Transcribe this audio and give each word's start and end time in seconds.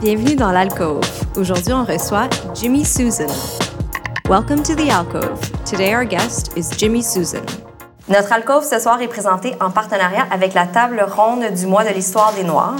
Bienvenue 0.00 0.36
dans 0.36 0.52
l'Alcove. 0.52 1.00
Aujourd'hui, 1.36 1.72
on 1.72 1.82
reçoit 1.82 2.28
Jimmy 2.54 2.84
Susan. 2.84 3.32
Welcome 4.28 4.62
to 4.62 4.74
the 4.74 4.90
Alcove. 4.90 5.40
Today, 5.64 5.94
our 5.94 6.04
guest 6.04 6.52
is 6.54 6.68
Jimmy 6.76 7.02
Susan. 7.02 7.40
Notre 8.06 8.30
alcôve 8.34 8.62
ce 8.62 8.78
soir 8.78 9.00
est 9.00 9.08
présenté 9.08 9.54
en 9.58 9.70
partenariat 9.70 10.26
avec 10.30 10.52
la 10.52 10.66
Table 10.66 11.02
ronde 11.08 11.50
du 11.56 11.66
mois 11.66 11.82
de 11.82 11.94
l'histoire 11.94 12.34
des 12.34 12.44
Noirs, 12.44 12.76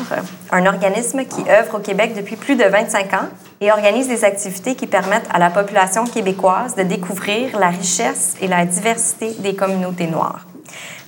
un 0.52 0.66
organisme 0.66 1.24
qui 1.24 1.48
œuvre 1.48 1.76
au 1.76 1.80
Québec 1.80 2.12
depuis 2.14 2.36
plus 2.36 2.54
de 2.54 2.64
25 2.64 3.14
ans 3.14 3.28
et 3.62 3.72
organise 3.72 4.08
des 4.08 4.22
activités 4.22 4.74
qui 4.74 4.86
permettent 4.86 5.28
à 5.32 5.38
la 5.38 5.48
population 5.48 6.04
québécoise 6.04 6.74
de 6.74 6.82
découvrir 6.82 7.58
la 7.58 7.70
richesse 7.70 8.36
et 8.42 8.46
la 8.46 8.66
diversité 8.66 9.32
des 9.38 9.56
communautés 9.56 10.06
noires. 10.06 10.44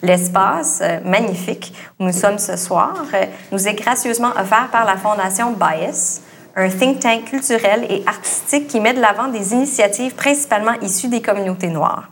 L'espace 0.03 0.81
euh, 0.83 1.01
magnifique 1.05 1.73
où 1.99 2.05
nous 2.05 2.13
sommes 2.13 2.39
ce 2.39 2.57
soir 2.57 2.95
euh, 3.15 3.25
nous 3.51 3.67
est 3.67 3.75
gracieusement 3.75 4.31
offert 4.41 4.69
par 4.71 4.85
la 4.85 4.97
Fondation 4.97 5.53
Bias, 5.53 6.21
un 6.55 6.69
think 6.69 7.01
tank 7.01 7.25
culturel 7.25 7.85
et 7.89 8.05
artistique 8.07 8.69
qui 8.69 8.81
met 8.81 8.95
de 8.95 9.01
l'avant 9.01 9.29
des 9.29 9.53
initiatives 9.53 10.15
principalement 10.15 10.75
issues 10.83 11.09
des 11.09 11.21
communautés 11.21 11.69
noires. 11.69 12.11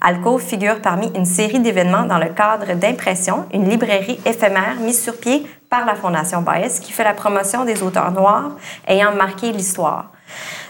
Alcove 0.00 0.42
figure 0.42 0.80
parmi 0.80 1.10
une 1.14 1.26
série 1.26 1.60
d'événements 1.60 2.04
dans 2.04 2.18
le 2.18 2.30
cadre 2.30 2.74
d'Impression, 2.74 3.44
une 3.52 3.68
librairie 3.68 4.18
éphémère 4.24 4.76
mise 4.80 5.02
sur 5.02 5.18
pied 5.18 5.46
par 5.68 5.84
la 5.84 5.94
Fondation 5.94 6.40
Bias 6.40 6.80
qui 6.82 6.92
fait 6.92 7.04
la 7.04 7.14
promotion 7.14 7.64
des 7.64 7.82
auteurs 7.82 8.12
noirs 8.12 8.52
ayant 8.86 9.14
marqué 9.14 9.52
l'histoire. 9.52 10.10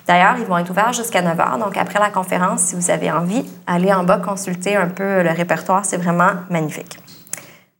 D'ailleurs, 0.06 0.36
ils 0.38 0.44
vont 0.44 0.58
être 0.58 0.70
ouverts 0.70 0.92
jusqu'à 0.92 1.20
9 1.20 1.36
h. 1.36 1.58
Donc, 1.58 1.76
après 1.76 1.98
la 1.98 2.10
conférence, 2.10 2.60
si 2.60 2.76
vous 2.76 2.90
avez 2.90 3.10
envie, 3.10 3.44
allez 3.66 3.92
en 3.92 4.04
bas 4.04 4.18
consulter 4.18 4.76
un 4.76 4.88
peu 4.88 5.22
le 5.22 5.30
répertoire. 5.30 5.84
C'est 5.84 5.96
vraiment 5.96 6.30
magnifique. 6.48 6.98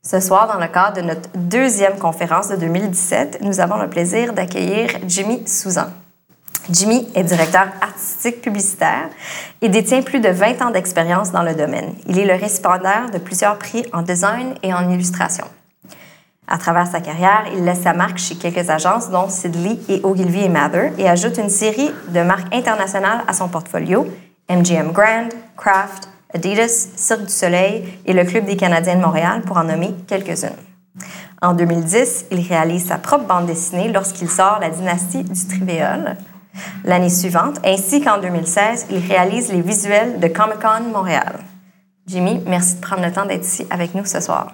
Ce 0.02 0.20
soir, 0.20 0.46
dans 0.46 0.60
le 0.60 0.68
cadre 0.68 1.00
de 1.00 1.02
notre 1.02 1.28
deuxième 1.34 1.98
conférence 1.98 2.48
de 2.48 2.56
2017, 2.56 3.38
nous 3.42 3.60
avons 3.60 3.76
le 3.76 3.88
plaisir 3.88 4.32
d'accueillir 4.32 4.90
Jimmy 5.06 5.46
Souzan. 5.46 5.88
Jimmy 6.70 7.08
est 7.14 7.22
directeur 7.22 7.68
artistique 7.80 8.42
publicitaire 8.42 9.08
et 9.62 9.68
détient 9.68 10.02
plus 10.02 10.20
de 10.20 10.28
20 10.28 10.62
ans 10.62 10.70
d'expérience 10.70 11.30
dans 11.30 11.42
le 11.42 11.54
domaine. 11.54 11.94
Il 12.06 12.18
est 12.18 12.24
le 12.24 12.34
récipiendaire 12.34 13.10
de 13.12 13.18
plusieurs 13.18 13.58
prix 13.58 13.84
en 13.92 14.02
design 14.02 14.54
et 14.62 14.74
en 14.74 14.90
illustration. 14.90 15.44
À 16.48 16.58
travers 16.58 16.86
sa 16.86 17.00
carrière, 17.00 17.44
il 17.52 17.64
laisse 17.64 17.82
sa 17.82 17.92
marque 17.92 18.18
chez 18.18 18.36
quelques 18.36 18.70
agences, 18.70 19.10
dont 19.10 19.28
Sidley 19.28 19.78
et 19.88 20.00
Ogilvy 20.04 20.44
et 20.44 20.48
Mather, 20.48 20.92
et 20.96 21.08
ajoute 21.08 21.38
une 21.38 21.48
série 21.48 21.90
de 22.08 22.22
marques 22.22 22.54
internationales 22.54 23.24
à 23.26 23.32
son 23.32 23.48
portfolio 23.48 24.06
MGM 24.48 24.92
Grand, 24.92 25.28
Kraft, 25.56 26.08
Adidas, 26.32 26.88
Cirque 26.94 27.24
du 27.24 27.32
Soleil 27.32 27.84
et 28.04 28.12
le 28.12 28.24
Club 28.24 28.44
des 28.44 28.56
Canadiens 28.56 28.94
de 28.94 29.00
Montréal, 29.00 29.42
pour 29.42 29.56
en 29.56 29.64
nommer 29.64 29.92
quelques-unes. 30.06 30.50
En 31.42 31.52
2010, 31.52 32.26
il 32.30 32.40
réalise 32.46 32.86
sa 32.86 32.98
propre 32.98 33.26
bande 33.26 33.46
dessinée 33.46 33.90
lorsqu'il 33.92 34.30
sort 34.30 34.58
La 34.60 34.70
dynastie 34.70 35.24
du 35.24 35.46
Trivéol. 35.48 36.16
L'année 36.84 37.10
suivante, 37.10 37.58
ainsi 37.64 38.00
qu'en 38.00 38.18
2016, 38.18 38.86
il 38.90 38.98
réalise 38.98 39.52
les 39.52 39.60
visuels 39.60 40.20
de 40.20 40.28
Comic-Con 40.28 40.92
Montréal. 40.92 41.40
Jimmy, 42.06 42.40
merci 42.46 42.76
de 42.76 42.80
prendre 42.80 43.02
le 43.02 43.12
temps 43.12 43.26
d'être 43.26 43.44
ici 43.44 43.66
avec 43.68 43.94
nous 43.94 44.04
ce 44.04 44.20
soir. 44.20 44.52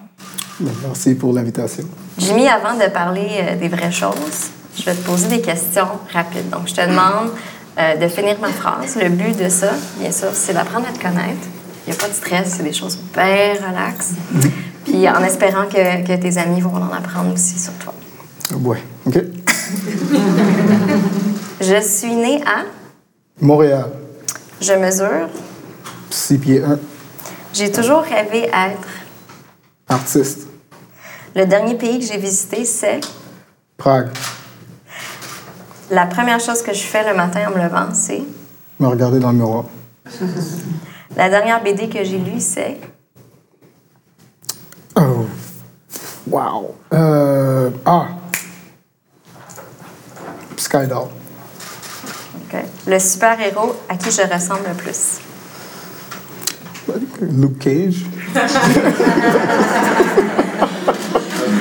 Merci 0.59 1.15
pour 1.15 1.33
l'invitation. 1.33 1.83
Jimmy, 2.17 2.47
avant 2.47 2.75
de 2.77 2.89
parler 2.91 3.27
euh, 3.41 3.55
des 3.55 3.67
vraies 3.67 3.91
choses, 3.91 4.51
je 4.77 4.83
vais 4.83 4.93
te 4.93 5.05
poser 5.05 5.27
des 5.27 5.41
questions 5.41 5.87
rapides. 6.11 6.49
Donc, 6.49 6.67
je 6.67 6.75
te 6.75 6.81
demande 6.81 7.31
euh, 7.77 7.95
de 7.95 8.07
finir 8.07 8.37
ma 8.39 8.49
phrase. 8.49 8.95
Le 9.01 9.09
but 9.09 9.37
de 9.37 9.49
ça, 9.49 9.71
bien 9.99 10.11
sûr, 10.11 10.29
c'est 10.33 10.53
d'apprendre 10.53 10.87
à 10.87 10.91
te 10.91 11.01
connaître, 11.01 11.47
il 11.85 11.91
n'y 11.91 11.97
a 11.97 11.99
pas 11.99 12.07
de 12.07 12.13
stress, 12.13 12.55
c'est 12.57 12.63
des 12.63 12.73
choses 12.73 12.97
bien 13.13 13.53
relax. 13.67 14.11
Puis 14.85 15.09
en 15.09 15.23
espérant 15.23 15.65
que, 15.65 16.05
que, 16.05 16.21
tes 16.21 16.37
amis 16.37 16.61
vont 16.61 16.75
en 16.75 16.91
apprendre 16.93 17.33
aussi 17.33 17.57
sur 17.57 17.73
toi. 17.73 17.93
Ouais, 18.59 18.81
OK. 19.05 19.15
Je 21.61 21.81
suis 21.81 22.15
née 22.15 22.41
à? 22.45 22.65
Montréal. 23.41 23.89
Je 24.61 24.73
mesure? 24.73 25.29
6 26.09 26.37
pieds 26.37 26.61
1. 26.63 26.79
J'ai 27.53 27.71
toujours 27.71 28.01
rêvé 28.01 28.43
être 28.43 28.87
artiste. 29.87 30.42
Le 31.35 31.45
dernier 31.47 31.75
pays 31.75 31.99
que 31.99 32.05
j'ai 32.05 32.17
visité, 32.17 32.63
c'est 32.63 33.01
Prague. 33.77 34.09
La 35.89 36.05
première 36.05 36.39
chose 36.39 36.61
que 36.61 36.73
je 36.73 36.83
fais 36.83 37.07
le 37.09 37.15
matin 37.15 37.47
en 37.47 37.51
me 37.51 37.61
levant, 37.61 37.87
c'est 37.93 38.21
me 38.79 38.87
regarder 38.87 39.19
dans 39.19 39.31
le 39.31 39.37
miroir. 39.37 39.65
La 41.15 41.29
dernière 41.29 41.63
BD 41.63 41.89
que 41.89 42.03
j'ai 42.03 42.19
lue, 42.19 42.39
c'est. 42.39 42.79
Oh. 44.95 45.25
Wow. 46.29 46.75
Euh, 46.93 47.71
ah. 47.85 48.07
Skydoll. 50.55 51.07
OK. 52.43 52.59
Le 52.87 52.99
super-héros 52.99 53.75
à 53.89 53.95
qui 53.95 54.11
je 54.11 54.21
ressemble 54.21 54.67
le 54.67 54.75
plus? 54.75 55.19
Luke 57.21 57.59
Cage. 57.59 58.05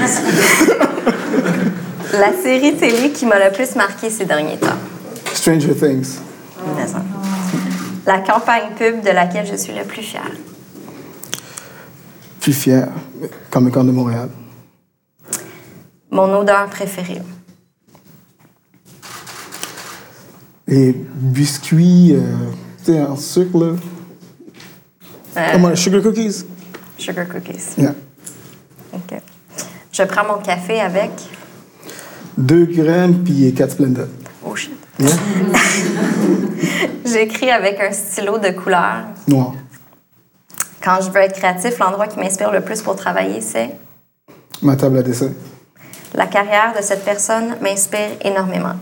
La 2.12 2.32
série 2.42 2.76
télé 2.76 3.10
qui 3.12 3.24
m'a 3.24 3.38
le 3.38 3.52
plus 3.52 3.74
marqué 3.74 4.10
ces 4.10 4.24
derniers 4.24 4.58
temps. 4.58 4.76
Stranger 5.32 5.74
Things. 5.74 6.18
La 8.06 8.18
campagne 8.18 8.74
pub 8.76 9.02
de 9.02 9.10
laquelle 9.10 9.46
je 9.46 9.56
suis 9.56 9.72
le 9.72 9.84
plus 9.84 10.02
fière. 10.02 10.30
Plus 12.40 12.52
fière, 12.52 12.88
Comic 13.50 13.72
Con 13.72 13.84
de 13.84 13.92
Montréal. 13.92 14.28
Mon 16.10 16.36
odeur 16.36 16.68
préférée. 16.68 17.22
Les 20.66 20.92
biscuits, 20.92 22.14
euh, 22.14 22.20
tu 22.84 22.92
sais, 22.92 23.00
en 23.00 23.16
sucre, 23.16 23.58
là. 23.58 23.74
Euh, 25.36 25.48
Comment, 25.52 25.74
sugar 25.76 26.02
cookies? 26.02 26.44
Sugar 26.98 27.26
cookies. 27.28 27.74
Yeah. 27.78 27.94
OK. 28.92 29.20
Je 29.92 30.02
prends 30.04 30.24
mon 30.24 30.42
café 30.42 30.80
avec? 30.80 31.10
Deux 32.38 32.64
grammes 32.64 33.22
puis 33.22 33.52
quatre 33.52 33.72
Splenda. 33.72 34.04
Oh 34.42 34.56
shit. 34.56 34.72
J'écris 37.04 37.50
avec 37.50 37.78
un 37.78 37.92
stylo 37.92 38.38
de 38.38 38.50
couleur. 38.50 39.04
Noir. 39.28 39.52
Quand 40.82 40.98
je 41.02 41.10
veux 41.10 41.20
être 41.20 41.34
créatif, 41.34 41.78
l'endroit 41.78 42.06
qui 42.06 42.18
m'inspire 42.18 42.50
le 42.50 42.62
plus 42.62 42.80
pour 42.80 42.96
travailler, 42.96 43.42
c'est? 43.42 43.76
Ma 44.62 44.76
table 44.76 44.98
à 44.98 45.02
dessin. 45.02 45.32
La 46.14 46.26
carrière 46.26 46.72
de 46.74 46.82
cette 46.82 47.04
personne 47.04 47.56
m'inspire 47.60 48.16
énormément. 48.22 48.76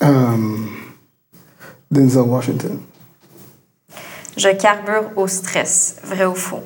Um, 0.00 0.68
Denzel 1.90 2.22
Washington. 2.22 2.78
Je 4.36 4.48
carbure 4.50 5.10
au 5.16 5.26
stress. 5.26 5.96
Vrai 6.04 6.26
ou 6.26 6.34
faux? 6.34 6.62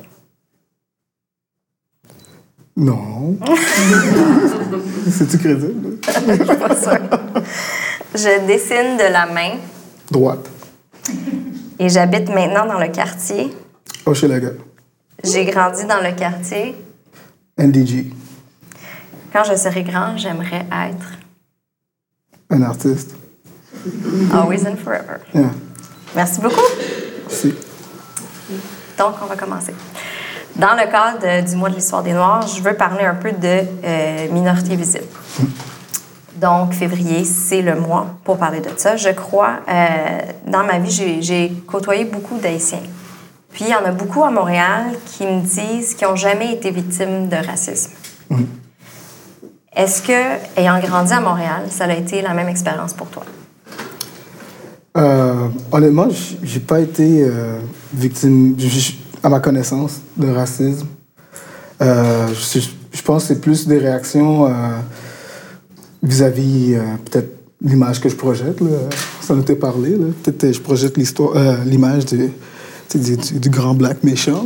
Non. 2.79 3.37
C'est-tu 5.11 5.37
crédible? 5.37 5.97
Je 6.01 6.33
suis 6.33 6.45
pas 6.45 6.75
sûre. 6.75 7.09
Je 8.15 8.47
dessine 8.47 8.95
de 8.95 9.11
la 9.11 9.25
main. 9.25 9.57
Droite. 10.09 10.49
Et 11.77 11.89
j'habite 11.89 12.29
maintenant 12.29 12.65
dans 12.65 12.79
le 12.79 12.87
quartier. 12.87 13.53
Hochelaga. 14.05 14.51
J'ai 15.25 15.43
grandi 15.45 15.83
dans 15.83 15.99
le 16.01 16.15
quartier. 16.15 16.75
NDG. 17.57 18.13
Quand 19.33 19.43
je 19.43 19.55
serai 19.57 19.83
grand, 19.83 20.15
j'aimerais 20.15 20.65
être. 20.71 21.17
Un 22.49 22.61
artiste. 22.61 23.13
Always 24.31 24.65
and 24.65 24.77
forever. 24.77 25.19
Yeah. 25.35 25.51
Merci 26.15 26.39
beaucoup. 26.39 26.61
Merci. 27.27 27.53
Donc, 28.97 29.15
on 29.21 29.25
va 29.25 29.35
commencer. 29.35 29.73
Dans 30.59 30.73
le 30.73 30.91
cadre 30.91 31.49
du 31.49 31.55
mois 31.55 31.69
de 31.69 31.75
l'histoire 31.75 32.03
des 32.03 32.11
Noirs, 32.11 32.45
je 32.45 32.61
veux 32.61 32.73
parler 32.73 33.05
un 33.05 33.15
peu 33.15 33.31
de 33.31 33.61
euh, 33.85 34.27
minorités 34.29 34.75
visibles. 34.75 35.05
Donc, 36.35 36.73
février, 36.73 37.23
c'est 37.23 37.61
le 37.61 37.79
mois 37.79 38.07
pour 38.25 38.37
parler 38.37 38.59
de 38.59 38.67
ça. 38.75 38.97
Je 38.97 39.07
crois, 39.11 39.59
euh, 39.69 40.19
dans 40.47 40.65
ma 40.65 40.79
vie, 40.79 41.21
j'ai 41.21 41.53
côtoyé 41.65 42.03
beaucoup 42.03 42.37
d'Haïtiens. 42.39 42.83
Puis, 43.53 43.65
il 43.67 43.71
y 43.71 43.75
en 43.75 43.85
a 43.85 43.91
beaucoup 43.91 44.21
à 44.21 44.31
Montréal 44.31 44.87
qui 45.05 45.25
me 45.25 45.39
disent 45.39 45.93
qu'ils 45.93 46.09
n'ont 46.09 46.17
jamais 46.17 46.51
été 46.51 46.71
victimes 46.71 47.29
de 47.29 47.37
racisme. 47.37 47.91
Mm. 48.29 48.43
Est-ce 49.77 50.01
que, 50.01 50.59
ayant 50.59 50.77
grandi 50.81 51.13
à 51.13 51.21
Montréal, 51.21 51.67
ça 51.69 51.85
a 51.85 51.93
été 51.93 52.21
la 52.21 52.33
même 52.33 52.49
expérience 52.49 52.93
pour 52.93 53.07
toi? 53.07 53.23
Euh, 54.97 55.47
honnêtement, 55.71 56.07
j'ai 56.43 56.59
pas 56.59 56.81
été 56.81 57.23
euh, 57.23 57.59
victime, 57.93 58.55
à 59.23 59.29
ma 59.29 59.39
connaissance, 59.39 60.01
de 60.17 60.29
racisme. 60.29 60.87
Euh, 61.81 62.27
je, 62.27 63.01
pense 63.01 63.23
que 63.23 63.27
c'est 63.29 63.41
plus 63.41 63.67
des 63.67 63.77
réactions 63.77 64.45
euh, 64.45 64.49
vis-à-vis 66.03 66.77
peut-être 67.05 67.29
l'image 67.61 68.01
que 68.01 68.09
je 68.09 68.15
projette. 68.15 68.59
Là. 68.61 68.67
Ça 69.21 69.33
nous 69.33 69.41
était 69.41 69.55
parlé. 69.55 69.95
Peut-être 70.23 70.53
je 70.53 70.59
projette 70.59 70.97
l'histoire, 70.97 71.33
l'image 71.65 72.05
du, 72.05 72.31
du, 72.95 73.49
grand 73.49 73.73
black 73.73 74.03
méchant. 74.03 74.45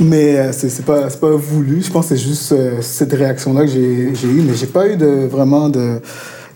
Mais 0.00 0.36
euh, 0.36 0.52
c'est 0.52 0.84
pas, 0.84 1.08
pas 1.08 1.30
voulu. 1.30 1.82
Je 1.82 1.90
pense 1.90 2.08
que 2.08 2.16
c'est 2.16 2.22
juste 2.22 2.52
euh, 2.52 2.80
cette 2.80 3.12
réaction-là 3.12 3.62
que 3.62 3.68
j'ai 3.68 4.28
eue. 4.28 4.42
Mais 4.42 4.54
j'ai 4.54 4.66
pas 4.66 4.88
eu 4.88 4.96
de, 4.96 5.26
vraiment 5.26 5.68
de, 5.68 6.00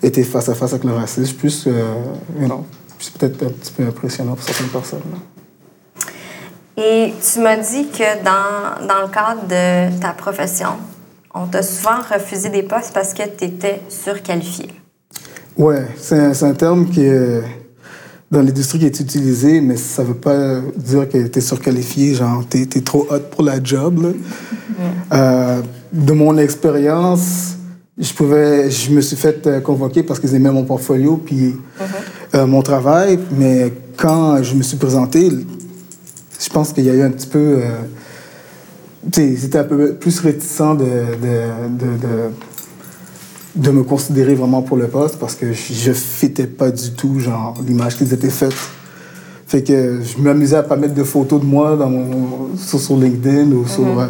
été 0.02 0.22
face 0.22 0.48
à 0.48 0.54
face 0.54 0.72
avec 0.72 0.84
le 0.84 0.92
racisme. 0.92 1.36
Plus, 1.36 1.66
euh, 1.66 1.94
you 2.40 2.48
c'est 2.98 3.12
peut-être 3.14 3.42
un 3.44 3.50
petit 3.50 3.72
peu 3.72 3.84
impressionnant 3.84 4.34
pour 4.34 4.44
certaines 4.44 4.68
personnes. 4.68 5.00
Et 6.80 7.12
tu 7.20 7.40
m'as 7.40 7.56
dit 7.56 7.88
que 7.88 8.22
dans, 8.22 8.86
dans 8.86 9.02
le 9.02 9.08
cadre 9.08 9.42
de 9.48 10.00
ta 10.00 10.10
profession, 10.10 10.76
on 11.34 11.46
t'a 11.46 11.62
souvent 11.62 11.98
refusé 12.08 12.50
des 12.50 12.62
postes 12.62 12.92
parce 12.94 13.12
que 13.12 13.24
tu 13.36 13.46
étais 13.46 13.80
surqualifié. 13.88 14.68
Ouais, 15.56 15.88
c'est 15.96 16.44
un, 16.44 16.54
terme 16.54 16.88
qui 16.88 17.04
est 17.04 17.42
dans 18.30 18.42
l'industrie 18.42 18.78
qui 18.78 18.86
est 18.86 19.00
utilisé, 19.00 19.60
mais 19.60 19.76
ça 19.76 20.04
veut 20.04 20.14
pas 20.14 20.60
dire 20.76 21.08
que 21.08 21.26
tu 21.26 21.38
es 21.38 21.42
surqualifié, 21.42 22.14
genre 22.14 22.44
tu 22.48 22.62
es, 22.62 22.80
trop 22.80 23.08
hot 23.10 23.22
pour 23.32 23.42
la 23.42 23.60
job. 23.60 24.00
là. 24.00 24.08
Euh, 25.12 25.62
de 25.92 26.12
mon 26.12 26.38
expérience, 26.38 27.56
je 27.98 28.12
pouvais, 28.12 28.70
je 28.70 28.92
me 28.92 29.00
suis 29.00 29.16
fait 29.16 29.44
euh, 29.48 29.60
convoquer 29.60 30.04
parce 30.04 30.20
qu'ils 30.20 30.34
aimaient 30.36 30.52
mon 30.52 30.64
portfolio 30.64 31.16
puis 31.16 31.56
euh, 32.36 32.46
mon 32.46 32.62
travail, 32.62 33.18
mais 33.32 33.72
quand 33.96 34.40
je 34.44 34.54
me 34.54 34.62
suis 34.62 34.76
présenté, 34.76 35.32
je 36.38 36.48
pense 36.50 36.72
qu'il 36.72 36.84
y 36.84 36.90
a 36.90 36.94
eu 36.94 37.02
un 37.02 37.10
petit 37.10 37.26
peu, 37.26 37.60
euh, 37.62 39.16
ils 39.16 39.44
étaient 39.44 39.58
un 39.58 39.64
peu 39.64 39.94
plus 39.94 40.20
réticents 40.20 40.74
de, 40.74 40.84
de, 40.84 41.78
de, 41.78 41.96
de 41.96 42.30
de 43.58 43.70
me 43.70 43.82
considérer 43.82 44.34
vraiment 44.34 44.62
pour 44.62 44.76
le 44.76 44.86
poste 44.86 45.18
parce 45.18 45.34
que 45.34 45.52
je 45.52 45.72
je 45.72 45.92
fitais 45.92 46.46
pas 46.46 46.70
du 46.70 46.92
tout 46.92 47.18
genre 47.18 47.54
l'image 47.66 47.96
qu'ils 47.96 48.12
étaient 48.12 48.30
faites. 48.30 48.54
Fait 49.46 49.62
que 49.62 50.00
je 50.02 50.22
m'amusais 50.22 50.56
à 50.56 50.62
pas 50.62 50.76
mettre 50.76 50.94
de 50.94 51.04
photos 51.04 51.40
de 51.40 51.46
moi 51.46 51.74
dans 51.74 51.88
mon, 51.88 52.56
sur, 52.56 52.78
sur 52.78 52.96
LinkedIn 52.98 53.50
ou 53.52 53.66
sur, 53.66 53.98
euh, 53.98 54.08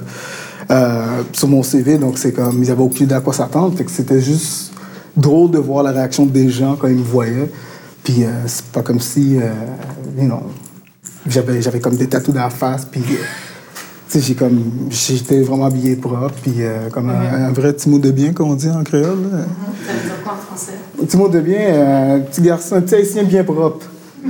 euh, 0.70 1.22
sur 1.32 1.46
mon 1.46 1.62
CV. 1.62 1.96
Donc 1.96 2.18
c'est 2.18 2.32
comme, 2.32 2.62
ils 2.62 2.70
avaient 2.70 2.82
aucune 2.82 3.06
idée 3.06 3.14
à 3.14 3.20
quoi 3.20 3.32
s'attendre. 3.32 3.76
Fait 3.76 3.84
que 3.84 3.90
c'était 3.90 4.20
juste 4.20 4.72
drôle 5.16 5.52
de 5.52 5.58
voir 5.58 5.84
la 5.84 5.92
réaction 5.92 6.26
des 6.26 6.50
gens 6.50 6.76
quand 6.76 6.88
ils 6.88 6.96
me 6.96 7.04
voyaient. 7.04 7.50
Puis 8.02 8.24
euh, 8.24 8.30
c'est 8.46 8.64
pas 8.66 8.82
comme 8.82 8.98
si, 9.00 9.36
euh, 9.36 9.52
you 10.20 10.26
know, 10.26 10.42
j'avais, 11.28 11.60
j'avais 11.62 11.80
comme 11.80 11.96
des 11.96 12.08
tatous 12.08 12.34
dans 12.34 12.42
la 12.42 12.50
face. 12.50 12.84
Puis 12.84 13.02
euh, 13.10 14.20
j'ai 14.20 14.34
comme, 14.34 14.60
j'étais 14.90 15.42
vraiment 15.42 15.66
habillé 15.66 15.96
propre. 15.96 16.32
Puis 16.42 16.54
euh, 16.58 16.88
comme 16.90 17.10
un, 17.10 17.46
un 17.48 17.52
vrai 17.52 17.72
petit 17.72 17.88
mot 17.88 17.98
de 17.98 18.10
bien, 18.10 18.32
comme 18.32 18.50
on 18.50 18.54
dit 18.54 18.70
en 18.70 18.82
créole. 18.84 19.22
là. 19.32 19.38
Ça 19.86 19.92
veut 19.92 20.00
dire 20.04 20.22
quoi 20.24 20.32
en 20.34 20.36
français? 20.36 20.72
Un 21.00 21.04
petit 21.04 21.16
mot 21.16 21.28
de 21.28 21.40
bien, 21.40 21.58
euh, 21.60 22.16
un 22.16 22.20
petit 22.20 22.40
garçon, 22.42 22.80
petit 22.80 22.94
haïtien 22.94 23.22
bien 23.24 23.44
propre. 23.44 23.86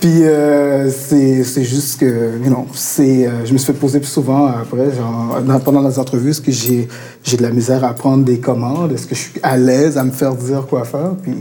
Puis 0.00 0.22
euh, 0.24 0.88
c'est 0.90 1.44
juste 1.64 2.00
que, 2.00 2.38
know, 2.46 2.66
c'est, 2.72 3.28
je 3.44 3.52
me 3.52 3.58
suis 3.58 3.66
fait 3.66 3.78
poser 3.78 3.98
plus 4.00 4.08
souvent 4.08 4.46
après, 4.46 4.90
genre, 4.96 5.42
dans- 5.46 5.60
pendant 5.60 5.86
les 5.86 5.98
entrevues, 5.98 6.30
est-ce 6.30 6.40
que 6.40 6.50
j'ai 6.50 6.88
j'ai 7.22 7.36
de 7.36 7.42
la 7.42 7.50
misère 7.50 7.84
à 7.84 7.92
prendre 7.92 8.24
des 8.24 8.38
commandes? 8.40 8.92
Est-ce 8.92 9.06
que 9.06 9.14
je 9.14 9.20
suis 9.20 9.40
à 9.42 9.58
l'aise 9.58 9.98
à 9.98 10.04
me 10.04 10.10
faire 10.10 10.34
dire 10.34 10.66
quoi 10.66 10.84
faire? 10.84 11.10
Puis 11.22 11.34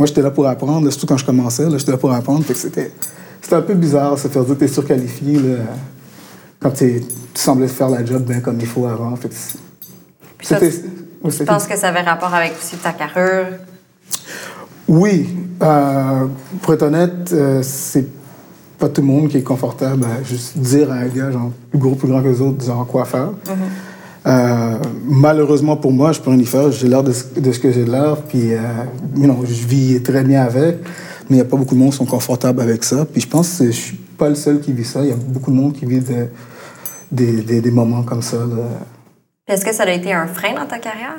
moi, 0.00 0.06
j'étais 0.06 0.22
là 0.22 0.30
pour 0.30 0.48
apprendre, 0.48 0.88
surtout 0.90 1.06
quand 1.06 1.18
je 1.18 1.26
commençais, 1.26 1.66
j'étais 1.76 1.92
là 1.92 1.98
pour 1.98 2.10
apprendre. 2.10 2.42
Fait 2.42 2.54
que 2.54 2.58
c'était 2.58 2.90
c'était 3.42 3.56
un 3.56 3.60
peu 3.60 3.74
bizarre, 3.74 4.18
se 4.18 4.28
faire 4.28 4.42
dire 4.44 4.54
que 4.54 4.60
t'es 4.60 4.68
surqualifié, 4.68 5.34
là, 5.34 5.56
quand 6.58 6.70
tu 6.70 7.02
semblais 7.34 7.68
faire 7.68 7.90
la 7.90 8.02
job 8.02 8.22
bien 8.24 8.40
comme 8.40 8.58
il 8.58 8.66
faut 8.66 8.86
avant. 8.86 9.14
Fait 9.16 9.28
que 9.28 9.34
Puis 10.38 10.48
tu- 10.48 10.54
ouais, 10.54 10.70
Je 11.26 11.30
c'était- 11.30 11.44
pense 11.44 11.66
que 11.66 11.76
ça 11.76 11.88
avait 11.88 12.00
rapport 12.00 12.32
avec 12.32 12.52
aussi 12.58 12.76
ta 12.76 12.92
carrure? 12.92 13.46
Oui, 14.88 15.28
euh, 15.62 16.26
pour 16.62 16.72
être 16.74 16.82
honnête, 16.82 17.30
euh, 17.32 17.60
c'est 17.62 18.06
pas 18.78 18.88
tout 18.88 19.02
le 19.02 19.06
monde 19.06 19.28
qui 19.28 19.36
est 19.36 19.42
confortable 19.42 20.04
à 20.04 20.22
juste 20.22 20.56
dire 20.56 20.90
à 20.90 20.94
un 20.94 21.06
gars, 21.08 21.30
genre, 21.30 21.50
plus 21.70 21.78
gros, 21.78 21.94
plus 21.94 22.08
grand 22.08 22.22
que 22.22 22.28
les 22.28 22.40
autres, 22.40 22.64
genre, 22.64 22.86
quoi 22.86 23.04
faire. 23.04 23.32
Euh, 24.26 24.76
malheureusement 25.04 25.76
pour 25.76 25.92
moi, 25.92 26.12
je 26.12 26.20
peux 26.20 26.30
rien 26.30 26.40
y 26.40 26.44
faire. 26.46 26.70
J'ai 26.72 26.88
l'air 26.88 27.02
de, 27.02 27.12
ce- 27.12 27.40
de 27.40 27.52
ce 27.52 27.58
que 27.58 27.72
j'ai 27.72 27.84
l'air, 27.84 28.16
puis, 28.28 28.52
euh, 28.54 28.58
you 29.16 29.24
know, 29.24 29.38
je 29.44 29.66
vis 29.66 30.02
très 30.02 30.22
bien 30.22 30.42
avec, 30.42 30.76
mais 31.28 31.30
il 31.30 31.34
n'y 31.36 31.40
a 31.40 31.44
pas 31.46 31.56
beaucoup 31.56 31.74
de 31.74 31.80
monde 31.80 31.90
qui 31.90 31.96
sont 31.96 32.04
confortables 32.06 32.60
avec 32.60 32.84
ça. 32.84 33.06
Puis 33.10 33.22
je 33.22 33.26
pense 33.28 33.58
que 33.58 33.66
je 33.66 33.70
suis 33.70 33.96
pas 33.96 34.28
le 34.28 34.34
seul 34.34 34.60
qui 34.60 34.72
vit 34.72 34.84
ça. 34.84 35.00
Il 35.02 35.08
y 35.08 35.12
a 35.12 35.16
beaucoup 35.16 35.50
de 35.50 35.56
monde 35.56 35.72
qui 35.72 35.86
vit 35.86 36.00
de- 36.00 36.28
des, 37.12 37.70
moments 37.70 38.02
comme 38.02 38.22
ça. 38.22 38.36
Est-ce 39.48 39.64
que 39.64 39.72
ça 39.74 39.84
a 39.84 39.90
été 39.90 40.12
un 40.12 40.26
frein 40.26 40.54
dans 40.54 40.66
ta 40.66 40.78
carrière? 40.78 41.16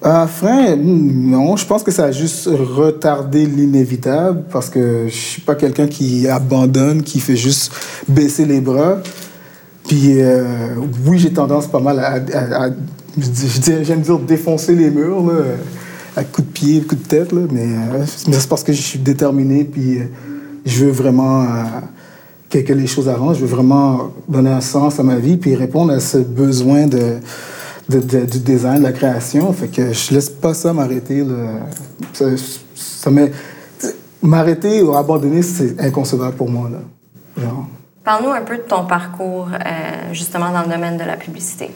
À 0.00 0.26
frein, 0.28 0.76
hmm, 0.76 1.30
non, 1.30 1.56
je 1.56 1.66
pense 1.66 1.82
que 1.82 1.90
ça 1.90 2.04
a 2.04 2.12
juste 2.12 2.46
retardé 2.48 3.44
l'inévitable 3.46 4.44
parce 4.50 4.70
que 4.70 5.06
je 5.08 5.14
suis 5.14 5.42
pas 5.42 5.56
quelqu'un 5.56 5.88
qui 5.88 6.26
abandonne, 6.28 7.02
qui 7.02 7.18
fait 7.20 7.36
juste 7.36 7.72
baisser 8.08 8.44
les 8.46 8.60
bras. 8.60 8.98
Puis 9.88 10.20
euh, 10.20 10.74
oui, 11.06 11.18
j'ai 11.18 11.32
tendance 11.32 11.66
pas 11.66 11.80
mal 11.80 11.98
à, 11.98 12.68
j'aime 13.82 14.00
dire 14.02 14.18
défoncer 14.18 14.74
les 14.74 14.90
murs 14.90 15.24
là, 15.26 15.42
à 16.14 16.24
coups 16.24 16.46
de 16.46 16.52
pied, 16.52 16.80
coups 16.82 17.02
de 17.02 17.08
tête 17.08 17.32
là, 17.32 17.40
mais 17.50 17.66
euh, 17.66 18.04
c'est 18.06 18.48
parce 18.48 18.62
que 18.62 18.72
je 18.72 18.82
suis 18.82 18.98
déterminé 18.98 19.64
puis 19.64 19.98
euh, 19.98 20.04
je 20.66 20.84
veux 20.84 20.90
vraiment 20.90 21.42
euh, 21.42 21.46
que, 22.50 22.72
les 22.72 22.86
choses 22.86 23.08
avancent. 23.08 23.38
Je 23.38 23.42
veux 23.42 23.54
vraiment 23.54 24.12
donner 24.28 24.50
un 24.50 24.60
sens 24.60 25.00
à 25.00 25.02
ma 25.02 25.16
vie 25.16 25.38
puis 25.38 25.54
répondre 25.54 25.92
à 25.92 26.00
ce 26.00 26.18
besoin 26.18 26.86
de, 26.86 27.14
de- 27.88 28.26
du 28.26 28.40
design, 28.40 28.80
de 28.80 28.84
la 28.84 28.92
création. 28.92 29.50
Fait 29.54 29.68
que 29.68 29.92
je 29.92 30.14
laisse 30.14 30.28
pas 30.28 30.52
ça 30.52 30.72
m'arrêter. 30.74 31.24
Ça, 32.12 32.26
ça 32.74 33.10
M'arrêter 34.20 34.82
ou 34.82 34.94
abandonner, 34.94 35.42
c'est 35.42 35.80
inconcevable 35.80 36.36
pour 36.36 36.50
moi. 36.50 36.68
Là. 36.68 37.42
Genre. 37.42 37.68
Parle-nous 38.08 38.30
un 38.30 38.40
peu 38.40 38.56
de 38.56 38.62
ton 38.62 38.86
parcours, 38.86 39.50
euh, 39.52 40.14
justement, 40.14 40.50
dans 40.50 40.62
le 40.62 40.74
domaine 40.74 40.96
de 40.96 41.04
la 41.04 41.18
publicité. 41.18 41.70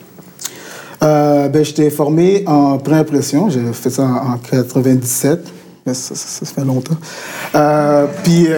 Euh, 1.02 1.50
ben, 1.50 1.62
j'étais 1.62 1.90
formé 1.90 2.42
en 2.46 2.78
pré-impression. 2.78 3.50
J'ai 3.50 3.70
fait 3.74 3.90
ça 3.90 4.04
en, 4.04 4.32
en 4.32 4.38
97. 4.38 5.46
Mais 5.84 5.92
ça, 5.92 6.14
ça- 6.14 6.46
fait 6.46 6.64
longtemps. 6.64 6.96
Euh, 7.54 8.06
puis, 8.24 8.48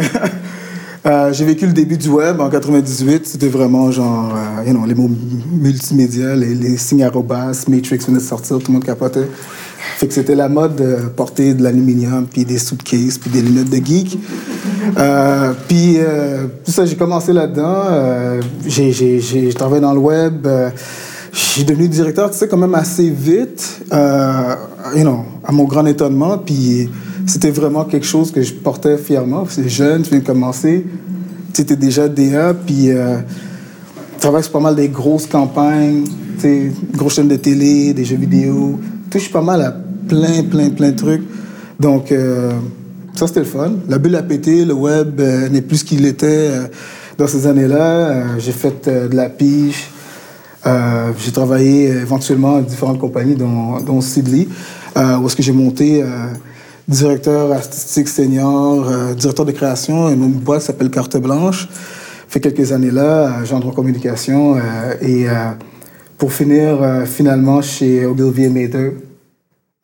euh, 1.06 1.32
j'ai 1.32 1.44
vécu 1.44 1.67
le 1.67 1.73
début 1.73 1.99
du 1.99 2.11
web 2.11 2.41
en 2.41 2.49
98. 2.49 3.26
C'était 3.26 3.49
vraiment 3.49 3.91
genre, 3.91 4.32
you 4.65 4.73
know, 4.73 4.87
les 4.87 4.94
mots 4.94 5.11
multimédia, 5.50 6.37
les, 6.37 6.76
signes 6.76 7.03
arrobas, 7.03 7.65
Matrix 7.67 7.99
venaient 8.06 8.19
de 8.19 8.23
sortir, 8.23 8.59
tout 8.59 8.69
le 8.69 8.75
monde 8.75 8.85
capotait. 8.85 9.29
Fait 9.96 10.08
que 10.08 10.14
c'était 10.14 10.34
la 10.34 10.48
mode 10.48 10.76
de 10.76 10.96
porter 11.08 11.54
de 11.54 11.62
l'aluminium, 11.62 12.26
puis 12.26 12.44
des 12.44 12.58
suitcases, 12.58 13.19
puis 13.19 13.31
des 13.31 13.42
lunettes 13.42 13.70
de 13.70 13.84
geek. 13.84 14.19
Euh, 14.98 15.52
puis, 15.69 15.96
euh, 15.98 16.46
tout 16.64 16.72
ça, 16.72 16.84
j'ai 16.84 16.96
commencé 16.96 17.32
là-dedans. 17.32 17.84
Euh, 17.90 18.42
j'ai, 18.66 19.52
travaillé 19.54 19.81
dans 19.81 19.94
le 19.94 20.00
web. 20.00 20.46
Euh, 20.46 20.70
je 21.34 21.38
suis 21.38 21.64
devenu 21.64 21.88
directeur, 21.88 22.31
tu 22.31 22.38
sais, 22.38 22.46
quand 22.46 22.56
même 22.56 22.76
assez 22.76 23.10
vite, 23.10 23.80
euh, 23.92 24.54
you 24.94 25.02
know, 25.02 25.25
à 25.42 25.50
mon 25.50 25.64
grand 25.64 25.85
étonnement. 25.87 26.38
Puis 26.38 26.88
c'était 27.26 27.50
vraiment 27.50 27.85
quelque 27.85 28.06
chose 28.06 28.30
que 28.30 28.40
je 28.42 28.54
portais 28.54 28.97
fièrement. 28.99 29.44
C'est 29.49 29.68
jeune, 29.68 30.02
tu 30.02 30.11
viens 30.11 30.20
de 30.20 30.25
commencer. 30.25 30.87
Tu 31.52 31.62
étais 31.62 31.76
déjà 31.76 32.09
DA, 32.09 32.54
puis 32.54 32.90
euh, 32.90 33.18
je 34.16 34.20
travaille 34.20 34.42
sur 34.44 34.52
pas 34.52 34.61
mal 34.61 34.76
des 34.76 34.88
grosses 34.88 35.26
campagnes, 35.26 36.04
grosses 36.92 37.14
chaînes 37.14 37.28
de 37.28 37.37
télé, 37.37 37.92
des 37.94 38.04
jeux 38.04 38.16
vidéo. 38.16 38.78
Touche 39.14 39.30
pas 39.30 39.42
mal 39.42 39.62
à 39.62 39.73
plein, 40.09 40.42
plein, 40.42 40.71
plein 40.71 40.90
de 40.90 40.97
trucs. 40.97 41.23
Donc, 41.78 42.11
euh, 42.11 42.50
ça, 43.14 43.28
c'était 43.28 43.38
le 43.38 43.47
fun. 43.47 43.75
La 43.88 43.99
bulle 43.99 44.16
a 44.16 44.25
pété, 44.25 44.64
le 44.64 44.75
web 44.75 45.21
euh, 45.21 45.49
n'est 45.50 45.62
plus 45.62 45.76
ce 45.76 45.85
qu'il 45.85 46.04
était 46.04 46.26
euh, 46.26 46.66
dans 47.16 47.28
ces 47.28 47.47
années-là. 47.47 48.38
J'ai 48.38 48.50
fait 48.50 48.88
de 48.88 49.14
la. 49.14 49.30
Euh, 50.66 51.12
j'ai 51.25 51.30
travaillé 51.30 51.90
éventuellement 51.90 52.56
à 52.56 52.62
différentes 52.62 52.99
compagnies, 52.99 53.37
dont, 53.37 53.78
dont 53.87 54.00
Sidley, 54.00 54.49
où 54.97 55.26
est-ce 55.28 55.37
que 55.37 55.44
j'ai 55.44 55.52
monté 55.52 56.04
directeur 56.88 57.52
artistique 57.52 58.09
senior, 58.09 59.14
directeur 59.14 59.44
de 59.44 59.52
création, 59.52 60.09
une 60.09 60.33
boîte 60.33 60.62
qui 60.62 60.66
s'appelle 60.66 60.90
Carte 60.90 61.18
Blanche. 61.18 61.68
Fait 62.26 62.40
quelques 62.40 62.73
années 62.73 62.90
là, 62.90 63.37
à 63.37 63.44
Gendre 63.44 63.73
Communication, 63.73 64.56
et 65.00 65.28
pour 66.25 66.33
finir 66.33 66.83
euh, 66.83 67.04
finalement 67.04 67.61
chez 67.61 68.07
Ogilvy 68.07 68.49
Mater, 68.49 68.97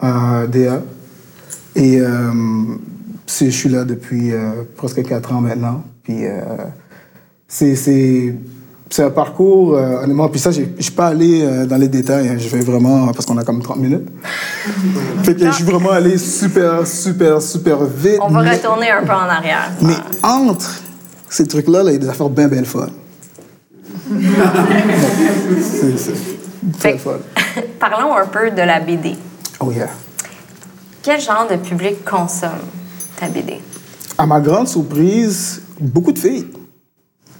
euh, 0.02 0.46
DA. 0.46 0.80
Et 1.76 2.00
euh, 2.00 2.08
je 3.28 3.50
suis 3.50 3.68
là 3.68 3.84
depuis 3.84 4.32
euh, 4.32 4.62
presque 4.74 5.02
quatre 5.02 5.34
ans 5.34 5.42
maintenant. 5.42 5.82
Puis 6.02 6.22
c'est 7.46 8.32
un 9.00 9.10
parcours 9.10 9.72
honnêtement. 9.72 10.30
Puis 10.30 10.40
ça, 10.40 10.50
je 10.50 10.62
suis 10.78 10.92
pas 10.92 11.08
allé 11.08 11.66
dans 11.66 11.76
les 11.76 11.88
détails. 11.88 12.28
hein. 12.30 12.36
Je 12.38 12.48
vais 12.48 12.62
vraiment 12.62 13.08
parce 13.08 13.26
qu'on 13.26 13.36
a 13.36 13.44
comme 13.44 13.60
30 13.60 13.76
minutes. 13.76 14.08
fait 15.22 15.34
que 15.34 15.44
je 15.44 15.50
suis 15.50 15.64
vraiment 15.64 15.90
allé 15.90 16.16
super 16.16 16.86
super 16.86 17.42
super 17.42 17.84
vite. 17.84 18.18
On 18.22 18.28
va 18.30 18.50
retourner 18.50 18.88
un 18.90 19.02
peu 19.02 19.12
en 19.12 19.28
arrière. 19.28 19.72
mais 19.82 19.92
entre 20.22 20.80
ces 21.28 21.46
trucs-là, 21.46 21.82
là, 21.82 21.90
il 21.90 21.92
y 21.92 21.96
a 21.96 21.98
des 21.98 22.08
affaires 22.08 22.30
bien, 22.30 22.48
bien 22.48 22.64
fun. 22.64 22.88
C'est 25.60 26.78
très 26.78 26.98
fun. 26.98 27.18
Parlons 27.78 28.14
un 28.16 28.26
peu 28.26 28.50
de 28.50 28.62
la 28.62 28.80
BD. 28.80 29.16
Oh 29.60 29.70
yeah. 29.70 29.88
Quel 31.02 31.20
genre 31.20 31.46
de 31.50 31.56
public 31.56 32.04
consomme 32.04 32.50
ta 33.18 33.28
BD? 33.28 33.60
À 34.18 34.26
ma 34.26 34.40
grande 34.40 34.68
surprise, 34.68 35.62
beaucoup 35.80 36.12
de 36.12 36.18
filles. 36.18 36.48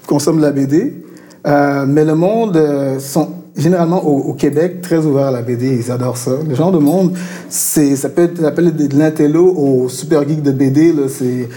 consomment 0.07 0.37
de 0.37 0.43
la 0.43 0.51
BD. 0.51 1.03
Euh, 1.45 1.85
mais 1.87 2.05
le 2.05 2.15
monde 2.15 2.57
euh, 2.57 2.99
sont 2.99 3.35
généralement 3.55 4.03
au, 4.03 4.29
au, 4.29 4.33
Québec 4.33 4.81
très 4.81 4.97
ouverts 5.05 5.27
à 5.27 5.31
la 5.31 5.41
BD. 5.41 5.77
Ils 5.77 5.91
adorent 5.91 6.17
ça. 6.17 6.31
Le 6.47 6.55
genre 6.55 6.71
de 6.71 6.77
monde, 6.77 7.17
c'est 7.49 7.95
ça 7.95 8.09
peut 8.09 8.23
être 8.23 8.41
ça 8.41 8.51
de 8.51 8.97
l'intello 8.97 9.53
au 9.55 9.89
super 9.89 10.27
geek 10.27 10.41
de 10.41 10.51
BD. 10.51 10.93
C'est 11.09 11.49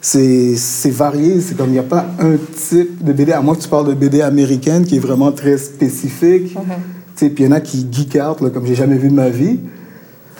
c'est 0.00 0.90
varié. 0.90 1.40
C'est 1.40 1.56
comme 1.56 1.68
il 1.68 1.72
n'y 1.72 1.78
a 1.78 1.82
pas 1.82 2.06
un 2.20 2.36
type 2.54 3.02
de 3.02 3.12
BD, 3.12 3.32
à 3.32 3.40
moins 3.40 3.54
que 3.54 3.62
tu 3.62 3.68
parles 3.68 3.88
de 3.88 3.94
BD 3.94 4.22
américaine 4.22 4.84
qui 4.84 4.96
est 4.96 5.00
vraiment 5.00 5.32
très 5.32 5.58
spécifique. 5.58 6.54
Mm-hmm. 6.54 7.30
Puis 7.30 7.34
il 7.38 7.44
y 7.46 7.48
en 7.48 7.52
a 7.52 7.60
qui 7.60 7.86
geek 7.90 8.16
out, 8.16 8.40
là, 8.40 8.50
comme 8.50 8.66
j'ai 8.66 8.74
jamais 8.74 8.96
vu 8.96 9.08
de 9.08 9.14
ma 9.14 9.28
vie. 9.28 9.58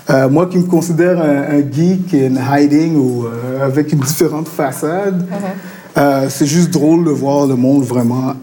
Euh, 0.08 0.28
moi 0.28 0.46
qui 0.46 0.58
me 0.58 0.64
considère 0.64 1.20
un, 1.20 1.58
un 1.58 1.60
geek 1.60 2.14
in 2.14 2.34
hiding 2.36 2.96
ou 2.96 3.24
euh, 3.24 3.64
avec 3.64 3.92
une 3.92 3.98
différente 4.00 4.46
façade, 4.46 5.22
mm-hmm. 5.22 5.98
euh, 5.98 6.26
c'est 6.28 6.46
juste 6.46 6.70
drôle 6.70 7.04
de 7.04 7.10
voir 7.10 7.46
le 7.46 7.56
monde 7.56 7.82
vraiment 7.82 8.34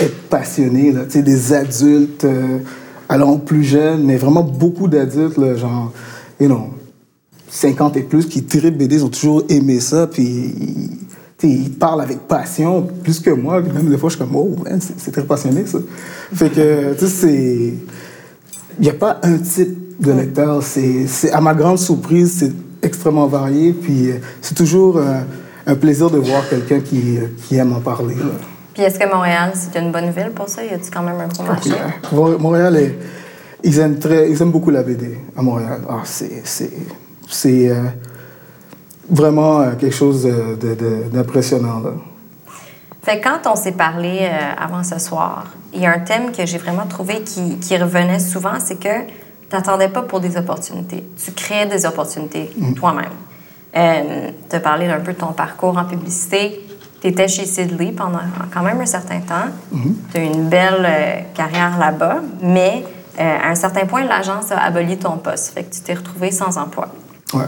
être 0.00 0.22
passionné. 0.28 0.90
Là. 0.90 1.02
Des 1.04 1.52
adultes, 1.52 2.26
alors 3.08 3.38
plus 3.40 3.62
jeunes, 3.62 4.04
mais 4.04 4.16
vraiment 4.16 4.42
beaucoup 4.42 4.88
d'adultes, 4.88 5.38
genre, 5.56 5.92
you 6.40 6.48
know, 6.48 6.70
50 7.52 7.98
et 7.98 8.02
plus 8.02 8.26
qui 8.26 8.42
tirent 8.42 8.72
BD, 8.72 8.96
ils 8.96 9.04
ont 9.04 9.10
toujours 9.10 9.44
aimé 9.50 9.78
ça, 9.78 10.06
puis 10.06 10.54
ils 11.42 11.70
parlent 11.70 12.00
avec 12.00 12.20
passion, 12.20 12.88
plus 13.02 13.20
que 13.20 13.28
moi. 13.28 13.60
Même 13.60 13.90
des 13.90 13.98
fois, 13.98 14.08
je 14.08 14.16
suis 14.16 14.24
comme, 14.24 14.34
oh, 14.34 14.56
c'est 14.96 15.12
très 15.12 15.24
passionné, 15.24 15.66
ça. 15.66 15.78
Fait 16.32 16.48
que, 16.48 16.94
tu 16.94 17.00
sais, 17.00 17.06
c'est. 17.06 17.74
Il 18.78 18.84
n'y 18.84 18.88
a 18.88 18.94
pas 18.94 19.20
un 19.22 19.36
type 19.36 20.00
de 20.00 20.12
lecteur. 20.12 20.62
C'est, 20.62 21.30
à 21.30 21.42
ma 21.42 21.52
grande 21.52 21.78
surprise, 21.78 22.38
c'est 22.38 22.52
extrêmement 22.82 23.26
varié, 23.26 23.74
puis 23.74 24.10
euh, 24.10 24.14
c'est 24.40 24.54
toujours 24.54 24.96
euh, 24.96 25.20
un 25.66 25.74
plaisir 25.74 26.08
de 26.08 26.16
voir 26.16 26.48
quelqu'un 26.48 26.80
qui, 26.80 27.18
qui, 27.46 27.56
aime 27.56 27.74
en 27.74 27.80
parler. 27.80 28.16
Puis 28.72 28.82
est-ce 28.82 28.98
que 28.98 29.12
Montréal, 29.12 29.52
c'est 29.54 29.78
une 29.78 29.92
bonne 29.92 30.10
ville 30.10 30.32
pour 30.34 30.48
ça? 30.48 30.64
Y 30.64 30.70
a-t-il 30.70 30.90
quand 30.90 31.02
même 31.02 31.20
un 31.20 31.28
gros 31.28 31.42
marché? 31.42 31.70
Montréal, 32.40 32.76
est, 32.76 32.98
ils, 33.62 33.78
aiment 33.78 33.98
très, 33.98 34.30
ils 34.30 34.40
aiment 34.40 34.52
beaucoup 34.52 34.70
la 34.70 34.82
BD 34.82 35.18
à 35.36 35.42
Montréal. 35.42 35.82
Ah, 35.86 36.00
c'est 36.04 36.42
c'est 37.32 37.68
euh, 37.68 37.84
vraiment 39.08 39.60
euh, 39.60 39.72
quelque 39.72 39.94
chose 39.94 40.28
d'impressionnant. 41.12 41.82
Fait 43.02 43.20
quand 43.20 43.50
on 43.50 43.56
s'est 43.56 43.72
parlé 43.72 44.20
euh, 44.22 44.28
avant 44.56 44.84
ce 44.84 44.98
soir, 44.98 45.46
il 45.72 45.80
y 45.80 45.86
a 45.86 45.90
un 45.90 45.98
thème 45.98 46.30
que 46.30 46.46
j'ai 46.46 46.58
vraiment 46.58 46.86
trouvé 46.86 47.22
qui, 47.22 47.58
qui 47.58 47.76
revenait 47.76 48.20
souvent, 48.20 48.60
c'est 48.60 48.76
que 48.76 49.00
tu 49.48 49.56
n'attendais 49.56 49.88
pas 49.88 50.02
pour 50.02 50.20
des 50.20 50.36
opportunités. 50.36 51.04
Tu 51.22 51.32
créais 51.32 51.66
des 51.66 51.84
opportunités 51.84 52.50
mm. 52.56 52.74
toi-même. 52.74 54.32
tu 54.50 54.56
as 54.56 54.60
parlé 54.60 54.86
un 54.86 55.00
peu 55.00 55.12
de 55.12 55.18
ton 55.18 55.32
parcours 55.32 55.76
en 55.76 55.84
publicité. 55.84 56.60
Tu 57.00 57.08
étais 57.08 57.26
chez 57.26 57.46
Sidley 57.46 57.90
pendant 57.90 58.20
quand 58.54 58.62
même 58.62 58.80
un 58.80 58.86
certain 58.86 59.20
temps. 59.20 59.50
Mm-hmm. 59.74 59.94
Tu 60.12 60.18
as 60.18 60.20
eu 60.20 60.26
une 60.26 60.48
belle 60.48 61.26
carrière 61.34 61.76
là-bas, 61.78 62.20
mais 62.40 62.84
à 63.18 63.48
un 63.48 63.54
certain 63.56 63.86
point, 63.86 64.04
l'agence 64.04 64.52
a 64.52 64.58
aboli 64.58 64.96
ton 64.96 65.16
poste. 65.16 65.52
Fait 65.52 65.64
que 65.64 65.74
tu 65.74 65.80
t'es 65.80 65.94
retrouvé 65.94 66.30
sans 66.30 66.56
emploi. 66.56 66.88
Ouais. 67.34 67.44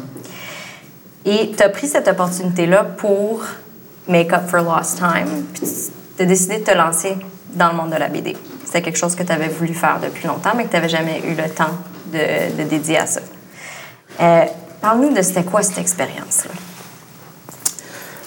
Et 1.26 1.52
tu 1.56 1.62
as 1.62 1.68
pris 1.68 1.86
cette 1.86 2.08
opportunité-là 2.08 2.84
pour 2.84 3.42
Make 4.08 4.32
Up 4.32 4.42
for 4.48 4.62
Lost 4.62 4.98
Time, 4.98 5.44
puis 5.52 5.62
tu 6.16 6.22
as 6.22 6.26
décidé 6.26 6.58
de 6.58 6.64
te 6.64 6.76
lancer 6.76 7.16
dans 7.54 7.68
le 7.70 7.76
monde 7.76 7.90
de 7.90 7.96
la 7.96 8.08
BD. 8.08 8.36
C'était 8.64 8.82
quelque 8.82 8.98
chose 8.98 9.14
que 9.14 9.22
tu 9.22 9.32
avais 9.32 9.48
voulu 9.48 9.72
faire 9.72 9.98
depuis 10.02 10.26
longtemps, 10.26 10.52
mais 10.56 10.64
que 10.64 10.70
tu 10.70 10.76
n'avais 10.76 10.88
jamais 10.88 11.22
eu 11.24 11.34
le 11.34 11.48
temps 11.48 11.72
de, 12.12 12.62
de 12.62 12.68
dédier 12.68 12.98
à 12.98 13.06
ça. 13.06 13.20
Euh, 14.20 14.44
Parle-nous 14.84 15.14
de 15.14 15.22
c'était 15.22 15.44
quoi 15.44 15.62
cette 15.62 15.78
expérience-là? 15.78 16.50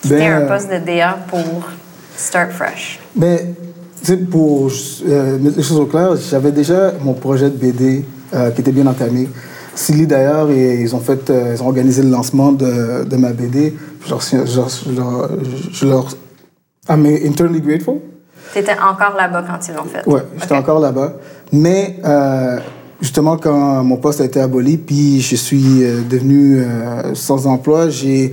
C'était 0.02 0.26
un 0.26 0.40
ben, 0.40 0.48
poste 0.48 0.72
de 0.72 0.80
DA 0.80 1.16
pour 1.28 1.70
Start 2.16 2.52
Fresh. 2.52 3.00
Ben, 3.16 3.54
pour 4.32 4.72
euh, 5.06 5.38
mettre 5.38 5.58
les 5.58 5.62
choses 5.62 5.80
au 5.80 5.86
clair, 5.86 6.16
j'avais 6.16 6.52
déjà 6.52 6.94
mon 7.00 7.14
projet 7.14 7.52
de 7.52 7.56
BD 7.58 8.04
euh, 8.34 8.50
qui 8.50 8.62
était 8.62 8.72
bien 8.72 8.88
entamé. 8.88 9.30
Silly 9.78 10.08
d'ailleurs, 10.08 10.52
ils 10.52 10.96
ont 10.96 11.00
fait, 11.00 11.30
euh, 11.30 11.54
ils 11.56 11.62
ont 11.62 11.68
organisé 11.68 12.02
le 12.02 12.10
lancement 12.10 12.52
de, 12.52 13.04
de 13.04 13.16
ma 13.16 13.32
BD. 13.32 13.76
Je 14.04 14.10
leur, 14.10 14.22
je, 14.22 14.96
leur, 14.96 15.30
je 15.72 15.88
leur, 15.88 16.08
I'm 16.90 17.06
internally 17.06 17.62
grateful. 17.62 18.00
Tu 18.54 18.60
étais 18.60 18.74
encore 18.74 19.16
là-bas 19.16 19.44
quand 19.48 19.60
ils 19.68 19.76
l'ont 19.76 19.84
fait. 19.84 20.02
Oui, 20.08 20.22
j'étais 20.42 20.56
encore 20.56 20.80
là-bas. 20.80 21.14
Mais 21.52 22.00
euh, 22.04 22.58
justement, 23.02 23.38
quand 23.38 23.84
mon 23.84 23.98
poste 23.98 24.20
a 24.20 24.26
été 24.26 24.40
aboli, 24.40 24.78
puis 24.78 25.22
je 25.22 25.36
suis 25.36 25.84
euh, 25.84 26.02
devenu 26.10 26.66
sans 27.14 27.46
emploi, 27.46 27.90
j'ai 27.90 28.32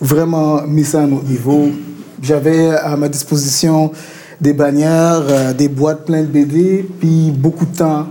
vraiment 0.00 0.62
mis 0.62 0.84
ça 0.84 1.00
à 1.00 1.02
un 1.02 1.12
autre 1.12 1.26
niveau. 1.26 1.68
J'avais 2.22 2.70
à 2.70 2.96
ma 2.96 3.10
disposition 3.10 3.92
des 4.40 4.54
bannières, 4.54 5.54
des 5.54 5.68
boîtes 5.68 6.06
pleines 6.06 6.26
de 6.26 6.32
BD, 6.32 6.88
puis 6.98 7.30
beaucoup 7.32 7.66
de 7.66 7.76
temps 7.76 8.06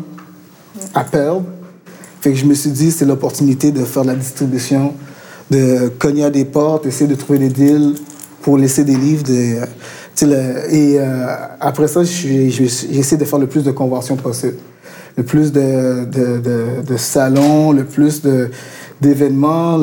à 0.93 1.03
perdre. 1.03 1.41
Que 2.25 2.33
je 2.33 2.45
me 2.45 2.55
suis 2.55 2.71
dit, 2.71 2.89
c'est 2.89 3.05
l'opportunité 3.05 3.71
de 3.71 3.85
faire 3.85 4.03
la 4.03 4.15
distribution, 4.15 4.93
de 5.51 5.89
cogner 5.99 6.23
à 6.23 6.31
des 6.31 6.43
portes, 6.43 6.87
essayer 6.87 7.07
de 7.07 7.13
trouver 7.13 7.37
des 7.37 7.49
deals 7.49 7.93
pour 8.41 8.57
laisser 8.57 8.83
des 8.83 8.95
livres. 8.95 9.29
Et 9.29 9.59
euh, 10.99 11.25
après 11.59 11.87
ça, 11.87 12.03
j'ai 12.03 12.47
essayé 12.47 13.17
de 13.17 13.25
faire 13.25 13.37
le 13.37 13.45
plus 13.45 13.63
de 13.63 13.69
conventions 13.69 14.15
possible. 14.15 14.55
Le 15.15 15.21
plus 15.21 15.51
de, 15.51 16.97
salons, 16.97 17.71
le 17.71 17.83
plus 17.83 18.23
d'événements, 18.99 19.77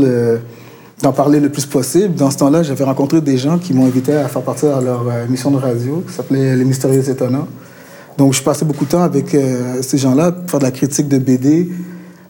d'en 1.00 1.12
parler 1.12 1.38
le 1.38 1.48
plus 1.48 1.66
possible. 1.66 2.14
Dans 2.16 2.32
ce 2.32 2.38
temps-là, 2.38 2.64
j'avais 2.64 2.82
rencontré 2.82 3.20
des 3.20 3.36
gens 3.36 3.58
qui 3.58 3.72
m'ont 3.72 3.86
invité 3.86 4.14
à 4.14 4.26
faire 4.26 4.42
partie 4.42 4.66
de 4.66 4.84
leur 4.84 5.06
euh, 5.08 5.26
émission 5.26 5.52
de 5.52 5.58
radio 5.58 6.02
qui 6.08 6.12
s'appelait 6.12 6.56
Les 6.56 6.64
Mystérieux 6.64 7.08
Étonnants. 7.08 7.46
Donc, 8.18 8.32
je 8.34 8.42
passais 8.42 8.64
beaucoup 8.64 8.84
de 8.84 8.90
temps 8.90 9.02
avec 9.02 9.32
euh, 9.32 9.80
ces 9.80 9.96
gens-là, 9.96 10.34
faire 10.48 10.58
de 10.58 10.64
la 10.64 10.72
critique 10.72 11.06
de 11.06 11.18
BD, 11.18 11.68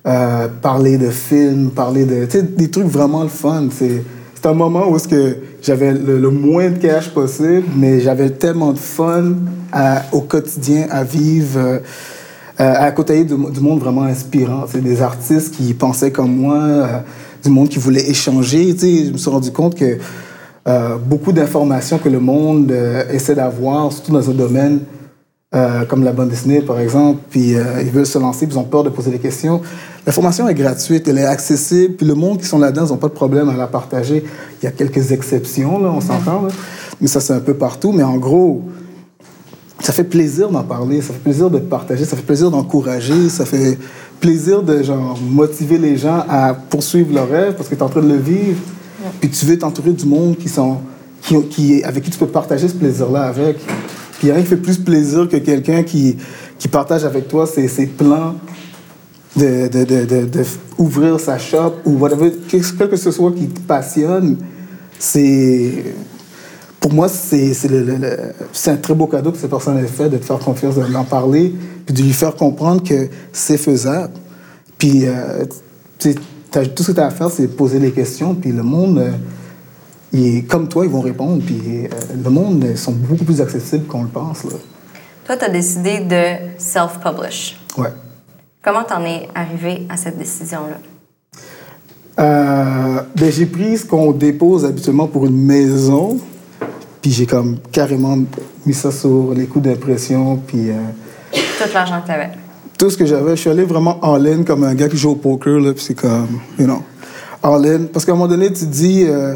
euh, 0.05 0.49
parler 0.61 0.99
de 0.99 1.11
films, 1.11 1.71
parler 1.71 2.05
de. 2.05 2.25
Tu 2.25 2.39
sais, 2.39 2.43
des 2.43 2.69
trucs 2.69 2.87
vraiment 2.87 3.23
le 3.23 3.29
fun. 3.29 3.69
C'est 3.71 4.03
un 4.45 4.53
moment 4.53 4.91
où 4.91 4.99
que 4.99 5.37
j'avais 5.63 5.93
le, 5.93 6.29
moins 6.29 6.71
de 6.71 6.79
cash 6.79 7.11
possible, 7.11 7.63
mais 7.77 8.01
j'avais 8.01 8.31
tellement 8.31 8.73
de 8.73 8.79
fun 8.79 9.35
au 10.11 10.23
quotidien 10.23 10.89
à 10.91 11.05
vivre. 11.05 11.81
Euh, 12.61 12.75
à 12.77 12.91
côté 12.91 13.25
du, 13.25 13.35
monde 13.35 13.81
vraiment 13.81 14.03
inspirant. 14.03 14.65
C'est 14.69 14.83
des 14.83 15.01
artistes 15.01 15.55
qui 15.55 15.73
pensaient 15.73 16.11
comme 16.11 16.37
moi, 16.37 16.59
euh, 16.59 16.99
du 17.43 17.51
monde 17.51 17.69
qui 17.69 17.79
voulait 17.79 18.11
échanger. 18.11 18.75
Tu 18.75 18.81
sais, 18.81 19.05
je 19.07 19.13
me 19.13 19.19
suis 19.19 19.31
rendu 19.31 19.53
compte 19.53 19.77
que 19.77 19.99
beaucoup 21.07 21.33
d'informations 21.33 21.99
que 21.99 22.09
le 22.09 22.21
monde 22.21 22.73
essaie 23.11 23.35
d'avoir, 23.35 23.93
surtout 23.93 24.13
dans 24.13 24.31
un 24.31 24.35
domaine 24.35 24.81
comme 25.89 26.05
la 26.05 26.13
bande 26.13 26.29
dessinée, 26.29 26.61
par 26.61 26.79
exemple, 26.79 27.21
puis 27.31 27.55
ils 27.81 27.91
veulent 27.91 28.07
se 28.07 28.19
lancer, 28.19 28.47
puis 28.47 28.55
ils 28.55 28.59
ont 28.59 28.65
peur 28.65 28.85
de 28.85 28.91
poser 28.91 29.11
des 29.11 29.19
questions. 29.19 29.61
L'information 30.07 30.49
est 30.49 30.55
gratuite, 30.55 31.07
elle 31.07 31.19
est 31.19 31.25
accessible, 31.25 31.95
puis 31.95 32.07
le 32.07 32.15
monde 32.15 32.39
qui 32.39 32.47
sont 32.47 32.59
là-dedans, 32.59 32.87
ils 32.87 32.91
n'ont 32.91 32.97
pas 32.97 33.09
de 33.09 33.13
problème 33.13 33.49
à 33.49 33.57
la 33.57 33.69
partager. 33.69 34.25
Il 34.61 34.65
y 34.65 34.69
a 34.69 34.73
quelques 34.73 35.13
exceptions, 35.13 35.79
là, 35.81 35.91
on 35.91 36.01
s'entend, 36.01 36.49
mais 37.01 37.07
ça, 37.07 37.21
c'est 37.21 37.33
un 37.33 37.41
peu 37.41 37.55
partout. 37.55 37.93
Mais 37.93 38.03
en 38.03 38.17
gros, 38.17 38.63
ça 39.83 39.93
fait 39.93 40.05
plaisir 40.05 40.49
d'en 40.49 40.63
parler, 40.63 41.01
ça 41.01 41.13
fait 41.13 41.21
plaisir 41.21 41.51
de 41.51 41.59
partager, 41.59 42.05
ça 42.05 42.17
fait 42.17 42.23
plaisir 42.23 42.51
d'encourager, 42.51 43.29
ça 43.29 43.45
fait 43.45 43.79
plaisir 44.21 44.63
de 44.63 44.83
genre, 44.83 45.19
motiver 45.21 45.79
les 45.79 45.97
gens 45.97 46.25
à 46.29 46.55
poursuivre 46.55 47.13
leur 47.13 47.29
rêve 47.29 47.55
parce 47.55 47.69
que 47.69 47.75
tu 47.75 47.81
es 47.81 47.83
en 47.83 47.89
train 47.89 48.03
de 48.03 48.09
le 48.09 48.19
vivre. 48.19 48.61
Puis 49.21 49.29
tu 49.31 49.45
veux 49.45 49.59
t'entourer 49.59 49.91
du 49.91 50.07
monde 50.07 50.37
qui 50.37 50.49
sont, 50.49 50.79
qui, 51.23 51.41
qui, 51.49 51.83
avec 51.83 52.05
qui 52.05 52.11
tu 52.11 52.19
peux 52.19 52.27
partager 52.27 52.69
ce 52.69 52.75
plaisir-là 52.75 53.25
avec. 53.25 53.59
Puis 53.59 54.23
il 54.23 54.27
n'y 54.27 54.31
a 54.31 54.35
rien 54.35 54.43
qui 54.45 54.51
fait 54.51 54.57
plus 54.57 54.79
plaisir 54.79 55.29
que 55.29 55.37
quelqu'un 55.39 55.83
qui, 55.83 56.17
qui 56.59 56.69
partage 56.69 57.05
avec 57.05 57.27
toi 57.27 57.47
ses, 57.47 57.67
ses 57.67 57.87
plans, 57.87 58.37
de, 59.37 59.69
de, 59.69 59.85
de, 59.85 60.25
de, 60.27 60.45
ouvrir 60.79 61.19
sa 61.19 61.39
shop 61.39 61.75
ou 61.85 61.93
whatever, 61.99 62.33
que 62.51 62.97
ce 62.97 63.11
soit 63.11 63.33
qui 63.33 63.49
te 63.49 63.61
passionne, 63.61 64.37
c'est 64.99 65.95
pour 66.83 66.93
moi, 66.93 67.09
c'est 67.09 67.55
un 68.67 68.77
très 68.77 68.95
beau 68.95 69.07
cadeau 69.07 69.31
que 69.31 69.39
cette 69.39 69.51
personne 69.51 69.79
a 69.79 69.87
fait 69.87 70.09
de 70.09 70.19
te 70.19 70.25
faire 70.25 70.41
confiance, 70.41 70.75
d'en 70.75 71.05
parler, 71.05 71.55
puis 71.87 71.95
de 71.95 72.03
lui 72.03 72.13
faire 72.13 72.35
comprendre 72.35 72.83
que 72.83 73.09
c'est 73.33 73.57
faisable. 73.57 74.15
Puis, 74.79 75.07
euh, 75.07 75.45
tout 76.01 76.11
ce 76.83 76.91
que 76.91 76.93
tu 76.93 77.01
as 77.01 77.07
à 77.07 77.11
faire, 77.11 77.31
c'est 77.31 77.47
poser 77.47 77.79
les 77.79 77.93
questions, 77.93 78.35
puis 78.35 78.51
le 78.51 78.65
monde, 78.65 78.99
euh, 78.99 79.11
il 80.13 80.39
est, 80.39 80.43
comme 80.43 80.67
toi, 80.67 80.85
ils 80.85 80.91
vont 80.91 81.01
répondre, 81.01 81.41
puis 81.47 81.61
euh, 81.85 81.89
le 82.21 82.31
monde, 82.31 82.67
ils 82.69 82.77
sont 82.77 82.91
beaucoup 82.91 83.25
plus 83.25 83.41
accessibles 83.41 83.87
qu'on 83.87 84.03
le 84.03 84.09
pense. 84.09 84.43
Là. 84.43 84.51
Toi, 85.25 85.37
tu 85.37 85.45
as 85.45 85.51
décidé 85.51 86.01
de 86.01 86.59
self-publish. 86.59 87.61
Ouais. 87.79 87.93
Comment 88.63 88.85
t'en 88.85 89.05
es 89.05 89.29
arrivé 89.35 89.87
à 89.89 89.97
cette 89.97 90.17
décision-là? 90.17 90.79
Euh, 92.21 93.03
ben, 93.17 93.33
j'ai 93.33 93.47
pris 93.47 93.79
ce 93.79 93.85
qu'on 93.85 94.13
dépose 94.13 94.65
habituellement 94.65 95.09
pour 95.09 95.27
une 95.27 95.45
maison, 95.45 96.21
puis 97.01 97.11
j'ai 97.11 97.27
comme 97.27 97.59
carrément 97.73 98.17
mis 98.65 98.75
ça 98.75 98.93
sur 98.93 99.35
les 99.35 99.47
coûts 99.47 99.59
d'impression, 99.59 100.37
puis... 100.47 100.71
Euh, 100.71 100.75
tout 101.33 101.75
l'argent 101.75 102.03
que 102.03 102.07
t'avais? 102.07 102.31
Tout 102.79 102.89
ce 102.89 102.97
que 102.97 103.05
j'avais. 103.05 103.35
Je 103.35 103.41
suis 103.41 103.51
allé 103.51 103.65
vraiment 103.65 103.99
en 104.01 104.17
ligne 104.17 104.45
comme 104.45 104.63
un 104.63 104.75
gars 104.77 104.89
qui 104.89 104.97
joue 104.97 105.11
au 105.11 105.17
poker, 105.17 105.59
là, 105.59 105.73
puis 105.73 105.83
c'est 105.83 105.95
comme, 105.95 106.39
you 106.57 106.67
know, 106.67 106.85
en 107.43 107.57
ligne. 107.57 107.87
Parce 107.87 108.05
qu'à 108.05 108.13
un 108.13 108.15
moment 108.15 108.29
donné, 108.29 108.53
tu 108.53 108.61
te 108.61 108.65
dis... 108.67 109.07
Euh, 109.09 109.35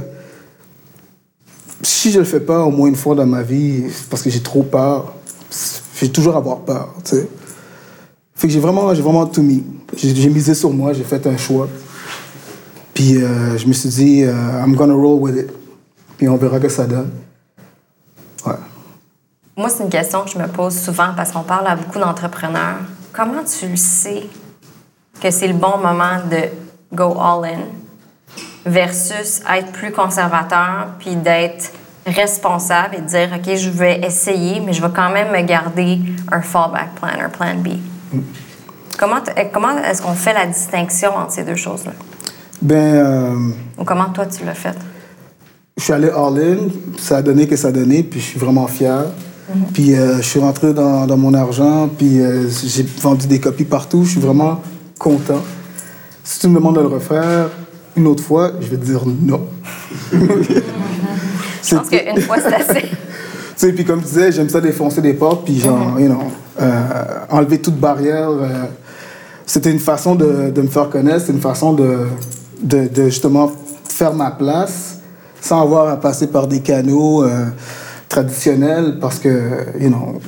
si 1.82 2.12
je 2.12 2.20
le 2.20 2.24
fais 2.24 2.40
pas 2.40 2.60
au 2.60 2.70
moins 2.70 2.88
une 2.88 2.96
fois 2.96 3.16
dans 3.16 3.26
ma 3.26 3.42
vie, 3.42 3.84
parce 4.08 4.22
que 4.22 4.30
j'ai 4.30 4.40
trop 4.40 4.62
peur. 4.62 5.14
Je 5.50 6.06
vais 6.06 6.12
toujours 6.12 6.36
avoir 6.36 6.58
peur, 6.58 6.94
tu 7.04 7.16
sais. 7.16 7.28
Fait 8.36 8.46
que 8.46 8.52
j'ai 8.52 8.60
vraiment, 8.60 8.94
j'ai 8.94 9.00
vraiment 9.00 9.26
tout 9.26 9.42
mis. 9.42 9.64
J'ai 9.96 10.28
misé 10.28 10.54
sur 10.54 10.70
moi, 10.70 10.92
j'ai 10.92 11.04
fait 11.04 11.26
un 11.26 11.38
choix. 11.38 11.68
Puis 12.92 13.16
euh, 13.16 13.56
je 13.56 13.66
me 13.66 13.72
suis 13.72 13.88
dit, 13.88 14.24
euh, 14.24 14.62
I'm 14.62 14.76
gonna 14.76 14.92
roll 14.92 15.20
with 15.20 15.36
it. 15.36 15.50
Puis 16.18 16.28
on 16.28 16.36
verra 16.36 16.60
que 16.60 16.68
ça 16.68 16.84
donne. 16.84 17.10
Ouais. 18.44 18.52
Moi, 19.56 19.70
c'est 19.70 19.84
une 19.84 19.90
question 19.90 20.22
que 20.22 20.30
je 20.30 20.38
me 20.38 20.46
pose 20.48 20.76
souvent 20.78 21.14
parce 21.16 21.32
qu'on 21.32 21.42
parle 21.42 21.66
à 21.66 21.76
beaucoup 21.76 21.98
d'entrepreneurs. 21.98 22.80
Comment 23.12 23.42
tu 23.42 23.68
le 23.68 23.76
sais 23.76 24.24
que 25.18 25.30
c'est 25.30 25.48
le 25.48 25.54
bon 25.54 25.78
moment 25.78 26.18
de 26.30 26.94
go 26.94 27.16
all 27.18 27.46
in 27.46 27.60
versus 28.66 29.40
être 29.48 29.72
plus 29.72 29.92
conservateur 29.92 30.88
puis 30.98 31.16
d'être 31.16 31.72
responsable 32.06 32.96
et 32.96 33.00
de 33.00 33.06
dire, 33.06 33.30
OK, 33.34 33.56
je 33.56 33.70
vais 33.70 34.00
essayer, 34.04 34.60
mais 34.60 34.74
je 34.74 34.82
vais 34.82 34.92
quand 34.94 35.10
même 35.10 35.32
me 35.32 35.46
garder 35.46 36.00
un 36.30 36.42
fallback 36.42 36.94
plan, 36.96 37.08
un 37.18 37.30
plan 37.30 37.54
B? 37.54 37.78
Comment, 38.98 39.16
euh, 39.16 39.42
comment 39.52 39.76
est-ce 39.78 40.02
qu'on 40.02 40.14
fait 40.14 40.32
la 40.32 40.46
distinction 40.46 41.14
entre 41.16 41.32
ces 41.32 41.44
deux 41.44 41.56
choses-là? 41.56 41.92
Ben, 42.62 42.74
euh, 42.76 43.34
Ou 43.78 43.84
comment 43.84 44.10
toi, 44.10 44.26
tu 44.26 44.44
l'as 44.44 44.54
fait? 44.54 44.76
je 45.78 45.84
suis 45.84 45.92
allé 45.92 46.08
all-in, 46.08 46.68
ça 46.96 47.18
a 47.18 47.22
donné 47.22 47.46
que 47.46 47.54
ça 47.54 47.68
a 47.68 47.72
donné, 47.72 48.02
puis 48.02 48.18
je 48.18 48.24
suis 48.24 48.38
vraiment 48.38 48.66
fier. 48.66 49.04
Puis 49.74 49.94
euh, 49.94 50.16
je 50.16 50.22
suis 50.22 50.40
rentré 50.40 50.72
dans, 50.72 51.06
dans 51.06 51.16
mon 51.16 51.34
argent, 51.34 51.88
puis 51.88 52.20
euh, 52.20 52.48
j'ai 52.48 52.82
vendu 52.82 53.26
des 53.26 53.38
copies 53.38 53.64
partout, 53.64 54.02
je 54.04 54.12
suis 54.12 54.20
vraiment 54.20 54.60
content. 54.98 55.42
Si 56.24 56.40
tu 56.40 56.48
me 56.48 56.54
demandes 56.56 56.76
de 56.76 56.80
le 56.80 56.88
refaire 56.88 57.50
une 57.94 58.06
autre 58.06 58.24
fois, 58.24 58.52
je 58.60 58.68
vais 58.68 58.76
te 58.76 58.84
dire 58.84 59.02
non. 59.06 59.46
Je 60.10 61.76
pense 61.76 61.88
qu'une 61.90 62.20
fois, 62.22 62.38
c'est 62.40 62.54
assez. 62.54 62.88
Tu 63.58 63.68
sais, 63.68 63.72
puis 63.72 63.86
comme 63.86 64.00
tu 64.00 64.08
disais, 64.08 64.30
j'aime 64.32 64.50
ça 64.50 64.60
défoncer 64.60 65.00
des 65.00 65.14
portes, 65.14 65.46
puis 65.46 65.58
genre, 65.58 65.98
you 65.98 66.08
know, 66.08 66.30
enlever 67.30 67.58
toute 67.58 67.78
barrière. 67.78 68.30
euh, 68.30 68.64
c'était 69.46 69.70
une 69.70 69.78
façon 69.78 70.16
de, 70.16 70.52
me 70.56 70.66
faire 70.66 70.90
connaître, 70.90 71.26
c'est 71.26 71.32
une 71.32 71.40
façon 71.40 71.72
de, 71.72 72.88
justement 73.08 73.52
faire 73.88 74.12
ma 74.12 74.30
place 74.32 74.98
sans 75.40 75.62
avoir 75.62 75.88
à 75.88 75.96
passer 75.98 76.26
par 76.26 76.48
des 76.48 76.60
canaux 76.60 77.22
euh, 77.22 77.46
traditionnels 78.08 78.98
parce 79.00 79.20
que, 79.20 79.28
you 79.78 79.88
know, 79.88 80.18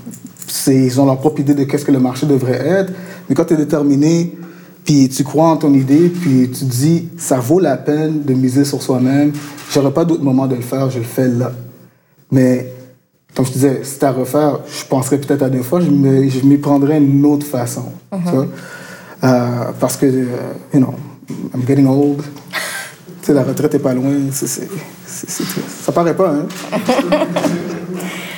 ils 0.69 1.01
ont 1.01 1.07
leur 1.07 1.19
propre 1.19 1.41
idée 1.41 1.55
de 1.55 1.65
qu'est-ce 1.65 1.85
que 1.85 1.91
le 1.91 1.99
marché 1.99 2.27
devrait 2.27 2.65
être. 2.65 2.93
Mais 3.29 3.35
quand 3.35 3.45
tu 3.45 3.55
es 3.55 3.57
déterminé, 3.57 4.37
puis 4.85 5.09
tu 5.09 5.25
crois 5.25 5.49
en 5.49 5.57
ton 5.57 5.75
idée, 5.75 6.09
puis 6.09 6.51
tu 6.51 6.65
dis, 6.65 7.09
ça 7.19 7.39
vaut 7.39 7.59
la 7.59 7.77
peine 7.77 8.23
de 8.23 8.35
miser 8.35 8.65
sur 8.65 8.81
soi-même, 8.81 9.33
j'aurais 9.73 9.93
pas 9.93 10.05
d'autre 10.05 10.23
moment 10.23 10.47
de 10.47 10.55
le 10.55 10.63
faire, 10.63 10.89
je 10.91 10.99
le 10.99 11.05
fais 11.05 11.29
là. 11.29 11.53
Mais, 12.31 12.73
comme 13.35 13.47
je 13.47 13.53
disais, 13.53 13.81
si 13.85 14.05
à 14.05 14.11
refaire, 14.11 14.59
je 14.69 14.85
penserais 14.87 15.19
peut-être 15.19 15.43
à 15.43 15.49
deux 15.49 15.63
fois, 15.63 15.81
je 15.81 15.91
me- 15.91 16.29
je 16.29 16.41
m'y 16.45 16.57
prendrais 16.59 16.99
d'une 17.01 17.25
autre 17.27 17.47
façon. 17.47 17.85
tu 18.27 18.31
vois. 18.33 18.47
Euh, 19.25 19.65
parce 19.79 19.97
que, 19.97 20.07
euh, 20.07 20.25
you 20.75 20.81
know, 20.81 20.95
I'm 21.55 21.63
getting 21.67 21.87
old. 21.87 22.23
tu 23.21 23.27
sais, 23.27 23.35
la 23.35 23.43
retraite 23.43 23.75
est 23.75 23.79
pas 23.81 23.93
loin. 23.95 24.13
C'est, 24.33 24.47
c'est, 24.49 24.69
c'est- 25.07 25.29
c'est. 25.31 25.45
Ça 25.85 25.93
paraît 25.93 26.17
pas, 26.17 26.31
hein? 26.33 26.47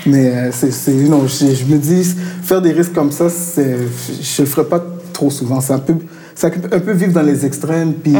Mais 0.06 0.28
euh, 0.34 0.50
c'est, 0.52 0.70
c'est, 0.72 0.92
you 0.94 1.06
know, 1.08 1.26
je, 1.26 1.54
je 1.54 1.64
me 1.66 1.76
dis, 1.78 2.04
faire 2.42 2.62
des 2.62 2.72
risques 2.72 2.94
comme 2.94 3.12
ça, 3.12 3.28
c'est, 3.28 3.76
je 4.22 4.42
le 4.42 4.48
ferai 4.48 4.64
pas 4.66 4.82
trop 5.12 5.30
souvent. 5.30 5.60
C'est 5.60 5.74
un 5.74 5.78
peu, 5.78 5.94
c'est 6.34 6.46
un 6.74 6.80
peu 6.80 6.92
vivre 6.92 7.12
dans 7.12 7.22
les 7.22 7.44
extrêmes. 7.44 7.92
Puis, 7.92 8.14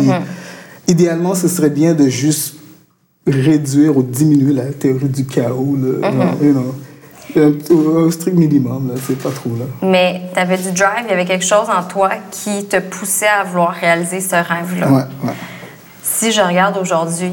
idéalement, 0.87 1.35
ce 1.35 1.49
serait 1.49 1.71
bien 1.71 1.95
de 1.95 2.09
juste 2.09 2.55
réduire 3.27 3.97
ou 3.97 4.03
diminuer 4.03 4.53
la 4.53 4.73
théorie 4.73 5.09
du 5.09 5.27
chaos. 5.27 5.77
Là, 5.77 6.11
genre, 6.11 6.43
you 6.43 6.53
know. 6.53 6.75
Un- 7.37 7.75
au 7.75 8.11
strict 8.11 8.37
minimum, 8.37 8.89
là, 8.89 8.95
c'est 9.07 9.17
pas 9.17 9.31
trop. 9.31 9.51
Là. 9.51 9.65
Mais 9.83 10.23
tu 10.35 10.41
avais 10.41 10.57
du 10.57 10.73
drive, 10.73 11.05
il 11.05 11.11
y 11.11 11.13
avait 11.13 11.25
quelque 11.25 11.45
chose 11.45 11.69
en 11.69 11.85
toi 11.85 12.11
qui 12.33 12.65
te 12.65 12.81
poussait 12.81 13.29
à 13.29 13.45
vouloir 13.45 13.71
réaliser 13.71 14.21
ce 14.21 14.35
rêve-là. 14.35 14.89
Ouais, 14.91 15.03
ouais. 15.23 15.33
Si 16.03 16.33
je 16.33 16.41
regarde 16.41 16.77
aujourd'hui, 16.77 17.31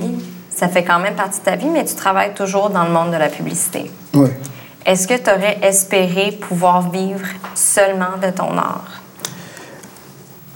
ça 0.55 0.67
fait 0.67 0.83
quand 0.83 0.99
même 0.99 1.15
partie 1.15 1.39
de 1.39 1.45
ta 1.45 1.55
vie, 1.55 1.69
mais 1.73 1.83
tu 1.83 1.95
travailles 1.95 2.35
toujours 2.35 2.69
dans 2.69 2.83
le 2.83 2.91
monde 2.91 3.11
de 3.11 3.17
la 3.17 3.29
publicité. 3.29 3.89
Ouais. 4.13 4.29
Est-ce 4.85 5.07
que 5.07 5.15
tu 5.15 5.29
aurais 5.31 5.57
espéré 5.63 6.31
pouvoir 6.31 6.91
vivre 6.91 7.25
seulement 7.55 8.17
de 8.23 8.29
ton 8.29 8.55
art? 8.55 9.01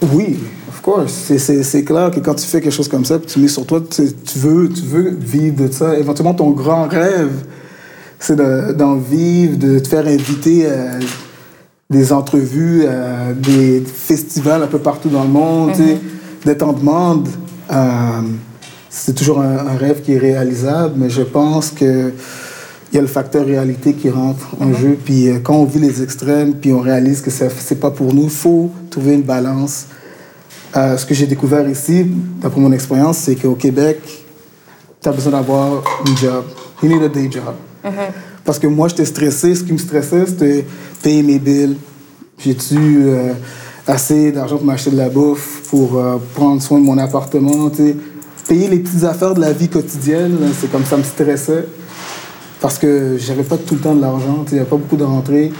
Oui, 0.02 0.38
of 0.86 0.94
course. 0.94 1.12
C'est- 1.38 1.84
clair 1.84 2.10
que 2.10 2.20
quand 2.20 2.34
tu 2.34 2.46
fais 2.46 2.60
quelque 2.60 2.72
chose 2.74 2.88
comme 2.88 3.04
ça, 3.04 3.18
puis 3.18 3.26
tu 3.28 3.38
mets 3.40 3.48
sur 3.48 3.64
toi, 3.66 3.80
tu, 3.88 4.02
tu 4.12 4.38
veux, 4.38 4.68
tu 4.68 4.82
veux 4.82 5.10
vivre 5.10 5.64
de 5.66 5.72
ça. 5.72 5.96
Éventuellement, 5.96 6.34
ton 6.34 6.50
grand 6.50 6.88
rêve, 6.88 7.32
c'est 8.18 8.36
de- 8.36 8.72
d'en 8.72 8.96
vivre, 8.96 9.56
de 9.58 9.78
te 9.78 9.88
faire 9.88 10.06
inviter 10.06 10.66
à 10.68 10.98
des 11.90 12.12
entrevues, 12.12 12.86
à 12.86 13.32
des 13.34 13.82
festivals 13.86 14.62
un 14.62 14.66
peu 14.66 14.78
partout 14.78 15.08
dans 15.08 15.24
le 15.24 15.28
monde, 15.30 15.72
tu 15.74 15.82
sais, 15.82 15.98
d'être 16.44 16.62
en 16.62 16.72
demande. 16.72 17.28
Euh, 17.70 17.76
c'est 18.88 19.14
toujours 19.14 19.40
un, 19.40 19.58
un 19.66 19.76
rêve 19.76 20.02
qui 20.02 20.12
est 20.14 20.18
réalisable, 20.18 20.94
mais 20.96 21.10
je 21.10 21.22
pense 21.22 21.70
que 21.70 22.12
il 22.92 22.96
y 22.96 22.98
a 22.98 23.02
le 23.02 23.08
facteur 23.08 23.46
réalité 23.46 23.94
qui 23.94 24.10
rentre 24.10 24.48
en 24.60 24.74
jeu. 24.74 24.98
Puis 25.02 25.28
euh, 25.28 25.38
quand 25.42 25.54
on 25.56 25.64
vit 25.64 25.78
les 25.80 26.02
extrêmes, 26.02 26.54
puis 26.54 26.72
on 26.72 26.80
réalise 26.80 27.20
que 27.22 27.30
c'est 27.30 27.80
pas 27.80 27.90
pour 27.90 28.12
nous, 28.12 28.24
il 28.24 28.30
faut 28.30 28.70
trouver 28.90 29.14
une 29.14 29.22
balance. 29.22 29.86
Euh, 30.74 30.96
ce 30.96 31.04
que 31.04 31.12
j'ai 31.14 31.26
découvert 31.26 31.68
ici, 31.68 32.06
d'après 32.40 32.60
mon 32.60 32.72
expérience, 32.72 33.18
c'est 33.18 33.36
qu'au 33.36 33.54
Québec, 33.54 33.98
tu 35.02 35.08
as 35.08 35.12
besoin 35.12 35.32
d'avoir 35.32 35.82
un 36.06 36.16
job. 36.16 36.44
You 36.82 36.88
need 36.88 37.02
a 37.02 37.08
day 37.08 37.28
job. 37.30 37.54
Parce 38.44 38.58
que 38.58 38.66
moi, 38.66 38.88
j'étais 38.88 39.04
stressé. 39.04 39.54
Ce 39.54 39.62
qui 39.62 39.72
me 39.72 39.78
stressait, 39.78 40.26
c'était 40.26 40.64
payer 41.02 41.22
mes 41.22 41.38
billes. 41.38 41.76
J'ai-tu 42.38 42.76
euh, 42.76 43.34
assez 43.86 44.32
d'argent 44.32 44.56
pour 44.56 44.66
m'acheter 44.66 44.90
de 44.90 44.96
la 44.96 45.10
bouffe, 45.10 45.62
pour 45.68 45.98
euh, 45.98 46.16
prendre 46.34 46.62
soin 46.62 46.80
de 46.80 46.84
mon 46.84 46.98
appartement, 46.98 47.70
tu 47.70 47.76
sais. 47.76 47.96
Payer 48.48 48.68
les 48.68 48.78
petites 48.80 49.04
affaires 49.04 49.34
de 49.34 49.40
la 49.40 49.52
vie 49.52 49.68
quotidienne, 49.68 50.36
c'est 50.58 50.70
comme 50.70 50.84
ça 50.84 50.96
me 50.96 51.04
stressait. 51.04 51.64
Parce 52.60 52.78
que 52.78 53.16
j'avais 53.18 53.44
pas 53.44 53.56
tout 53.56 53.74
le 53.74 53.80
temps 53.80 53.94
de 53.94 54.00
l'argent, 54.00 54.44
il 54.48 54.54
n'y 54.54 54.60
avait 54.60 54.68
pas 54.68 54.76
beaucoup 54.76 54.96
de 54.96 55.04
rentrées. 55.04 55.52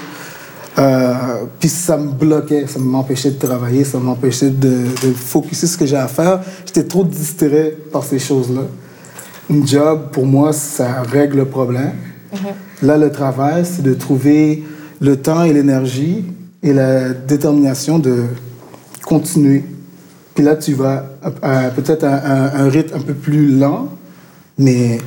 Euh, 0.78 1.44
puis 1.60 1.68
ça 1.68 1.96
me 1.98 2.12
bloquait, 2.12 2.66
ça 2.66 2.78
m'empêchait 2.78 3.30
de 3.30 3.38
travailler, 3.38 3.84
ça 3.84 3.98
m'empêchait 3.98 4.50
de, 4.50 4.84
de 5.02 5.12
focuser 5.12 5.66
sur 5.66 5.68
ce 5.68 5.78
que 5.78 5.86
j'ai 5.86 5.96
à 5.96 6.08
faire. 6.08 6.40
J'étais 6.64 6.84
trop 6.84 7.04
distrait 7.04 7.76
par 7.92 8.04
ces 8.04 8.18
choses-là. 8.18 8.62
Une 9.50 9.66
job, 9.66 10.10
pour 10.12 10.24
moi, 10.24 10.52
ça 10.52 11.02
règle 11.02 11.38
le 11.38 11.44
problème. 11.44 11.92
Là, 12.80 12.96
le 12.96 13.12
travail, 13.12 13.66
c'est 13.66 13.82
de 13.82 13.92
trouver 13.92 14.64
le 15.00 15.16
temps 15.16 15.44
et 15.44 15.52
l'énergie 15.52 16.24
et 16.62 16.72
la 16.72 17.10
détermination 17.10 17.98
de 17.98 18.24
continuer. 19.04 19.64
Puis 20.34 20.42
là, 20.42 20.56
tu 20.56 20.72
vas 20.72 21.04
à 21.42 21.68
peut-être 21.70 22.04
à, 22.04 22.14
à 22.14 22.62
un 22.62 22.68
rythme 22.70 22.96
un 22.96 23.00
peu 23.00 23.12
plus 23.12 23.58
lent, 23.58 23.88
mais 24.56 24.98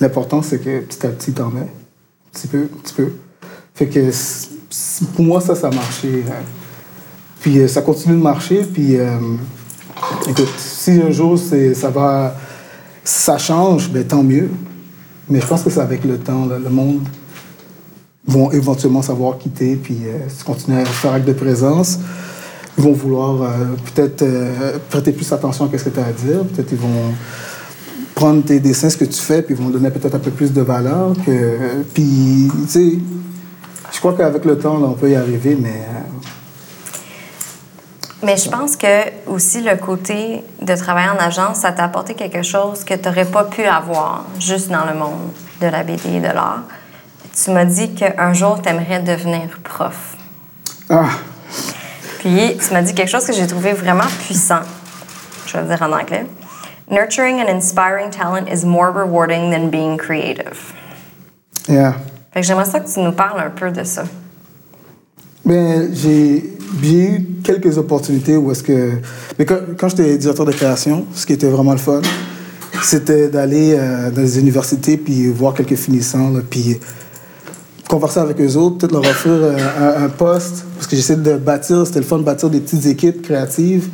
l'important, 0.00 0.42
c'est 0.42 0.58
que 0.58 0.80
petit 0.80 1.06
à 1.06 1.10
petit, 1.10 1.32
t'en 1.32 1.50
mets. 1.50 1.60
Un 1.60 2.32
petit 2.32 2.48
peu, 2.48 2.62
un 2.62 2.78
petit 2.82 2.94
peu. 2.94 3.12
Fait 3.74 3.86
que 3.86 4.10
pour 5.14 5.24
moi, 5.24 5.40
ça, 5.40 5.54
ça 5.54 5.68
a 5.68 5.70
marché. 5.70 6.24
hein. 6.28 6.42
Puis 7.40 7.58
euh, 7.58 7.68
ça 7.68 7.82
continue 7.82 8.16
de 8.16 8.22
marcher. 8.22 8.62
Puis 8.62 8.96
euh, 8.96 9.18
écoute, 10.28 10.52
si 10.56 10.92
un 10.92 11.10
jour 11.10 11.38
ça 11.38 11.90
va, 11.90 12.36
ça 13.04 13.38
change, 13.38 13.90
ben 13.90 14.04
tant 14.04 14.22
mieux. 14.22 14.48
Mais 15.28 15.40
je 15.40 15.46
pense 15.46 15.62
que 15.62 15.70
c'est 15.70 15.80
avec 15.80 16.04
le 16.04 16.18
temps, 16.18 16.46
le 16.46 16.70
monde 16.70 17.00
vont 18.26 18.50
éventuellement 18.52 19.02
savoir 19.02 19.38
quitter 19.38 19.76
puis 19.76 19.98
euh, 20.06 20.28
continuer 20.44 20.82
à 20.82 20.84
faire 20.84 21.12
acte 21.12 21.26
de 21.26 21.32
présence. 21.32 21.98
Ils 22.78 22.84
vont 22.84 22.92
vouloir 22.92 23.52
peut-être 23.92 24.24
prêter 24.88 25.12
plus 25.12 25.30
attention 25.30 25.66
à 25.70 25.78
ce 25.78 25.84
que 25.84 25.90
tu 25.90 26.00
as 26.00 26.06
à 26.06 26.12
dire. 26.12 26.42
Peut-être 26.44 26.72
ils 26.72 26.78
vont 26.78 27.12
prendre 28.14 28.42
tes 28.42 28.60
dessins, 28.60 28.88
ce 28.88 28.96
que 28.96 29.04
tu 29.04 29.20
fais, 29.20 29.42
puis 29.42 29.54
ils 29.54 29.62
vont 29.62 29.68
donner 29.68 29.90
peut-être 29.90 30.14
un 30.14 30.18
peu 30.18 30.30
plus 30.30 30.54
de 30.54 30.62
valeur. 30.62 31.12
Que, 31.26 31.82
puis, 31.92 32.50
tu 32.62 32.68
sais, 32.68 32.98
crois 34.08 34.14
qu'avec 34.16 34.44
le 34.44 34.58
temps, 34.58 34.78
là, 34.80 34.88
on 34.88 34.94
peut 34.94 35.10
y 35.10 35.14
arriver, 35.14 35.54
mais 35.54 35.68
euh, 35.70 36.00
Mais 38.24 38.36
je 38.36 38.48
pense 38.50 38.74
que 38.76 39.28
aussi 39.28 39.62
le 39.62 39.76
côté 39.76 40.42
de 40.60 40.74
travailler 40.74 41.08
en 41.10 41.18
agence, 41.24 41.58
ça 41.58 41.70
t'a 41.70 41.84
apporté 41.84 42.14
quelque 42.14 42.42
chose 42.42 42.82
que 42.82 42.94
tu 42.94 43.08
n'aurais 43.08 43.24
pas 43.26 43.44
pu 43.44 43.62
avoir 43.64 44.24
juste 44.40 44.70
dans 44.70 44.84
le 44.84 44.94
monde 44.98 45.30
de 45.60 45.66
la 45.68 45.84
BD 45.84 46.16
et 46.16 46.20
de 46.20 46.26
l'art. 46.26 46.62
Tu 47.32 47.50
m'as 47.52 47.64
dit 47.64 47.94
qu'un 47.94 48.32
jour, 48.32 48.60
tu 48.60 48.68
aimerais 48.68 49.00
devenir 49.00 49.60
prof. 49.62 50.16
ah, 50.90 51.06
Puis, 52.18 52.56
tu 52.58 52.72
m'as 52.74 52.82
dit 52.82 52.94
quelque 52.94 53.08
chose 53.10 53.24
que 53.24 53.32
j'ai 53.32 53.46
trouvé 53.46 53.72
vraiment 53.72 54.08
puissant. 54.24 54.62
Je 55.46 55.52
vais 55.56 55.62
le 55.62 55.68
dire 55.68 55.82
en 55.82 55.92
anglais. 55.92 56.26
Nurturing 56.90 57.40
and 57.40 57.48
inspiring 57.48 58.10
talent 58.10 58.48
is 58.52 58.64
more 58.66 58.90
rewarding 58.90 59.50
than 59.52 59.70
being 59.70 59.96
creative. 59.96 60.72
yeah. 61.68 61.94
J'aimerais 62.36 62.64
ça 62.64 62.80
que 62.80 62.90
tu 62.90 63.00
nous 63.00 63.12
parles 63.12 63.40
un 63.40 63.50
peu 63.50 63.70
de 63.70 63.84
ça. 63.84 64.04
Ben, 65.44 65.90
j'ai 65.92 66.52
j'ai 66.80 67.04
eu 67.04 67.26
quelques 67.42 67.76
opportunités 67.78 68.36
où 68.36 68.50
est-ce 68.50 68.62
que... 68.62 68.92
Mais 69.38 69.44
quand, 69.44 69.88
j'étais 69.88 70.16
directeur 70.16 70.46
de 70.46 70.52
création, 70.52 71.04
ce 71.14 71.26
qui 71.26 71.32
était 71.32 71.48
vraiment 71.48 71.72
le 71.72 71.78
fun, 71.78 72.00
c'était 72.82 73.28
d'aller 73.28 73.74
euh, 73.76 74.10
dans 74.10 74.22
les 74.22 74.38
universités 74.38 74.96
puis 74.96 75.28
voir 75.28 75.54
quelques 75.54 75.76
finissants, 75.76 76.32
puis 76.48 76.80
converser 77.88 78.20
avec 78.20 78.40
eux 78.40 78.56
autres, 78.56 78.78
peut-être 78.78 78.92
leur 78.92 79.02
offrir 79.02 79.32
euh, 79.32 80.04
un 80.04 80.08
poste, 80.08 80.64
parce 80.76 80.86
que 80.86 80.96
j'essaie 80.96 81.16
de 81.16 81.36
bâtir, 81.36 81.86
c'était 81.86 82.00
le 82.00 82.06
fun 82.06 82.18
de 82.18 82.24
bâtir 82.24 82.48
des 82.48 82.60
petites 82.60 82.86
équipes 82.86 83.22
créatives. 83.22 83.88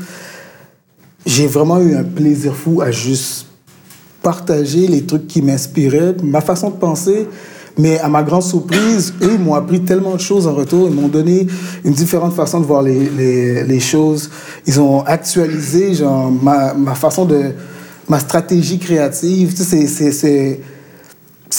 J'ai 1.27 1.47
vraiment 1.47 1.81
eu 1.81 1.97
un 1.97 2.05
plaisir 2.05 2.55
fou 2.55 2.81
à 2.81 2.91
juste 2.91 3.47
partager 4.23 4.87
les 4.87 5.05
trucs 5.05 5.27
qui 5.27 5.43
m'inspiraient, 5.43 6.15
ma 6.23 6.41
façon 6.41 6.71
de 6.71 6.77
penser, 6.77 7.27
mais 7.79 7.99
à 8.01 8.09
ma 8.09 8.25
grande 8.25 8.43
surprise, 8.43 9.15
eux 9.23 9.39
m'ont 9.39 9.55
appris 9.55 9.81
tellement 9.83 10.15
de 10.15 10.21
choses 10.21 10.49
en 10.49 10.55
retour. 10.55 10.89
Ils 10.89 10.95
m'ont 10.95 11.09
donné 11.09 11.47
une 11.85 11.93
différente 11.93 12.35
façon 12.35 12.59
de 12.61 12.67
voir 12.67 12.83
les, 12.83 13.63
les, 13.65 13.81
choses. 13.81 14.29
Ils 14.67 14.81
ont 14.81 15.03
actualisé 15.05 15.95
genre, 15.95 16.31
ma, 16.31 16.75
ma 16.75 16.97
façon 16.97 17.25
de... 17.25 17.53
ma 18.09 18.19
stratégie 18.19 18.81
créative. 18.81 19.55
Tu 19.55 19.63
sais, 19.63 19.87
c'est- 20.11 20.61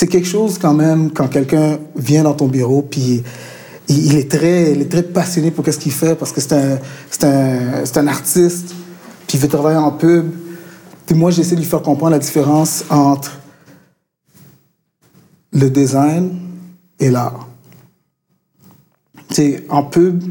quelque 0.08 0.28
chose 0.28 0.58
quand 0.58 0.74
même 0.74 1.12
quand 1.12 1.28
quelqu'un 1.30 1.80
vient 1.96 2.24
dans 2.24 2.34
ton 2.34 2.48
bureau 2.48 2.82
puis 2.82 3.24
il, 3.88 4.16
est 4.16 4.30
très 4.30 4.72
il 4.72 4.82
est 4.82 4.92
très 4.92 5.04
passionné 5.04 5.52
pour 5.52 5.66
ce 5.66 5.78
qu'il 5.78 5.92
fait 5.92 6.16
parce 6.16 6.32
que 6.32 6.42
c'est 6.42 6.54
un 6.54 6.78
un 7.24 7.84
un 7.96 8.08
artiste 8.08 8.74
puis 9.28 9.38
il 9.38 9.40
veut 9.40 9.48
travailler 9.48 9.78
en 9.78 9.92
pub 9.92 10.26
moi 11.16 11.32
j'essaie 11.32 11.56
de 11.56 11.62
lui 11.62 11.68
faire 11.68 11.82
comprendre 11.82 12.12
la 12.12 12.20
différence 12.20 12.84
entre 12.90 13.40
le 15.54 15.70
design 15.70 16.32
et 17.00 17.10
l'art 17.10 17.48
tu 19.30 19.36
sais 19.36 19.64
en 19.70 19.84
pub 19.84 20.24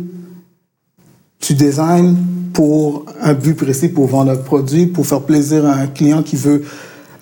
tu 1.40 1.54
designs 1.54 2.14
pour 2.52 3.06
un 3.20 3.34
but 3.34 3.54
précis, 3.54 3.88
pour 3.88 4.08
vendre 4.08 4.32
un 4.32 4.36
produit, 4.36 4.86
pour 4.86 5.06
faire 5.06 5.20
plaisir 5.20 5.64
à 5.64 5.74
un 5.74 5.86
client 5.86 6.22
qui 6.24 6.34
veut 6.34 6.64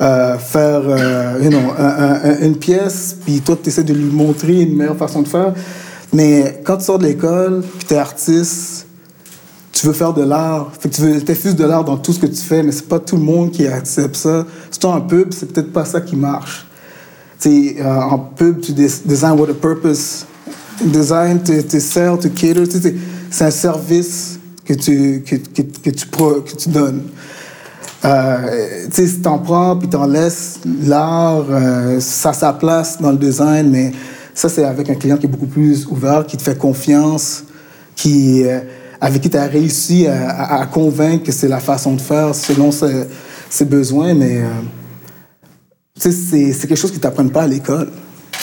euh, 0.00 0.38
faire 0.38 0.80
euh, 0.84 1.38
you 1.42 1.50
un- 1.78 1.84
un- 1.84 2.38
une 2.40 2.56
pièce, 2.56 3.16
puis 3.24 3.40
toi, 3.42 3.56
tu 3.62 3.68
essaies 3.68 3.84
de 3.84 3.92
lui 3.92 4.10
montrer 4.10 4.62
une 4.62 4.74
meilleure 4.74 4.96
façon 4.96 5.20
de 5.22 5.28
faire. 5.28 5.52
Mais 6.14 6.60
quand 6.64 6.78
tu 6.78 6.84
sors 6.84 6.98
de 6.98 7.04
l'école, 7.06 7.62
puis 7.78 7.86
tu 7.88 7.94
es 7.94 7.98
artiste, 7.98 8.86
tu 9.72 9.86
veux 9.86 9.92
faire 9.92 10.14
de 10.14 10.22
l'art. 10.22 10.72
Tu 10.90 11.00
veux 11.02 11.20
t'infuses 11.22 11.56
de 11.56 11.64
l'art 11.64 11.84
dans 11.84 11.98
tout 11.98 12.14
ce 12.14 12.18
que 12.20 12.26
tu 12.26 12.42
fais, 12.42 12.62
mais 12.62 12.72
c'est 12.72 12.88
pas 12.88 12.98
tout 12.98 13.16
le 13.16 13.22
monde 13.22 13.50
qui 13.50 13.66
accepte 13.66 14.16
ça. 14.16 14.46
Surtout 14.70 14.86
en 14.88 15.00
pub, 15.02 15.32
c'est 15.34 15.52
peut-être 15.52 15.72
pas 15.72 15.84
ça 15.84 16.00
qui 16.00 16.16
marche. 16.16 16.66
Euh, 17.44 17.84
en 17.84 18.18
pub, 18.18 18.60
tu 18.60 18.72
design 18.72 19.38
with 19.38 19.50
a 19.50 19.54
purpose. 19.54 20.26
Design, 20.82 21.40
tu 21.42 21.62
tu 21.64 21.80
sell, 21.80 22.18
tu 22.20 22.30
cater. 22.30 22.64
C'est 23.30 23.44
un 23.44 23.50
service 23.50 24.38
que 24.64 24.74
tu, 24.74 25.22
que, 25.24 25.36
que, 25.36 25.62
que 25.62 26.56
tu, 26.56 26.68
donnes. 26.68 27.02
Euh, 28.04 28.86
tu 28.92 29.06
sais, 29.06 29.18
t'en 29.20 29.38
prends 29.38 29.76
puis 29.76 29.88
t'en 29.88 30.06
laisses, 30.06 30.60
l'art, 30.82 31.46
euh, 31.50 32.00
ça 32.00 32.30
a 32.30 32.32
sa 32.32 32.52
place 32.52 33.00
dans 33.00 33.12
le 33.12 33.16
design, 33.16 33.70
mais 33.70 33.92
ça, 34.34 34.48
c'est 34.48 34.64
avec 34.64 34.90
un 34.90 34.94
client 34.94 35.16
qui 35.16 35.26
est 35.26 35.30
beaucoup 35.30 35.46
plus 35.46 35.86
ouvert, 35.86 36.26
qui 36.26 36.36
te 36.36 36.42
fait 36.42 36.58
confiance, 36.58 37.44
qui, 37.94 38.44
euh, 38.44 38.60
avec 39.00 39.22
qui 39.22 39.30
tu 39.30 39.36
as 39.36 39.46
réussi 39.46 40.06
à, 40.06 40.66
convaincre 40.66 41.24
que 41.24 41.32
c'est 41.32 41.48
la 41.48 41.60
façon 41.60 41.94
de 41.94 42.00
faire 42.00 42.34
selon 42.34 42.70
ses, 42.70 43.04
ses 43.48 43.64
besoins, 43.64 44.14
mais 44.14 44.42
c'est 45.96 46.12
c'est 46.12 46.66
quelque 46.68 46.76
chose 46.76 46.90
qu'ils 46.90 47.00
t'apprennent 47.00 47.30
pas 47.30 47.42
à 47.42 47.46
l'école. 47.46 47.88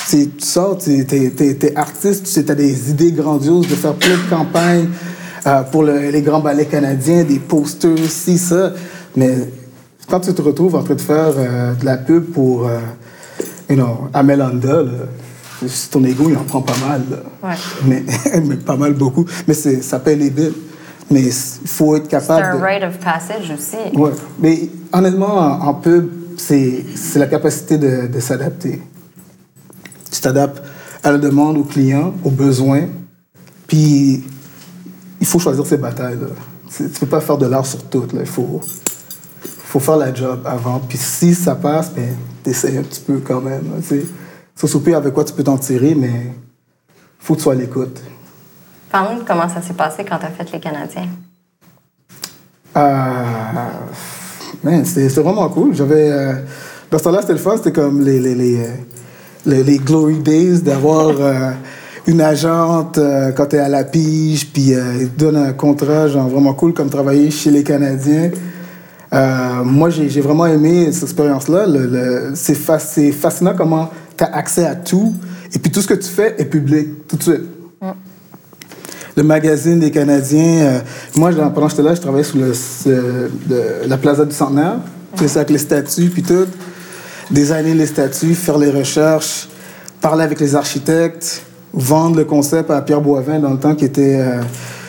Tu 0.10 0.30
sors, 0.39 0.78
tu 0.78 0.92
es, 0.92 1.74
artiste, 1.78 2.28
tu 2.46 2.52
as 2.52 2.56
des 2.56 2.89
idées 2.92 3.12
grandioses 3.12 3.68
de 3.68 3.76
faire 3.76 3.94
plein 3.94 4.16
de 4.16 4.30
campagnes 4.30 4.89
euh, 5.48 5.62
pour 5.63 5.84
le- 5.84 6.10
les 6.10 6.22
grands 6.22 6.42
ballets 6.42 6.66
canadiens, 6.66 7.24
des 7.24 7.39
posters, 7.39 7.98
ci, 8.10 8.38
ça. 8.38 8.74
Mais 9.16 9.34
quand 10.10 10.20
tu 10.20 10.34
te 10.34 10.42
retrouves 10.42 10.76
en 10.76 10.84
train 10.84 10.96
de 10.96 11.02
faire 11.02 11.34
euh, 11.38 11.74
de 11.74 11.86
la 11.86 11.98
pub 11.98 12.26
pour, 12.32 12.68
euh, 12.68 12.80
you 13.70 13.76
know, 13.76 14.10
Amelanda, 14.13 14.84
là, 14.84 14.92
ton 15.92 16.04
ego, 16.04 16.26
il 16.30 16.36
en 16.38 16.44
prend 16.44 16.62
pas 16.62 16.76
mal. 16.88 17.02
Ouais. 17.42 17.56
Mais, 17.88 18.04
mais 18.46 18.56
pas 18.58 18.76
mal, 18.76 18.94
beaucoup. 18.94 19.26
Mais 19.48 19.54
c'est- 19.54 19.82
ça 19.82 20.00
paye 20.00 20.18
les 20.18 20.30
billes. 20.32 20.54
Mais 21.12 21.22
il 21.22 21.32
faut 21.68 21.96
être 21.96 22.04
C'est 22.06 22.10
capable 22.12 22.46
un 22.46 22.60
de... 22.60 22.63
rite 22.66 22.84
of 22.84 22.98
passage 23.00 23.52
aussi. 23.54 23.98
Ouais. 23.98 24.12
Mais 24.39 24.70
honnêtement, 24.92 25.36
en, 25.38 25.68
en 25.68 25.74
pub, 25.76 26.10
c'est 26.38 26.86
la 27.15 27.28
capacité 27.28 27.78
de, 27.78 28.08
de 28.08 28.19
s'adapter. 28.19 28.82
Tu 30.12 30.22
t'adaptes 30.22 30.62
à 31.04 31.12
la 31.12 31.17
demande, 31.17 31.58
au 31.58 31.63
client, 31.63 32.13
aux 32.24 32.30
besoins. 32.30 32.88
Puis, 33.67 34.24
il 35.19 35.26
faut 35.26 35.39
choisir 35.39 35.65
ses 35.65 35.78
batailles. 35.78 36.17
Là. 36.19 36.28
Tu 36.76 37.00
peux 37.00 37.08
pas 37.08 37.22
faire 37.22 37.38
de 37.38 37.46
l'art 37.46 37.65
sur 37.65 37.84
tout. 37.84 38.08
Là. 38.13 38.22
Il 38.22 38.26
faut, 38.26 38.62
faut 39.41 39.80
faire 39.80 39.98
la 39.98 40.13
job 40.13 40.41
avant. 40.46 40.80
Puis 40.80 40.98
si 40.98 41.34
ça 41.34 41.56
passe, 41.56 41.91
ben, 41.91 42.15
t'essayes 42.43 42.78
un 42.78 42.84
petit 42.84 43.02
peu 43.02 43.19
quand 43.19 43.41
même. 43.41 43.63
tu 43.88 44.02
sais. 44.02 44.67
Souper 44.67 44.93
avec 44.93 45.13
quoi 45.13 45.26
tu 45.26 45.34
peux 45.34 45.43
t'en 45.43 45.58
tirer, 45.58 45.93
mais 45.93 46.32
faut 47.19 47.34
que 47.34 47.39
tu 47.39 47.43
sois 47.43 47.54
à 47.54 47.56
l'écoute. 47.56 48.02
Parle-nous 48.91 49.22
de 49.22 49.28
comment 49.28 49.50
ça 49.50 49.62
s'est 49.62 49.74
passé 49.74 50.06
quand 50.06 50.19
tu 50.19 50.26
as 50.26 50.30
fait 50.30 50.52
les 50.52 50.60
Canadiens. 50.60 51.10
Euh, 52.78 53.24
man, 54.63 54.84
c'était 54.86 55.08
vraiment 55.22 55.48
cool. 55.50 55.74
J'avais. 55.76 56.12
euh, 56.12 56.34
dans 56.92 56.98
ce 56.98 57.04
temps-là, 57.06 57.22
c'était 57.22 57.34
le 57.34 57.39
fun. 57.39 57.58
C'était 57.58 57.72
comme 57.72 58.02
les, 58.04 58.20
les, 58.20 58.36
les, 58.36 58.58
euh, 58.58 59.63
les, 59.63 59.78
glory 59.78 60.20
days 60.20 60.62
d'avoir 60.62 61.10
euh, 61.20 61.52
une 62.08 62.22
agente 62.22 62.98
euh, 62.98 63.32
quand 63.32 63.46
t'es 63.48 63.58
à 63.60 63.70
la 63.70 63.84
pige, 63.84 64.52
puis 64.52 64.74
ils 65.02 65.10
te 65.10 65.20
donnent 65.20 65.38
un 65.38 65.54
contrat 65.54 66.08
genre 66.08 66.28
vraiment 66.30 66.54
cool 66.54 66.74
comme 66.74 66.89
travailler 66.89 67.32
chez 67.32 67.50
les 67.52 67.63
Canadiens. 67.63 68.32
Moi, 69.63 69.89
j'ai 69.92 70.22
vraiment 70.22 70.48
aimé 70.48 70.92
cette 70.92 71.04
expérience-là. 71.04 71.66
C'est 72.34 72.56
fa- 72.56 72.80
c'est 72.80 73.12
fascinant 73.12 73.54
comment 73.56 73.89
tu 74.18 74.24
as 74.24 74.36
accès 74.36 74.66
à 74.66 74.76
tout. 74.76 75.13
Et 75.54 75.60
puis 75.60 75.72
tout 75.72 75.82
ce 75.82 75.88
que 75.88 75.94
tu 75.94 76.10
fais 76.10 76.34
est 76.39 76.46
public 76.46 77.08
tout 77.08 77.18
de 77.18 77.24
suite 77.24 77.42
le 79.15 79.23
magazine 79.23 79.80
des 79.80 79.91
Canadiens. 79.91 80.62
euh, 80.62 80.80
moi, 81.15 81.32
pendant 81.32 81.67
que 81.67 81.69
j'étais 81.69 81.84
là, 81.84 81.95
je 81.95 82.02
travaillais 82.02 82.23
sur 82.23 82.39
la 83.88 83.97
Plaza 83.97 84.26
du 84.26 84.36
Centenaire. 84.36 84.78
C'est 85.15 85.28
ça, 85.28 85.39
avec 85.39 85.52
les 85.52 85.60
statues, 85.60 86.10
puis 86.10 86.23
tout. 86.23 86.47
Designer 87.30 87.76
les 87.76 87.86
statues, 87.86 88.36
faire 88.36 88.58
les 88.58 88.71
recherches, 88.71 89.47
parler 90.02 90.23
avec 90.23 90.39
les 90.39 90.56
architectes, 90.56 91.43
vendre 91.73 92.17
le 92.17 92.26
concept 92.26 92.69
à 92.69 92.82
Pierre 92.82 93.02
Boivin 93.02 93.39
dans 93.39 93.52
le 93.52 93.60
temps 93.60 93.76
qui 93.76 93.86
était 93.86 94.19
euh, 94.19 94.41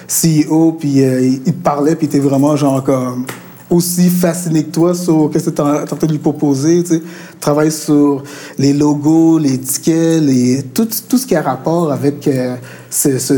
CEO, 0.08 0.72
puis 0.72 1.04
euh, 1.04 1.20
il, 1.46 1.54
parlait, 1.54 1.94
puis 1.94 2.06
il 2.06 2.16
était 2.16 2.26
vraiment 2.26 2.56
genre 2.56 2.82
comme 2.82 3.26
aussi 3.74 4.08
fasciné 4.08 4.64
que 4.64 4.70
toi 4.70 4.94
sur 4.94 5.30
qu'est-ce 5.32 5.50
que 5.50 5.56
tu 5.56 5.62
es 5.62 5.64
en 5.64 5.84
train 5.84 6.06
de 6.06 6.12
lui 6.12 6.18
proposer, 6.18 6.82
tu 6.82 6.94
sais. 6.94 7.02
Travailler 7.40 7.70
sur 7.70 8.22
les 8.58 8.72
logos, 8.72 9.38
les 9.38 9.58
tickets, 9.58 10.22
les, 10.22 10.62
tout, 10.62 10.88
tout 11.08 11.18
ce 11.18 11.26
qui 11.26 11.34
a 11.34 11.42
rapport 11.42 11.92
avec 11.92 12.26
euh, 12.28 12.56
ce, 12.90 13.18
ce 13.18 13.32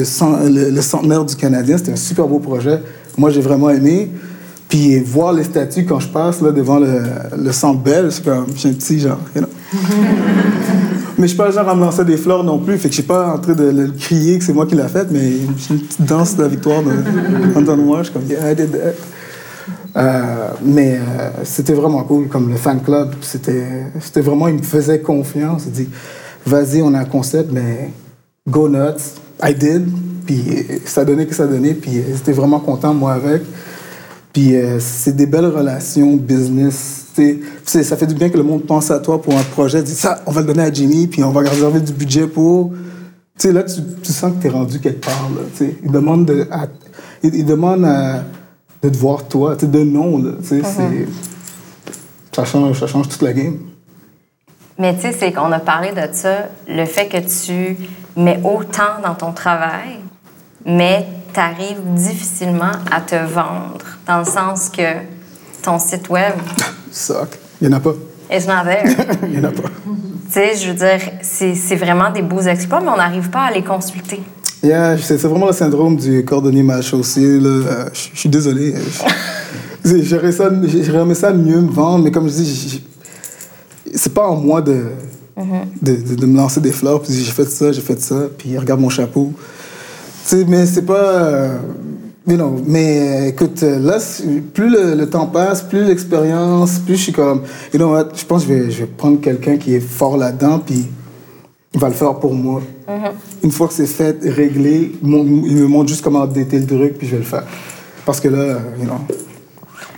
le, 0.49 0.71
le 0.71 0.83
centenaire 0.83 1.25
du 1.25 1.35
Canadien. 1.35 1.79
C'était 1.79 1.93
un 1.93 1.97
super 1.97 2.27
beau 2.27 2.39
projet. 2.39 2.81
Moi, 3.17 3.31
j'ai 3.31 3.41
vraiment 3.41 3.71
aimé. 3.71 4.11
Puis 4.69 4.99
voir 4.99 5.33
les 5.33 5.45
statues 5.45 5.85
quand 5.85 6.01
je 6.01 6.09
passe 6.09 6.41
là, 6.41 6.51
devant 6.51 6.81
le, 6.81 7.03
le 7.39 7.53
centre 7.53 7.81
Bell, 7.81 8.11
c'est 8.11 8.25
comme, 8.25 8.47
j'ai 8.57 8.69
un 8.69 8.73
petit 8.73 8.99
genre, 8.99 9.21
you 9.35 9.43
know. 9.43 9.51
Mais 11.19 11.23
je 11.23 11.29
suis 11.29 11.37
pas 11.37 11.47
le 11.47 11.53
genre 11.53 11.69
à 11.69 11.75
me 11.75 11.81
lancer 11.81 12.05
des 12.05 12.19
fleurs 12.19 12.45
non 12.45 12.59
plus, 12.59 12.77
fait 12.77 12.89
que 12.89 12.95
je 12.95 13.01
suis 13.01 13.07
pas 13.07 13.35
en 13.35 13.39
train 13.39 13.55
de 13.55 13.71
le 13.71 13.87
crier 13.99 14.39
que 14.39 14.45
c'est 14.45 14.53
moi 14.53 14.67
qui 14.67 14.75
l'ai 14.75 14.87
fait, 14.87 15.11
mais 15.11 15.31
j'ai 15.57 15.75
une 15.75 15.81
petite 15.81 16.03
danse 16.05 16.37
de 16.37 16.43
la 16.43 16.49
victoire 16.49 16.83
dans, 16.83 17.63
dans 17.63 17.77
moi. 17.77 17.99
Je 18.03 18.11
suis 18.11 18.13
comme, 18.13 18.27
yeah, 18.29 18.53
I 18.53 18.55
did 18.55 18.73
that. 18.73 18.93
Euh, 19.97 20.49
mais 20.63 20.97
euh, 20.97 21.31
c'était 21.45 21.73
vraiment 21.73 22.03
cool, 22.05 22.29
comme 22.29 22.51
le 22.51 22.57
fan 22.57 22.81
club. 22.83 23.15
C'était 23.23 24.21
vraiment, 24.21 24.49
il 24.49 24.57
me 24.57 24.63
faisait 24.63 25.01
confiance. 25.01 25.65
Il 25.67 25.73
dit, 25.73 25.89
vas-y, 26.45 26.83
on 26.83 26.93
a 26.95 27.01
un 27.01 27.05
concept, 27.05 27.51
mais 27.53 27.91
go 28.49 28.69
nuts. 28.69 29.15
I 29.43 29.55
did. 29.55 29.87
Puis 30.27 30.67
ça 30.85 31.05
donnait 31.05 31.27
que 31.27 31.35
ça 31.35 31.47
donnait. 31.47 31.75
Puis 31.75 31.99
euh, 31.99 32.03
j'étais 32.15 32.33
vraiment 32.33 32.61
content, 32.61 32.93
moi, 32.93 33.15
avec. 33.15 33.43
Puis 34.33 34.55
c'est 34.81 35.17
des 35.17 35.25
belles 35.25 35.47
relations 35.47 36.15
business. 36.15 37.07
ça 37.65 37.97
fait 37.97 38.07
du 38.07 38.15
bien 38.15 38.29
que 38.29 38.37
le 38.37 38.43
monde 38.43 38.67
pense 38.67 38.91
à 38.91 38.99
toi 38.99 39.23
pour 39.23 39.33
un 39.35 39.43
projet. 39.43 39.83
Dit 39.83 39.95
ça, 39.95 40.21
on 40.27 40.31
va 40.31 40.43
le 40.43 40.47
donner 40.49 40.65
à 40.65 40.71
Jimmy, 40.71 41.07
puis 41.07 41.25
on 41.25 41.31
va 41.31 41.41
réserver 41.41 41.81
du 41.81 41.95
budget 41.95 42.27
pour. 42.27 42.71
Tu 43.39 43.49
sais, 43.49 43.53
là, 43.53 43.63
tu, 43.63 44.13
sens 44.13 44.33
que 44.35 44.43
tu 44.43 44.47
es 44.47 44.51
rendu 44.51 44.79
quelque 44.79 45.07
part. 45.07 45.31
Là, 45.35 45.67
il 45.83 45.91
demande 45.91 46.27
de, 46.27 46.47
à- 46.51 46.67
il, 47.23 47.35
il 47.35 47.47
demande 47.47 47.87
à- 47.87 48.25
de 48.91 48.95
te 48.95 49.01
voir 49.01 49.25
toi, 49.29 49.55
de 49.57 49.85
nom. 49.85 50.19
Là, 50.23 50.33
tu 50.41 50.47
sais, 50.49 50.63
c'est- 50.63 51.07
ça, 52.33 52.45
change, 52.45 52.79
ça 52.81 52.87
change 52.87 53.09
toute 53.09 53.23
la 53.23 53.33
game. 53.33 53.59
Mais 54.79 54.95
tu 54.95 55.03
sais, 55.03 55.13
c'est 55.13 55.33
qu'on 55.33 55.51
a 55.53 55.59
parlé 55.59 55.93
de 55.93 56.03
ça, 56.13 56.49
le 56.69 56.85
fait 56.85 57.07
que 57.09 57.17
tu 57.19 57.77
mets 58.17 58.41
autant 58.45 59.01
dans 59.03 59.15
ton 59.15 59.33
travail, 59.33 60.01
mais 60.65 61.07
tu 61.33 61.41
arrives 61.41 61.81
difficilement 61.95 62.73
à 62.91 63.01
te 63.01 63.15
vendre, 63.15 63.85
dans 64.07 64.19
le 64.19 64.25
sens 64.25 64.69
que 64.69 64.83
ton 65.63 65.79
site 65.79 66.09
web 66.11 66.35
Suck. 66.93 67.39
Il 67.61 67.69
n'y 67.69 67.75
en 67.75 67.79
a 67.79 67.81
pas. 67.81 67.95
is 68.31 68.47
not 68.47 68.65
there. 68.65 68.85
Il 69.23 69.31
n'y 69.31 69.39
en 69.39 69.45
a 69.45 69.53
pas. 69.53 69.69
tu 69.69 70.33
sais, 70.33 70.57
je 70.57 70.69
veux 70.71 70.75
dire, 70.75 71.01
c'est 71.23 71.77
vraiment 71.77 72.11
des 72.11 72.23
beaux 72.23 72.41
exploits, 72.43 72.81
mais 72.81 72.91
on 72.91 72.97
n'arrive 72.97 73.31
pas 73.31 73.45
à 73.45 73.51
les 73.51 73.63
consulter. 73.63 74.23
Yeah, 74.63 74.97
c'est 74.99 75.17
vraiment 75.17 75.47
le 75.47 75.53
syndrome 75.53 75.97
du 75.97 76.25
cordonnier 76.25 76.63
mal 76.63 76.83
chaussé. 76.83 77.39
là. 77.39 77.49
Euh, 77.49 77.85
Je 77.93 78.19
suis 78.19 78.29
désolé. 78.29 78.75
J'aurais 79.85 80.33
ça- 80.33 80.51
ça 81.15 81.33
mieux 81.33 81.61
me 81.61 81.71
vendre, 81.71 82.05
mais 82.05 82.11
comme 82.11 82.29
je 82.29 82.35
dis, 82.35 82.83
c'est 83.95 84.13
pas 84.13 84.27
en 84.27 84.37
moi 84.37 84.61
de, 84.61 84.83
de, 85.83 85.95
de- 85.97 86.15
de 86.17 86.27
me 86.27 86.37
lancer 86.37 86.61
des 86.61 86.73
fleurs, 86.73 87.01
puis 87.03 87.13
j'ai 87.13 87.31
fait 87.31 87.45
ça, 87.49 87.71
j'ai 87.71 87.81
fait 87.83 88.01
ça, 88.01 88.23
puis 88.37 88.59
regarde 88.59 88.81
mon 88.81 88.89
chapeau. 88.89 89.33
Tu 90.29 90.39
sais, 90.39 90.45
mais 90.49 90.67
c'est 90.67 90.83
pas. 90.83 90.95
euh, 91.23 91.59
you 92.27 92.35
know, 92.35 92.61
mais 92.67 93.27
euh, 93.27 93.29
écoute, 93.29 93.63
euh, 93.63 93.79
là, 93.79 93.99
plus 94.55 94.69
le, 94.71 94.97
le 94.97 95.09
temps 95.09 95.27
passe, 95.27 95.63
plus 95.63 95.85
l'expérience, 95.85 96.81
plus 96.81 96.97
je 96.97 97.03
suis 97.03 97.13
comme. 97.13 97.43
You 97.73 97.79
know 97.79 97.93
what, 97.93 98.09
je 98.17 98.25
pense 98.25 98.45
que 98.45 98.49
je 98.49 98.55
vais, 98.65 98.71
je 98.73 98.79
vais 98.81 98.87
prendre 98.87 99.21
quelqu'un 99.21 99.57
qui 99.57 99.75
est 99.75 99.81
fort 99.81 100.17
là-dedans, 100.17 100.59
puis 100.59 100.87
va 101.79 101.89
le 101.89 101.95
faire 101.95 102.15
pour 102.15 102.35
moi. 102.35 102.63
Une 103.43 103.51
fois 103.51 103.69
que 103.69 103.75
c'est 103.75 103.87
fait, 103.87 104.17
réglé, 104.23 104.93
il 105.03 105.09
mon- 105.09 105.25
il 105.25 105.57
me 105.57 105.67
montre 105.67 105.89
juste 105.89 106.03
comment 106.03 106.23
updater 106.23 106.59
le 106.61 106.67
truc, 106.67 106.99
puis 106.99 107.07
je 107.07 107.13
vais 107.13 107.19
le 107.19 107.25
faire. 107.25 107.45
Parce 108.05 108.21
que 108.21 108.29
là, 108.29 108.59
you 108.79 108.85
know. 108.85 108.99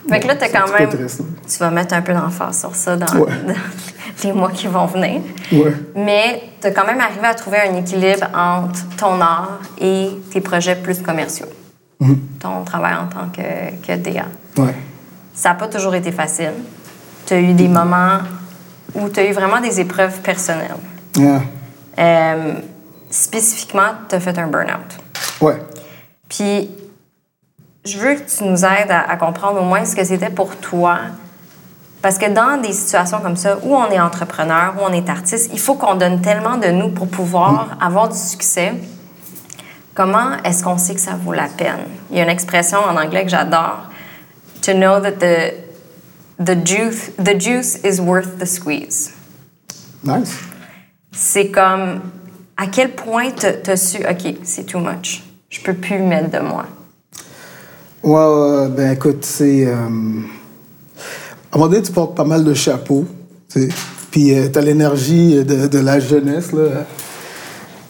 Fait 0.09 0.21
que 0.21 0.27
là, 0.27 0.37
quand 0.37 0.73
même. 0.73 0.89
intéressant. 0.89 1.25
Tu 1.47 1.59
vas 1.59 1.71
mettre 1.71 1.95
un 1.95 2.01
peu 2.03 2.15
d'emphase 2.15 2.61
sur 2.61 2.75
ça 2.75 2.97
dans, 2.97 3.07
Ouais. 3.19 3.31
dans 3.47 3.55
les 4.25 4.33
mois 4.33 4.51
qui 4.51 4.67
vont 4.67 4.87
venir. 4.87 5.21
Ouais. 5.53 5.75
Mais 5.95 6.43
t'as 6.61 6.71
quand 6.71 6.87
même 6.87 7.01
arrivé 7.01 7.27
à 7.27 7.35
trouver 7.35 7.59
un 7.71 7.77
équilibre 7.77 8.27
entre 8.35 8.81
ton 8.97 9.21
art 9.21 9.61
et 9.81 10.09
tes 10.33 10.41
projets 10.41 10.77
plus 10.77 11.01
commerciaux. 11.03 11.47
Mm-hmm. 12.01 12.17
Ton 12.41 12.65
travail 12.65 12.95
en 12.95 13.07
tant 13.07 13.29
que, 13.31 13.87
que 13.87 13.97
DA. 13.99 14.25
Ouais. 14.57 14.75
Ça 15.35 15.51
n'a 15.51 15.55
pas 15.57 15.69
toujours 15.69 15.95
été 15.95 16.11
facile. 16.11 16.53
Tu 17.27 17.35
as 17.35 17.41
eu 17.41 17.53
des 17.53 17.69
moments 17.69 18.19
où 18.95 19.09
tu 19.11 19.21
as 19.21 19.29
eu 19.29 19.33
vraiment 19.33 19.61
des 19.61 19.79
épreuves 19.79 20.21
personnelles. 20.23 20.75
Yeah. 21.17 21.43
Euh, 21.99 22.55
spécifiquement, 23.11 23.91
tu 24.09 24.15
as 24.15 24.21
fait 24.21 24.39
un 24.39 24.47
burn-out. 24.47 24.99
Ouais. 25.41 25.63
Puis, 26.29 26.71
je 27.85 27.99
veux 27.99 28.15
que 28.15 28.31
tu 28.31 28.45
nous 28.45 28.65
aides 28.65 28.91
à, 28.91 29.11
à 29.11 29.17
comprendre 29.17 29.61
au 29.61 29.65
moins 29.65 29.85
ce 29.85 29.97
que 29.97 30.05
c'était 30.05 30.31
pour 30.31 30.57
toi. 30.57 30.99
Parce 32.01 32.17
que 32.19 32.31
dans 32.31 32.61
des 32.61 32.73
situations 32.73 33.21
comme 33.21 33.37
ça, 33.37 33.59
où 33.63 33.75
on 33.75 33.91
est 33.91 33.99
entrepreneur, 33.99 34.75
où 34.79 34.85
on 34.89 34.93
est 34.93 35.09
artiste, 35.09 35.51
il 35.53 35.59
faut 35.59 35.75
qu'on 35.75 35.97
donne 35.97 36.21
tellement 36.21 36.57
de 36.57 36.69
nous 36.69 36.91
pour 36.91 37.09
pouvoir 37.09 37.77
avoir 37.81 38.09
du 38.09 38.17
succès. 38.17 38.75
Comment 39.95 40.37
est-ce 40.45 40.63
qu'on 40.63 40.79
sait 40.79 40.95
que 40.95 41.01
ça 41.01 41.17
vaut 41.17 41.33
la 41.33 41.49
peine? 41.49 41.89
Il 42.11 42.17
y 42.17 42.21
a 42.21 42.23
une 42.23 42.29
expression 42.31 42.79
en 42.79 42.97
anglais 42.97 43.25
que 43.25 43.31
j'adore. 43.31 43.81
To 44.63 44.73
know 44.75 45.01
that 45.01 45.19
the, 45.19 45.55
the, 46.39 46.55
juice, 46.65 47.11
the 47.19 47.39
juice 47.39 47.81
is 47.83 48.01
worth 48.01 48.39
the 48.39 48.47
squeeze. 48.47 49.13
Nice. 50.05 50.39
C'est 51.13 51.49
comme 51.51 52.01
à 52.57 52.67
quel 52.67 52.93
point 52.95 53.31
tu 53.31 53.71
as 53.71 53.77
su, 53.77 53.99
OK, 53.99 54.35
c'est 54.43 54.65
too 54.67 54.79
much. 54.81 55.23
Je 55.49 55.61
peux 55.61 55.75
plus 55.75 55.99
mettre 55.99 56.31
de 56.31 56.41
moi. 56.45 56.67
Ouais, 58.03 58.69
ben 58.69 58.93
écoute, 58.93 59.25
c'est. 59.25 59.67
euh, 59.67 59.73
À 59.75 59.77
un 59.77 61.59
moment 61.59 61.69
donné, 61.71 61.83
tu 61.83 61.93
portes 61.93 62.15
pas 62.17 62.25
mal 62.25 62.45
de 62.45 62.55
chapeaux, 62.55 63.07
tu 63.53 63.63
sais. 63.63 63.69
Puis 64.11 64.35
euh, 64.39 64.49
t'as 64.53 64.61
l'énergie 64.61 65.45
de, 65.45 65.67
de 65.67 65.79
la 65.79 65.99
jeunesse, 66.01 66.53
là. 66.53 66.85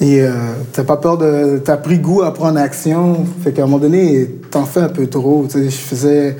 Et 0.00 0.22
euh, 0.22 0.30
t'as 0.72 0.84
pas 0.84 0.96
peur 0.96 1.18
de. 1.18 1.60
T'as 1.64 1.76
pris 1.76 1.98
goût 1.98 2.22
à 2.22 2.32
prendre 2.32 2.58
action. 2.60 3.26
Fait 3.42 3.52
qu'à 3.52 3.62
un 3.62 3.66
moment 3.66 3.78
donné, 3.78 4.28
t'en 4.50 4.64
fais 4.64 4.80
un 4.80 4.88
peu 4.88 5.08
trop. 5.08 5.46
Tu 5.50 5.58
sais, 5.58 5.64
je 5.70 5.76
faisais. 5.76 6.36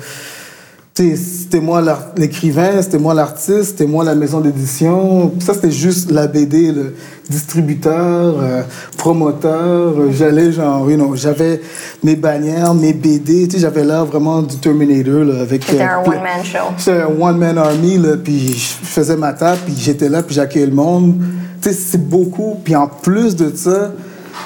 C'était 1.03 1.61
moi 1.61 1.81
l'écrivain, 2.17 2.81
c'était 2.81 2.97
moi 2.97 3.13
l'artiste, 3.13 3.63
c'était 3.69 3.85
moi 3.87 4.03
la 4.03 4.15
maison 4.15 4.41
d'édition. 4.41 5.31
Ça, 5.39 5.53
c'était 5.53 5.71
juste 5.71 6.11
la 6.11 6.27
BD, 6.27 6.73
le 6.73 6.93
distributeur, 7.29 8.35
euh, 8.41 8.63
promoteur. 8.97 9.93
Euh, 9.97 10.11
J'allais 10.11 10.51
genre, 10.51 10.91
you 10.91 10.97
know, 10.97 11.15
j'avais 11.15 11.61
mes 12.03 12.17
bannières, 12.17 12.73
mes 12.73 12.91
BD. 12.91 13.47
Tu 13.47 13.55
sais, 13.55 13.59
j'avais 13.61 13.85
l'air 13.85 14.03
vraiment 14.05 14.41
du 14.41 14.57
Terminator, 14.57 15.23
là, 15.23 15.39
avec... 15.41 15.63
C'était 15.63 15.83
un 15.83 16.01
ple- 16.03 16.09
one-man 16.17 16.43
show. 16.43 16.57
J'étais 16.77 16.99
un 17.01 17.07
one-man 17.17 17.57
army, 17.57 17.97
là, 17.97 18.17
puis 18.21 18.49
je 18.49 18.85
faisais 18.85 19.15
ma 19.15 19.31
table, 19.31 19.59
puis 19.65 19.75
j'étais 19.79 20.09
là, 20.09 20.21
puis 20.21 20.35
j'accueillais 20.35 20.65
le 20.65 20.73
monde. 20.75 21.15
Tu 21.61 21.69
sais, 21.69 21.75
c'est 21.75 22.09
beaucoup. 22.09 22.57
Puis 22.61 22.75
en 22.75 22.87
plus 22.87 23.37
de 23.37 23.55
ça, 23.55 23.93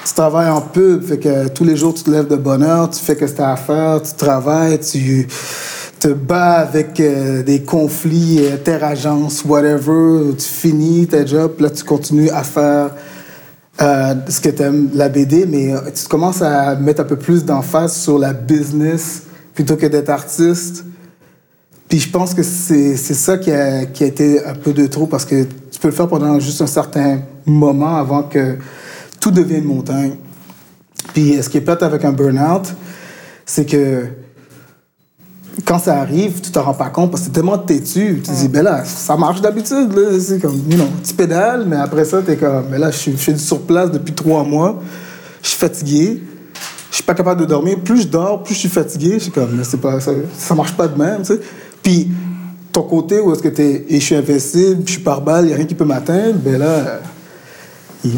tu 0.06 0.14
travailles 0.14 0.50
en 0.50 0.60
pub, 0.60 1.02
fait 1.02 1.18
que 1.18 1.48
tous 1.48 1.64
les 1.64 1.74
jours, 1.76 1.94
tu 1.94 2.04
te 2.04 2.10
lèves 2.12 2.28
de 2.28 2.36
bonne 2.36 2.62
heure, 2.62 2.88
tu 2.90 3.00
fais 3.00 3.16
que 3.16 3.26
c'est 3.26 3.40
à 3.40 3.56
faire, 3.56 4.00
tu 4.02 4.12
travailles, 4.14 4.78
tu 4.78 5.26
te 6.04 6.12
bats 6.12 6.58
avec 6.58 7.00
euh, 7.00 7.42
des 7.42 7.62
conflits 7.62 8.40
euh, 8.40 8.58
terre-agence, 8.58 9.42
whatever, 9.42 10.34
tu 10.36 10.44
finis 10.44 11.06
ta 11.06 11.24
job, 11.24 11.54
là, 11.60 11.70
tu 11.70 11.82
continues 11.82 12.28
à 12.28 12.42
faire 12.42 12.90
euh, 13.80 14.14
ce 14.28 14.38
que 14.38 14.50
tu 14.50 14.62
aimes, 14.62 14.90
la 14.92 15.08
BD, 15.08 15.46
mais 15.46 15.72
euh, 15.72 15.78
tu 15.94 16.06
commences 16.06 16.42
à 16.42 16.76
mettre 16.76 17.00
un 17.00 17.04
peu 17.04 17.16
plus 17.16 17.46
d'emphase 17.46 17.96
sur 17.96 18.18
la 18.18 18.34
business 18.34 19.22
plutôt 19.54 19.76
que 19.76 19.86
d'être 19.86 20.10
artiste. 20.10 20.84
Puis 21.88 22.00
je 22.00 22.10
pense 22.10 22.34
que 22.34 22.42
c'est 22.42 22.98
c'est 22.98 23.14
ça 23.14 23.38
qui 23.38 23.50
a, 23.50 23.86
qui 23.86 24.04
a 24.04 24.06
été 24.06 24.44
un 24.44 24.54
peu 24.54 24.74
de 24.74 24.86
trop 24.86 25.06
parce 25.06 25.24
que 25.24 25.44
tu 25.44 25.80
peux 25.80 25.88
le 25.88 25.94
faire 25.94 26.08
pendant 26.08 26.38
juste 26.38 26.60
un 26.60 26.66
certain 26.66 27.20
moment 27.46 27.96
avant 27.96 28.24
que 28.24 28.58
tout 29.20 29.30
devienne 29.30 29.64
montagne. 29.64 30.16
Puis 31.14 31.42
ce 31.42 31.48
qui 31.48 31.56
est 31.56 31.62
plate 31.62 31.82
avec 31.82 32.04
un 32.04 32.12
burn-out, 32.12 32.74
c'est 33.46 33.64
que 33.64 34.04
quand 35.64 35.78
ça 35.78 36.00
arrive, 36.00 36.40
tu 36.40 36.50
te 36.50 36.58
rends 36.58 36.74
pas 36.74 36.90
compte 36.90 37.10
parce 37.10 37.22
que 37.22 37.26
t'es 37.28 37.34
tellement 37.34 37.58
têtu. 37.58 38.20
Tu 38.24 38.30
te 38.30 38.36
dis, 38.36 38.48
ben 38.48 38.62
là, 38.64 38.84
ça 38.84 39.16
marche 39.16 39.40
d'habitude. 39.40 39.90
C'est 40.20 40.40
comme, 40.40 40.56
you 40.68 40.76
know, 40.76 40.86
tu 41.06 41.14
pédales, 41.14 41.64
mais 41.66 41.76
après 41.76 42.04
ça, 42.04 42.22
t'es 42.22 42.36
comme, 42.36 42.66
ben 42.70 42.80
là, 42.80 42.90
je 42.90 42.96
suis, 42.96 43.38
sur 43.38 43.60
place 43.62 43.90
depuis 43.90 44.12
trois 44.14 44.42
mois, 44.42 44.80
je 45.42 45.48
suis 45.50 45.58
fatigué, 45.58 46.22
je 46.90 46.94
suis 46.94 47.04
pas 47.04 47.14
capable 47.14 47.40
de 47.40 47.46
dormir. 47.46 47.78
Plus 47.80 48.02
je 48.02 48.08
dors, 48.08 48.42
plus 48.42 48.54
je 48.54 48.60
suis 48.60 48.68
fatigué. 48.68 49.14
Je 49.14 49.24
suis 49.24 49.32
comme, 49.32 49.50
mais 49.56 49.64
c'est 49.64 49.80
pas, 49.80 49.98
ça, 50.00 50.54
marche 50.54 50.72
pas 50.72 50.88
de 50.88 50.98
même, 51.00 51.18
tu 51.22 51.34
sais. 51.34 51.40
Puis, 51.82 52.10
ton 52.72 52.82
côté 52.82 53.20
où 53.20 53.32
est-ce 53.32 53.42
que 53.42 53.48
t'es, 53.48 53.84
et 53.88 54.00
je 54.00 54.04
suis 54.04 54.16
invincible, 54.16 54.82
je 54.86 54.92
suis 54.92 55.00
par 55.02 55.20
balle, 55.20 55.46
il 55.46 55.52
a 55.52 55.56
rien 55.56 55.64
qui 55.66 55.76
peut 55.76 55.84
m'atteindre, 55.84 56.38
ben 56.38 56.58
là, 56.58 57.00
il, 58.04 58.10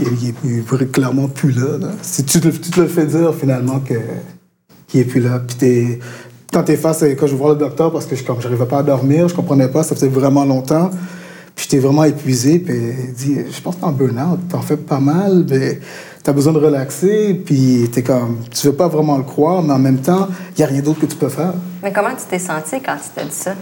il, 0.45 0.59
est- 0.59 0.93
clairement 0.93 1.29
plus 1.29 1.53
là. 1.53 1.77
là. 1.79 1.89
Si 2.01 2.25
tu 2.25 2.41
te, 2.41 2.49
tu 2.49 2.71
te 2.71 2.81
le 2.81 2.89
fais 2.89 3.07
dire 3.07 3.35
finalement 3.35 3.81
que 3.81 3.95
qu'il 4.89 5.01
est 5.01 5.05
plus 5.05 5.21
là, 5.21 5.41
puis 5.41 5.57
t'es 5.57 5.99
quand 6.53 6.63
t'es 6.63 6.77
face, 6.77 7.05
quand 7.19 7.27
je 7.27 7.35
voir 7.35 7.51
le 7.51 7.59
docteur 7.59 7.93
parce 7.93 8.07
que 8.07 8.17
je 8.17 8.25
comme 8.25 8.41
j'arrivais 8.41 8.67
pas 8.67 8.79
à 8.79 8.83
dormir, 8.83 9.29
je 9.29 9.35
comprenais 9.35 9.69
pas, 9.69 9.83
ça 9.83 9.95
faisait 9.95 10.09
vraiment 10.09 10.45
longtemps, 10.45 10.91
puis 11.55 11.67
j'étais 11.69 11.79
vraiment 11.79 12.05
épuisé, 12.05 12.59
puis 12.59 12.75
il 12.75 13.13
dit, 13.13 13.37
je 13.51 13.61
pense 13.61 13.77
que 13.77 13.81
t'es 13.81 13.87
en 13.87 13.93
burn-out, 13.93 14.41
t'en 14.49 14.61
fais 14.61 14.77
pas 14.77 15.01
mal, 15.01 15.45
mais 15.49 15.81
t'as 16.23 16.33
besoin 16.33 16.53
de 16.53 16.59
relaxer, 16.59 17.35
puis 17.35 17.89
t'es 17.93 18.03
comme, 18.03 18.39
tu 18.51 18.67
veux 18.67 18.75
pas 18.75 18.89
vraiment 18.89 19.17
le 19.17 19.25
croire, 19.25 19.63
mais 19.63 19.73
en 19.73 19.79
même 19.79 19.99
temps, 19.99 20.29
il 20.57 20.61
y 20.61 20.65
a 20.65 20.67
rien 20.67 20.83
d'autre 20.83 21.01
que 21.01 21.07
tu 21.07 21.17
peux 21.17 21.29
faire. 21.29 21.55
Mais 21.83 21.93
comment 21.93 22.11
tu 22.11 22.25
t'es 22.29 22.39
senti 22.39 22.77
quand 22.85 22.97
tu 22.97 23.11
t'as 23.15 23.25
dit 23.25 23.31
ça? 23.31 23.55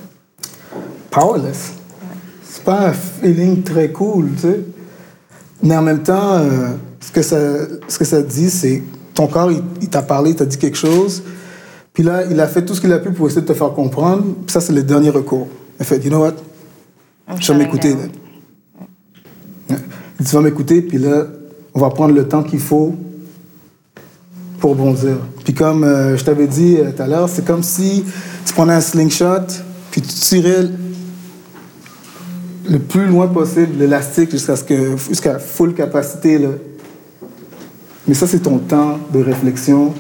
powerless. 1.14 1.74
C'est 2.42 2.64
pas 2.64 2.88
un 2.88 2.92
feeling 2.92 3.62
très 3.62 3.90
cool, 3.90 4.30
tu 4.34 4.42
sais. 4.42 4.60
Mais 5.62 5.76
en 5.76 5.82
même 5.82 6.02
temps, 6.02 6.34
euh, 6.34 6.70
ce, 7.00 7.12
que 7.12 7.22
ça, 7.22 7.38
ce 7.88 7.98
que 7.98 8.04
ça 8.04 8.20
dit, 8.20 8.50
c'est 8.50 8.82
ton 9.14 9.28
corps, 9.28 9.50
il, 9.50 9.62
il 9.80 9.88
t'a 9.88 10.02
parlé, 10.02 10.30
il 10.30 10.36
t'a 10.36 10.44
dit 10.44 10.58
quelque 10.58 10.76
chose. 10.76 11.22
Puis 11.94 12.02
là, 12.02 12.24
il 12.30 12.38
a 12.40 12.46
fait 12.46 12.64
tout 12.64 12.74
ce 12.74 12.80
qu'il 12.80 12.92
a 12.92 12.98
pu 12.98 13.12
pour 13.12 13.28
essayer 13.28 13.40
de 13.40 13.46
te 13.46 13.54
faire 13.54 13.72
comprendre. 13.72 14.24
Ça, 14.48 14.60
c'est 14.60 14.72
le 14.74 14.82
dernier 14.82 15.10
recours. 15.10 15.48
Il 15.78 15.82
a 15.82 15.84
fait, 15.84 16.04
you 16.04 16.10
know 16.10 16.20
what? 16.20 16.34
I'm 17.28 17.38
Tu 17.38 17.50
vas 17.50 17.56
m'écouter. 17.56 17.96
Il 19.70 19.76
dit, 19.76 20.24
Tu 20.28 20.34
vas 20.34 20.42
m'écouter, 20.42 20.82
puis 20.82 20.98
là, 20.98 21.24
on 21.72 21.80
va 21.80 21.90
prendre 21.90 22.14
le 22.14 22.28
temps 22.28 22.42
qu'il 22.42 22.60
faut 22.60 22.94
pour 24.58 24.74
bondir. 24.74 25.18
Puis 25.44 25.52
comme 25.52 25.84
euh, 25.84 26.16
je 26.16 26.24
t'avais 26.24 26.46
dit 26.46 26.78
euh, 26.78 26.90
tout 26.90 27.02
à 27.02 27.06
l'heure, 27.06 27.28
c'est 27.28 27.44
comme 27.44 27.62
si 27.62 28.04
tu 28.46 28.54
prenais 28.54 28.72
un 28.72 28.80
slingshot, 28.80 29.46
puis 29.90 30.00
tu 30.00 30.08
tirais 30.08 30.68
le 32.70 32.78
plus 32.78 33.06
loin 33.06 33.28
possible 33.28 33.78
l'élastique 33.78 34.30
jusqu'à 34.30 34.56
ce 34.56 34.64
que 34.64 34.96
jusqu'à 34.96 35.38
full 35.38 35.74
capacité 35.74 36.38
là. 36.38 36.48
Mais 38.08 38.14
ça 38.14 38.26
c'est 38.26 38.38
ton 38.38 38.58
temps 38.58 38.98
de 39.12 39.22
réflexion, 39.22 39.92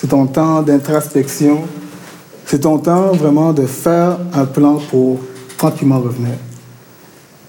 c'est 0.00 0.06
ton 0.06 0.28
temps 0.28 0.62
d'introspection, 0.62 1.64
c'est 2.46 2.60
ton 2.60 2.78
temps 2.78 3.12
vraiment 3.14 3.52
de 3.52 3.66
faire 3.66 4.18
un 4.32 4.44
plan 4.44 4.78
pour 4.90 5.18
tranquillement 5.56 5.98
revenir. 5.98 6.34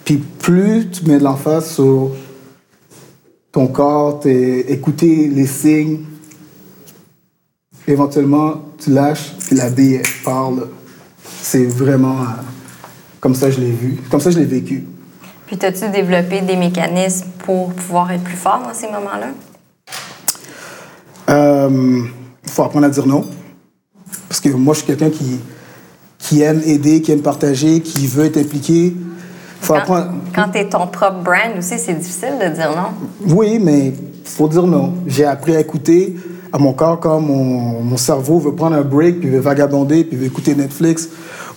Puis 0.03 0.17
plus 0.17 0.89
tu 0.89 1.05
mets 1.05 1.19
de 1.19 1.23
l'emphase 1.23 1.69
sur 1.69 2.09
ton 3.51 3.67
corps, 3.67 4.21
écouter 4.25 5.27
les 5.27 5.45
signes, 5.45 6.05
éventuellement 7.87 8.63
tu 8.79 8.89
lâches, 8.89 9.35
puis 9.45 9.55
la 9.55 9.69
bille 9.69 10.01
là. 10.25 10.51
C'est 11.41 11.65
vraiment 11.65 12.21
euh, 12.21 12.41
comme 13.19 13.35
ça 13.35 13.51
je 13.51 13.59
l'ai 13.59 13.71
vu, 13.71 13.99
comme 14.09 14.19
ça 14.19 14.31
je 14.31 14.39
l'ai 14.39 14.45
vécu. 14.45 14.85
Puis, 15.45 15.57
as-tu 15.61 15.89
développé 15.89 16.41
des 16.41 16.55
mécanismes 16.55 17.27
pour 17.45 17.73
pouvoir 17.73 18.11
être 18.11 18.23
plus 18.23 18.37
fort 18.37 18.61
dans 18.63 18.73
ces 18.73 18.85
moments-là? 18.85 19.29
Euh, 21.29 22.03
Il 22.49 22.51
faut 22.51 22.63
apprendre 22.63 22.87
à 22.87 22.89
dire 22.89 23.05
non. 23.05 23.23
Parce 24.27 24.41
que 24.41 24.49
moi, 24.49 24.73
je 24.73 24.79
suis 24.79 24.87
quelqu'un 24.87 25.11
qui, 25.11 25.39
qui 26.17 26.41
aime 26.41 26.61
aider, 26.65 26.99
qui 27.01 27.11
aime 27.11 27.21
partager, 27.21 27.79
qui 27.79 28.07
veut 28.07 28.25
être 28.25 28.37
impliqué. 28.37 28.95
faut 29.61 29.73
Quand, 29.73 29.79
apprendre. 29.79 30.11
quand 30.33 30.49
tu 30.51 30.57
es 30.57 30.67
ton 30.67 30.87
propre 30.87 31.21
brand 31.23 31.57
aussi, 31.59 31.77
c'est 31.77 31.93
difficile 31.93 32.33
de 32.41 32.55
dire 32.55 32.71
non. 32.71 33.35
Oui, 33.35 33.59
mais 33.61 33.89
il 33.89 33.93
faut 34.23 34.47
dire 34.47 34.65
non. 34.65 34.95
J'ai 35.05 35.25
appris 35.25 35.55
à 35.55 35.59
écouter 35.59 36.15
à 36.51 36.57
mon 36.57 36.73
corps 36.73 36.99
quand 36.99 37.19
mon, 37.19 37.83
mon 37.83 37.97
cerveau 37.97 38.39
veut 38.39 38.55
prendre 38.55 38.75
un 38.75 38.81
break, 38.81 39.19
puis 39.19 39.29
veut 39.29 39.39
vagabonder, 39.39 40.03
puis 40.03 40.17
veut 40.17 40.25
écouter 40.25 40.55
Netflix 40.55 41.07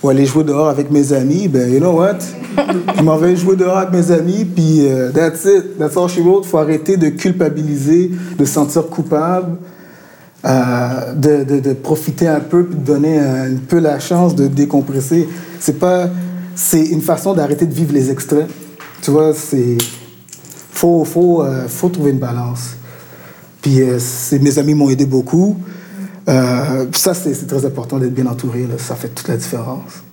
ou 0.03 0.09
aller 0.09 0.25
jouer 0.27 0.43
dehors 0.43 0.67
avec 0.67 0.91
mes 0.91 1.11
amis, 1.13 1.47
ben, 1.47 1.73
you 1.73 1.79
know 1.79 1.93
what? 1.93 2.17
je 2.97 3.01
m'en 3.01 3.17
vais 3.17 3.35
jouer 3.35 3.55
dehors 3.55 3.77
avec 3.77 3.93
mes 3.93 4.11
amis, 4.11 4.45
puis 4.45 4.85
euh, 4.85 5.11
that's 5.11 5.45
it. 5.45 5.79
That's 5.79 5.97
all 5.97 6.07
she 6.07 6.19
wrote. 6.19 6.45
faut 6.45 6.57
arrêter 6.59 6.97
de 6.97 7.09
culpabiliser, 7.09 8.11
de 8.37 8.45
se 8.45 8.53
sentir 8.53 8.87
coupable, 8.87 9.57
euh, 10.45 11.13
de, 11.13 11.59
de, 11.59 11.73
profiter 11.73 12.27
un 12.27 12.39
peu, 12.39 12.63
de 12.63 12.75
donner 12.75 13.19
un, 13.19 13.55
peu 13.67 13.79
la 13.79 13.99
chance 13.99 14.35
de 14.35 14.47
décompresser. 14.47 15.27
C'est 15.59 15.79
pas... 15.79 16.09
C'est 16.55 16.85
une 16.85 17.01
façon 17.01 17.33
d'arrêter 17.33 17.65
de 17.65 17.73
vivre 17.73 17.93
les 17.93 18.11
extraits. 18.11 18.47
Tu 19.01 19.11
vois, 19.11 19.33
c'est... 19.33 19.77
Faut, 20.71 21.03
faut, 21.03 21.41
euh, 21.41 21.67
faut 21.67 21.89
trouver 21.89 22.11
une 22.11 22.19
balance. 22.19 22.75
Puis 23.61 23.79
mes 24.39 24.59
amis 24.59 24.75
m'ont 24.75 24.89
aidé 24.89 25.05
beaucoup. 25.05 25.57
Euh, 26.29 26.85
ça, 26.93 27.13
c'est 27.13 27.47
très 27.47 27.65
important 27.65 27.97
d'être 27.97 28.13
bien 28.13 28.27
entouré. 28.27 28.67
Ça 28.77 28.95
fait 28.95 29.09
toute 29.09 29.27
la 29.27 29.37
différence. 29.37 30.03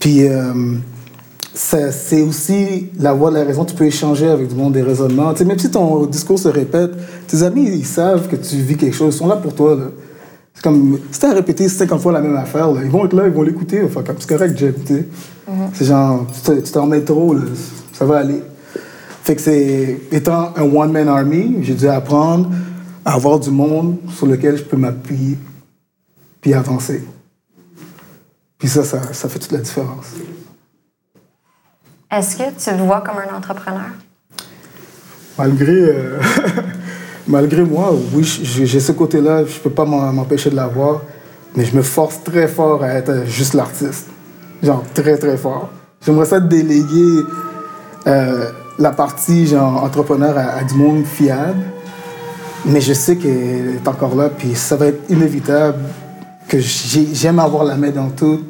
Puis, 0.00 0.28
euh, 0.28 0.52
c'est 1.54 2.22
aussi 2.22 2.90
la 2.98 3.12
voix 3.12 3.30
de 3.30 3.36
la 3.36 3.44
raison. 3.44 3.64
Tu 3.64 3.74
peux 3.74 3.86
échanger 3.86 4.28
avec 4.28 4.48
du 4.48 4.54
monde 4.54 4.72
des 4.72 4.82
raisonnements. 4.82 5.34
sais, 5.36 5.44
même 5.44 5.58
si 5.58 5.70
ton 5.70 6.04
discours 6.06 6.38
se 6.38 6.48
répète, 6.48 6.90
tes 7.28 7.42
amis, 7.42 7.68
ils 7.68 7.86
savent 7.86 8.28
que 8.28 8.36
tu 8.36 8.56
vis 8.56 8.76
quelque 8.76 8.94
chose. 8.94 9.14
Ils 9.14 9.18
sont 9.18 9.28
là 9.28 9.36
pour 9.36 9.54
toi. 9.54 9.78
C'est 10.52 10.62
comme, 10.62 10.98
si 11.10 11.20
tu 11.20 11.26
as 11.26 11.32
répété 11.32 11.68
50 11.68 12.00
fois 12.00 12.12
la 12.12 12.20
même 12.20 12.36
affaire, 12.36 12.70
là, 12.72 12.80
ils 12.84 12.90
vont 12.90 13.04
être 13.06 13.14
là, 13.14 13.24
ils 13.26 13.32
vont 13.32 13.42
l'écouter. 13.42 13.82
Enfin, 13.84 14.02
c'est 14.18 14.28
correct, 14.28 14.58
Jeb. 14.58 14.74
Mm 14.78 14.94
-hmm. 14.94 15.70
C'est 15.74 15.84
genre, 15.84 16.26
tu 16.44 16.72
t'en 16.72 16.86
mets 16.86 17.04
trop, 17.04 17.34
là, 17.34 17.42
ça 17.92 18.04
va 18.04 18.18
aller. 18.18 18.42
Fait 19.22 19.36
que 19.36 19.40
c'est, 19.40 20.00
étant 20.12 20.52
un 20.56 20.62
one-man 20.62 21.08
army, 21.08 21.44
j'ai 21.62 21.74
dû 21.74 21.88
apprendre 21.88 22.50
avoir 23.04 23.38
du 23.38 23.50
monde 23.50 23.98
sur 24.16 24.26
lequel 24.26 24.56
je 24.56 24.62
peux 24.62 24.76
m'appuyer, 24.76 25.36
puis 26.40 26.54
avancer. 26.54 27.04
Puis 28.58 28.68
ça, 28.68 28.82
ça, 28.82 29.12
ça, 29.12 29.28
fait 29.28 29.38
toute 29.38 29.52
la 29.52 29.58
différence. 29.58 30.06
Est-ce 32.16 32.36
que 32.36 32.44
tu 32.44 32.76
te 32.76 32.82
vois 32.82 33.00
comme 33.00 33.16
un 33.18 33.36
entrepreneur? 33.36 33.90
Malgré, 35.36 35.72
euh, 35.72 36.20
malgré 37.26 37.62
moi, 37.62 37.92
oui, 38.12 38.22
j'ai 38.22 38.78
ce 38.78 38.92
côté-là, 38.92 39.44
je 39.44 39.54
ne 39.54 39.58
peux 39.58 39.70
pas 39.70 39.84
m'empêcher 39.84 40.48
de 40.48 40.54
l'avoir, 40.54 41.02
mais 41.56 41.64
je 41.64 41.76
me 41.76 41.82
force 41.82 42.22
très 42.22 42.46
fort 42.46 42.84
à 42.84 42.90
être 42.90 43.26
juste 43.26 43.54
l'artiste. 43.54 44.06
Genre, 44.62 44.84
très, 44.94 45.18
très 45.18 45.36
fort. 45.36 45.70
J'aimerais 46.06 46.26
ça 46.26 46.38
déléguer 46.38 47.22
euh, 48.06 48.50
la 48.78 48.92
partie, 48.92 49.48
genre, 49.48 49.82
entrepreneur 49.82 50.38
à, 50.38 50.62
du 50.62 50.74
monde 50.74 51.04
fiable 51.04 51.64
mais 52.66 52.80
je 52.80 52.94
sais 52.94 53.16
qu'elle 53.16 53.74
est 53.74 53.88
encore 53.88 54.14
là, 54.14 54.30
puis 54.30 54.54
ça 54.54 54.76
va 54.76 54.86
être 54.86 55.10
inévitable 55.10 55.82
que 56.48 56.58
j'aime 56.60 57.38
avoir 57.38 57.64
la 57.64 57.76
main 57.76 57.90
dans 57.90 58.08
tout. 58.08 58.42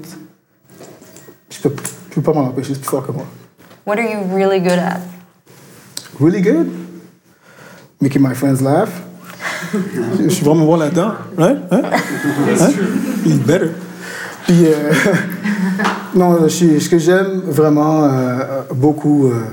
Je 1.51 1.59
peux, 1.61 1.75
peux 2.15 2.23
pas 2.23 2.33
m'en 2.33 2.47
empêcher, 2.47 2.75
c'est 2.75 2.81
plus 2.81 2.91
fort 2.91 3.05
que 3.05 3.11
moi. 3.11 3.25
What 3.85 3.99
are 3.99 4.09
you 4.09 4.21
really 4.35 4.61
good 4.61 4.79
at? 4.79 5.03
Really 6.19 6.41
good? 6.41 6.73
Making 8.01 8.23
my 8.23 8.33
friends 8.33 8.63
laugh. 8.63 8.91
je 10.19 10.29
suis 10.31 10.43
vraiment 10.43 10.65
bon 10.65 10.77
là-dedans. 10.77 11.13
Hein? 11.37 11.59
Hein? 11.71 11.83
hein? 11.85 12.73
better. 13.47 13.73
Puis, 14.47 14.65
euh, 14.67 14.91
non, 16.15 16.49
je, 16.49 16.79
ce 16.79 16.89
que 16.89 16.99
j'aime 16.99 17.41
vraiment 17.41 18.05
euh, 18.05 18.63
beaucoup, 18.75 19.27
euh, 19.27 19.45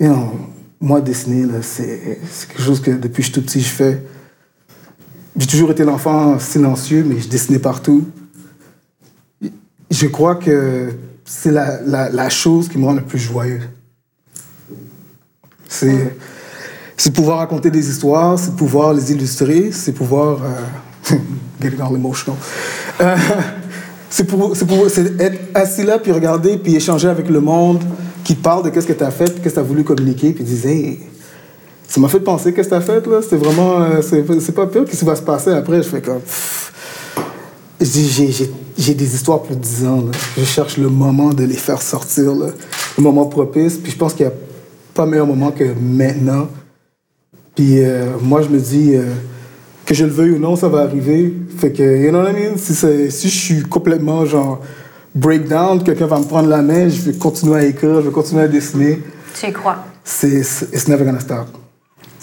you 0.00 0.08
know, 0.08 0.32
moi, 0.80 1.02
dessiner, 1.02 1.44
c'est 1.60 2.20
quelque 2.48 2.62
chose 2.62 2.80
que 2.80 2.92
depuis 2.92 3.22
que 3.22 3.26
je 3.26 3.32
suis 3.32 3.32
tout 3.32 3.42
petit, 3.42 3.60
je 3.60 3.68
fais. 3.68 4.02
J'ai 5.36 5.46
toujours 5.46 5.72
été 5.72 5.84
l'enfant 5.84 6.38
silencieux, 6.38 7.04
mais 7.06 7.20
je 7.20 7.28
dessinais 7.28 7.58
partout. 7.58 8.06
Je 9.90 10.06
crois 10.06 10.36
que 10.36 10.94
c'est 11.24 11.50
la, 11.50 11.80
la, 12.10 12.28
chose 12.28 12.68
qui 12.68 12.78
me 12.78 12.84
rend 12.86 12.94
le 12.94 13.02
plus 13.02 13.18
joyeux. 13.18 13.60
C'est 15.68 17.12
pouvoir 17.14 17.38
raconter 17.38 17.70
des 17.70 17.88
histoires, 17.88 18.38
c'est 18.38 18.54
pouvoir 18.54 18.92
les 18.92 19.12
illustrer, 19.12 19.72
c'est 19.72 19.92
pouvoir... 19.92 20.38
Euh, 20.42 21.16
getting 21.60 21.80
all 21.80 21.94
emotional. 21.94 22.36
Euh, 23.00 23.16
c'est 24.10 24.28
être 25.20 25.38
assis 25.54 25.84
là, 25.84 25.98
puis 25.98 26.12
regarder, 26.12 26.58
puis 26.58 26.76
échanger 26.76 27.08
avec 27.08 27.28
le 27.28 27.40
monde, 27.40 27.82
qui 28.24 28.34
parle 28.34 28.64
de 28.64 28.68
qu'est-ce 28.68 28.86
que 28.86 28.92
tu 28.92 29.04
as 29.04 29.10
fait, 29.10 29.24
qu'est-ce 29.24 29.48
que 29.48 29.54
tu 29.54 29.58
as 29.58 29.62
voulu 29.62 29.84
communiquer, 29.84 30.32
puis 30.32 30.44
hey, 30.68 31.00
ça 31.92 32.00
m'a 32.00 32.08
fait 32.08 32.20
penser 32.20 32.54
qu'est-ce 32.54 32.70
que 32.70 32.74
tu 32.74 32.78
as 32.78 32.80
fait, 32.80 33.06
là. 33.06 33.20
C'est 33.28 33.36
vraiment. 33.36 33.82
Euh, 33.82 34.00
c'est 34.00 34.54
pas 34.54 34.66
pire. 34.66 34.86
Qu'est-ce 34.86 35.00
qui 35.00 35.04
va 35.04 35.14
se 35.14 35.20
passer 35.20 35.50
après? 35.50 35.82
Je 35.82 35.88
fais 35.88 36.00
comme. 36.00 36.22
J'ai 37.78 38.50
des 38.76 39.14
histoires 39.14 39.42
pour 39.42 39.56
10 39.56 39.86
ans. 39.86 40.02
Là. 40.02 40.12
Je 40.36 40.44
cherche 40.44 40.76
le 40.76 40.88
moment 40.88 41.30
de 41.30 41.44
les 41.44 41.56
faire 41.56 41.82
sortir, 41.82 42.34
là. 42.34 42.46
le 42.96 43.02
moment 43.02 43.26
propice. 43.26 43.76
Puis 43.76 43.92
je 43.92 43.96
pense 43.96 44.14
qu'il 44.14 44.26
n'y 44.26 44.32
a 44.32 44.34
pas 44.94 45.06
meilleur 45.06 45.26
moment 45.26 45.50
que 45.50 45.64
maintenant. 45.80 46.48
Puis 47.54 47.84
euh, 47.84 48.06
moi, 48.20 48.42
je 48.42 48.48
me 48.48 48.58
dis, 48.58 48.94
euh, 48.94 49.12
que 49.84 49.94
je 49.94 50.04
le 50.04 50.10
veuille 50.10 50.32
ou 50.32 50.38
non, 50.38 50.56
ça 50.56 50.68
va 50.68 50.80
arriver. 50.80 51.34
Fait 51.58 51.72
que, 51.72 51.82
you 51.82 52.10
know 52.10 52.22
what 52.22 52.30
I 52.30 52.34
mean? 52.34 52.56
Si, 52.56 52.74
si 52.74 53.28
je 53.28 53.38
suis 53.38 53.62
complètement 53.62 54.24
genre 54.24 54.60
breakdown, 55.14 55.82
quelqu'un 55.82 56.06
va 56.06 56.18
me 56.18 56.24
prendre 56.24 56.48
la 56.48 56.62
main, 56.62 56.88
je 56.88 57.02
vais 57.02 57.18
continuer 57.18 57.56
à 57.56 57.64
écrire, 57.64 57.96
je 57.96 58.06
vais 58.08 58.12
continuer 58.12 58.42
à 58.42 58.48
dessiner. 58.48 59.02
Tu 59.38 59.46
y 59.46 59.52
crois? 59.52 59.84
C'est, 60.04 60.40
it's 60.72 60.88
never 60.88 61.04
gonna 61.04 61.20
stop. 61.20 61.48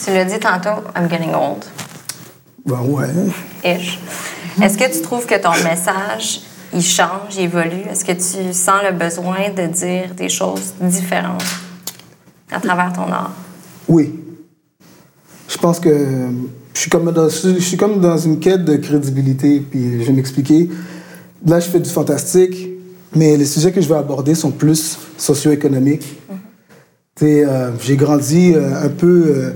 Tu 0.04 0.12
l'as 0.12 0.26
dit 0.26 0.40
tantôt, 0.40 0.82
I'm 0.96 1.10
getting 1.10 1.34
old. 1.34 1.66
Ben 2.66 2.82
ouais. 2.82 3.08
Ish. 3.64 4.00
Est-ce 4.62 4.78
que 4.78 4.92
tu 4.92 5.02
trouves 5.02 5.26
que 5.26 5.40
ton 5.42 5.52
message, 5.64 6.42
il 6.74 6.84
change, 6.84 7.36
il 7.38 7.44
évolue? 7.44 7.84
Est-ce 7.90 8.06
que 8.06 8.12
tu 8.12 8.54
sens 8.54 8.82
le 8.84 8.96
besoin 8.96 9.50
de 9.56 9.68
dire 9.68 10.14
des 10.16 10.30
choses 10.30 10.74
différentes 10.82 11.44
à 12.52 12.60
travers 12.60 12.94
ton 12.94 13.12
art? 13.12 13.34
Oui. 13.88 14.14
Je 15.48 15.58
pense 15.58 15.80
que 15.80 16.30
je 16.74 16.80
suis 16.80 16.90
comme 16.90 17.12
dans, 17.12 17.28
je 17.30 17.60
suis 17.60 17.78
comme 17.78 18.00
dans 18.00 18.18
une 18.18 18.40
quête 18.40 18.64
de 18.66 18.76
crédibilité, 18.78 19.60
puis 19.60 20.02
je 20.02 20.06
vais 20.06 20.14
m'expliquer. 20.14 20.70
Là, 21.46 21.60
je 21.60 21.70
fais 21.70 21.80
du 21.80 21.90
fantastique, 21.90 22.70
mais 23.16 23.36
les 23.38 23.46
sujets 23.46 23.72
que 23.72 23.82
je 23.82 23.88
vais 23.88 23.96
aborder 23.96 24.36
sont 24.36 24.52
plus 24.52 25.00
socio-économiques. 25.18 26.18
Euh, 27.22 27.72
j'ai 27.82 27.98
grandi 27.98 28.54
euh, 28.56 28.86
un 28.86 28.90
peu 28.90 29.24
euh, 29.28 29.52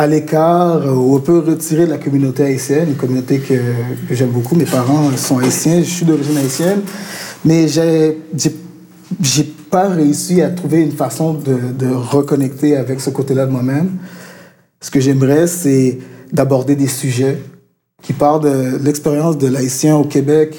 à 0.00 0.06
l'écart 0.06 0.80
ou 0.86 1.14
un 1.14 1.20
peu 1.20 1.40
retiré 1.40 1.84
la 1.84 1.98
communauté 1.98 2.42
haïtienne, 2.42 2.88
une 2.88 2.96
communauté 2.96 3.38
que, 3.38 3.54
j'aime 4.10 4.30
beaucoup. 4.30 4.54
Mes 4.54 4.64
parents 4.64 5.14
sont 5.14 5.36
haïtiens, 5.36 5.82
je 5.82 5.90
suis 5.90 6.06
d'origine 6.06 6.38
haïtienne, 6.38 6.80
mais 7.44 7.68
j'ai 7.68 8.16
pas 9.70 9.90
réussi 9.90 10.40
à 10.40 10.48
trouver 10.48 10.80
une 10.80 10.92
façon 10.92 11.34
de, 11.34 11.72
de 11.78 11.92
reconnecter 11.92 12.76
avec 12.76 12.98
ce 12.98 13.10
côté-là 13.10 13.44
de 13.44 13.50
moi-même. 13.50 13.98
Ce 14.80 14.90
que 14.90 15.00
j'aimerais, 15.00 15.46
c'est 15.46 15.98
d'aborder 16.32 16.76
des 16.76 16.88
sujets 16.88 17.36
qui 18.02 18.14
parlent 18.14 18.42
de 18.42 18.82
l'expérience 18.82 19.36
de 19.36 19.48
l'haïtien 19.48 19.96
au 19.96 20.04
Québec, 20.04 20.56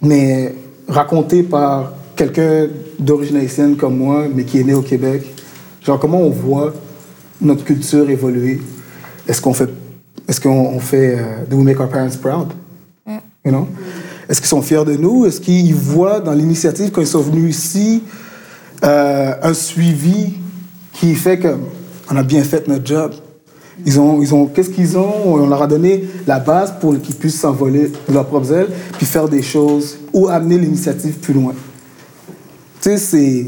mais 0.00 0.54
raconté 0.88 1.42
par 1.42 1.92
quelqu'un 2.16 2.68
d'origine 2.98 3.36
haïtienne 3.36 3.76
comme 3.76 3.98
moi, 3.98 4.24
mais 4.34 4.44
qui 4.44 4.60
est 4.60 4.64
né 4.64 4.72
au 4.72 4.80
Québec. 4.80 5.24
Genre, 5.84 5.98
comment 5.98 6.22
on 6.22 6.30
voit 6.30 6.72
notre 7.40 7.64
culture 7.64 8.08
évoluer? 8.10 8.60
Est-ce 9.26 9.40
qu'on 9.40 9.54
fait, 9.54 9.70
est-ce 10.26 10.40
qu'on 10.40 10.78
fait, 10.80 11.16
uh, 11.16 11.48
do 11.48 11.56
we 11.56 11.64
make 11.64 11.80
our 11.80 11.88
parents 11.88 12.16
proud? 12.16 12.48
Mm. 13.06 13.18
You 13.44 13.52
know? 13.52 13.68
Est-ce 14.28 14.40
qu'ils 14.40 14.48
sont 14.48 14.62
fiers 14.62 14.84
de 14.84 14.96
nous? 14.96 15.24
Est-ce 15.24 15.40
qu'ils 15.40 15.74
voient 15.74 16.20
dans 16.20 16.32
l'initiative, 16.32 16.90
quand 16.90 17.00
ils 17.00 17.06
sont 17.06 17.22
venus 17.22 17.56
ici, 17.56 18.02
euh, 18.84 19.32
un 19.42 19.54
suivi 19.54 20.34
qui 20.92 21.14
fait 21.14 21.38
qu'on 21.38 22.16
a 22.16 22.22
bien 22.22 22.42
fait 22.42 22.68
notre 22.68 22.86
job? 22.86 23.12
Ils 23.86 23.98
ont, 24.00 24.20
ils 24.20 24.34
ont, 24.34 24.46
qu'est-ce 24.46 24.70
qu'ils 24.70 24.98
ont? 24.98 25.14
On 25.24 25.46
leur 25.46 25.62
a 25.62 25.66
donné 25.66 26.04
la 26.26 26.40
base 26.40 26.74
pour 26.80 27.00
qu'ils 27.00 27.14
puissent 27.14 27.40
s'envoler 27.40 27.92
de 28.08 28.12
leurs 28.12 28.26
propres 28.26 28.52
ailes, 28.52 28.68
puis 28.96 29.06
faire 29.06 29.28
des 29.28 29.42
choses 29.42 29.98
ou 30.12 30.28
amener 30.28 30.58
l'initiative 30.58 31.14
plus 31.14 31.32
loin. 31.32 31.54
Tu 32.80 32.90
sais, 32.90 32.98
c'est, 32.98 33.46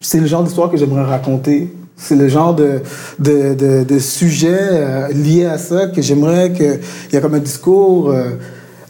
c'est 0.00 0.20
le 0.20 0.26
genre 0.26 0.44
d'histoire 0.44 0.70
que 0.70 0.76
j'aimerais 0.76 1.04
raconter. 1.04 1.74
C'est 2.02 2.16
le 2.16 2.28
genre 2.28 2.54
de, 2.54 2.80
de, 3.20 3.54
de, 3.54 3.84
de 3.84 3.98
sujet 4.00 4.58
euh, 4.58 5.08
lié 5.12 5.46
à 5.46 5.56
ça 5.56 5.86
que 5.86 6.02
j'aimerais 6.02 6.52
qu'il 6.52 6.80
y 7.12 7.16
ait 7.16 7.20
comme 7.20 7.34
un 7.34 7.38
discours 7.38 8.10
euh, 8.10 8.30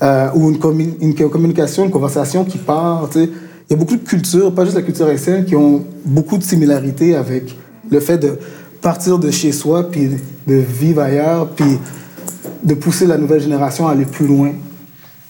euh, 0.03 0.29
ou 0.35 0.49
une, 0.49 0.95
une, 1.03 1.15
communication, 1.15 1.85
une 1.85 1.91
conversation 1.91 2.43
qui 2.45 2.57
part. 2.57 3.11
Il 3.15 3.29
y 3.71 3.75
a 3.75 3.77
beaucoup 3.77 3.97
de 3.97 4.09
cultures, 4.09 4.55
pas 4.55 4.65
juste 4.65 4.77
la 4.77 4.83
culture 4.83 5.07
haïtienne, 5.07 5.45
qui 5.45 5.55
ont 5.55 5.85
beaucoup 6.07 6.39
de 6.39 6.43
similarités 6.43 7.15
avec 7.15 7.55
le 7.91 8.01
fait 8.01 8.17
de 8.17 8.39
partir 8.81 9.19
de 9.19 9.31
chez 9.31 9.53
soi, 9.53 9.91
puis 9.91 10.09
de 10.47 10.55
vivre 10.55 11.03
ailleurs, 11.03 11.49
puis 11.51 11.79
de 12.65 12.75
pousser 12.75 13.07
la 13.07 13.19
nouvelle 13.19 13.43
génération 13.43 13.89
à 13.89 13.93
aller 13.93 14.07
plus 14.07 14.27
loin. 14.27 14.53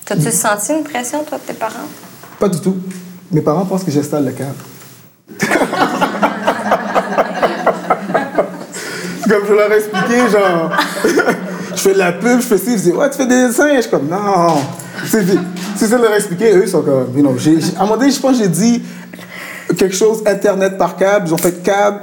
T'as-tu 0.05 0.31
senti 0.31 0.73
une 0.73 0.85
pression, 0.85 1.25
toi, 1.25 1.39
de 1.39 1.53
tes 1.53 1.59
parents? 1.59 1.89
Pas 2.39 2.49
du 2.49 2.61
tout. 2.61 2.77
Mes 3.33 3.41
parents 3.41 3.65
pensent 3.65 3.83
que 3.83 3.91
j'installe 3.91 4.25
le 4.25 4.33
cadre. 4.33 4.55
comme 9.33 9.47
je 9.49 9.53
leur 9.55 9.73
ai 9.73 9.77
expliqué, 9.77 10.19
genre, 10.31 10.71
je 11.75 11.81
fais 11.81 11.95
de 11.95 11.99
la 11.99 12.13
pub, 12.13 12.41
je 12.41 12.47
fais 12.47 12.59
ci, 12.59 12.73
ils 12.73 12.77
disent, 12.77 12.93
ouais, 12.95 13.11
tu 13.11 13.17
fais 13.17 13.27
des 13.27 13.47
dessins. 13.47 13.69
Je 13.77 13.81
suis 13.83 13.91
comme, 13.91 14.09
non, 14.09 14.57
c'est 15.07 15.25
c'est 15.77 15.87
ça 15.87 15.97
de 15.97 16.03
leur 16.03 16.15
expliquer. 16.15 16.53
Eux, 16.55 16.63
ils 16.65 16.69
sont 16.69 16.83
comme, 16.83 17.07
j'ai- 17.39 17.59
à 17.77 17.81
un 17.81 17.83
moment 17.85 17.97
donné, 17.97 18.11
je 18.11 18.21
pense 18.21 18.37
que 18.39 18.43
j'ai 18.45 18.49
dit 18.49 18.83
quelque 19.79 19.95
chose, 19.97 20.23
Internet 20.27 20.77
par 20.79 20.97
câble. 20.97 21.27
Ils 21.29 21.35
ont 21.35 21.39
fait 21.39 21.63
câble. 21.63 22.01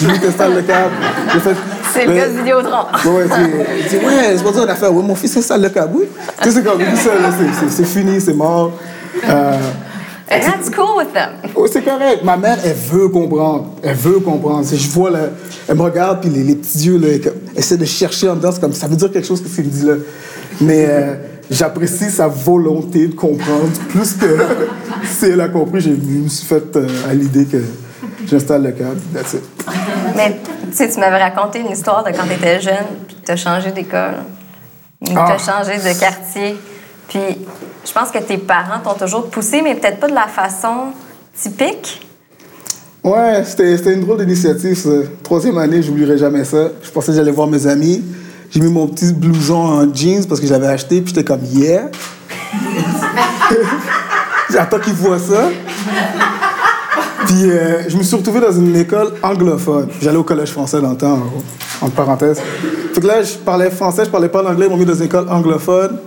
J'ai 0.00 0.06
t'installes 0.20 0.54
le 0.54 0.62
câble. 0.62 0.92
Fait. 1.40 1.50
C'est 1.92 2.06
le 2.06 2.14
gars 2.14 2.28
de 2.28 2.32
Vidéotron. 2.38 2.84
Ouais, 3.06 3.24
c'est- 3.28 3.88
c'est 3.88 3.96
ouais, 4.04 4.36
c'est 4.36 4.44
pas 4.44 4.52
ça 4.52 4.64
l'affaire. 4.64 4.94
Ouais, 4.94 5.02
mon 5.02 5.16
fils 5.16 5.36
installe 5.36 5.62
le 5.62 5.68
câble, 5.70 5.92
oui. 5.96 6.04
Tu 6.40 6.44
sais, 6.50 6.56
c'est 6.56 6.64
comme, 6.64 6.80
ça, 6.80 7.10
c'est- 7.36 7.66
c'est- 7.66 7.70
c'est 7.76 7.84
fini, 7.84 8.20
c'est 8.20 8.32
mort. 8.34 8.72
Euh, 9.28 9.52
And 10.32 10.40
that's 10.42 10.70
cool 10.70 10.96
with 10.96 11.12
them. 11.12 11.30
Oh, 11.56 11.66
c'est 11.66 11.82
correct. 11.82 12.22
Ma 12.22 12.36
mère, 12.36 12.58
elle 12.64 12.74
veut 12.74 13.08
comprendre. 13.08 13.66
Elle 13.82 13.96
veut 13.96 14.20
comprendre. 14.20 14.64
Si 14.64 14.76
je 14.78 14.88
vois, 14.90 15.10
là, 15.10 15.20
elle 15.68 15.76
me 15.76 15.82
regarde, 15.82 16.20
puis 16.20 16.30
les, 16.30 16.44
les 16.44 16.54
petits 16.54 16.86
yeux, 16.86 16.98
là, 16.98 17.08
elle, 17.08 17.32
essaie 17.56 17.76
de 17.76 17.84
chercher 17.84 18.28
en 18.28 18.36
dedans. 18.36 18.50
Comme, 18.60 18.72
ça 18.72 18.86
veut 18.86 18.94
dire 18.96 19.10
quelque 19.10 19.26
chose, 19.26 19.42
ce 19.44 19.54
qu'il 19.56 19.64
me 19.64 19.70
dit 19.70 19.84
là. 19.84 19.94
Mais 20.60 20.86
euh, 20.88 21.14
j'apprécie 21.50 22.10
sa 22.10 22.28
volonté 22.28 23.08
de 23.08 23.14
comprendre. 23.14 23.70
Plus 23.88 24.12
que 24.14 24.26
si 25.18 25.26
elle 25.26 25.40
a 25.40 25.48
compris, 25.48 25.80
je 25.80 25.90
me 25.90 26.28
suis 26.28 26.46
fait 26.46 26.76
euh, 26.76 26.86
à 27.08 27.12
l'idée 27.14 27.46
que 27.46 27.58
j'installe 28.28 28.62
le. 28.62 28.72
That's 29.12 29.34
it. 29.34 29.42
Mais 30.14 30.36
tu 30.70 30.76
sais, 30.76 30.88
tu 30.90 31.00
m'avais 31.00 31.18
raconté 31.18 31.58
une 31.58 31.72
histoire 31.72 32.04
de 32.04 32.10
quand 32.10 32.24
tu 32.28 32.34
étais 32.34 32.60
jeune, 32.60 32.86
puis 33.08 33.16
tu 33.24 33.32
as 33.32 33.36
changé 33.36 33.72
d'école, 33.72 34.14
tu 35.04 35.12
Ah. 35.16 35.32
as 35.32 35.38
changé 35.38 35.76
de 35.78 35.98
quartier. 35.98 36.56
Puis 37.08 37.18
je 37.90 37.94
pense 37.98 38.12
que 38.12 38.18
tes 38.18 38.38
parents 38.38 38.78
t'ont 38.84 38.94
toujours 38.94 39.26
poussé, 39.26 39.62
mais 39.62 39.74
peut-être 39.74 39.98
pas 39.98 40.06
de 40.06 40.14
la 40.14 40.28
façon 40.28 40.92
typique. 41.36 42.06
Ouais, 43.02 43.42
c'était 43.44 43.94
une 43.94 44.02
drôle 44.02 44.18
d'initiative. 44.18 44.76
ça. 44.76 44.90
Troisième 45.24 45.58
année, 45.58 45.82
j'oublierai 45.82 46.16
jamais 46.16 46.44
ça. 46.44 46.68
Je 46.84 46.90
pensais 46.90 47.08
que 47.08 47.18
j'allais 47.18 47.32
voir 47.32 47.48
mes 47.48 47.66
amis. 47.66 48.04
J'ai 48.48 48.60
mis 48.60 48.70
mon 48.70 48.86
petit 48.86 49.12
blouson 49.12 49.56
en 49.56 49.92
jeans 49.92 50.24
parce 50.24 50.40
que 50.40 50.46
je 50.46 50.52
l'avais 50.52 50.68
acheté, 50.68 51.00
puis 51.00 51.12
j'étais 51.12 51.24
comme 51.24 51.40
yeah. 51.52 51.90
J'attends 54.52 54.78
qu'ils 54.78 54.92
voient 54.92 55.18
ça. 55.18 55.48
Puis 57.26 57.50
euh, 57.50 57.88
je 57.88 57.96
me 57.96 58.04
suis 58.04 58.14
retrouvé 58.14 58.38
dans 58.38 58.52
une 58.52 58.76
école 58.76 59.14
anglophone. 59.20 59.88
J'allais 60.00 60.18
au 60.18 60.24
collège 60.24 60.50
français 60.52 60.80
dans 60.80 60.90
le 60.90 60.96
temps, 60.96 61.18
en, 61.82 61.86
entre 61.86 61.94
parenthèses. 61.96 62.40
Fait 62.94 63.00
que 63.00 63.06
là, 63.06 63.20
je 63.22 63.34
parlais 63.34 63.68
français, 63.70 64.04
je 64.04 64.10
parlais 64.10 64.28
pas 64.28 64.42
l'anglais, 64.42 64.66
ils 64.66 64.70
m'ont 64.70 64.76
mis 64.76 64.84
dans 64.84 64.94
une 64.94 65.06
école 65.06 65.28
anglophone. 65.28 65.98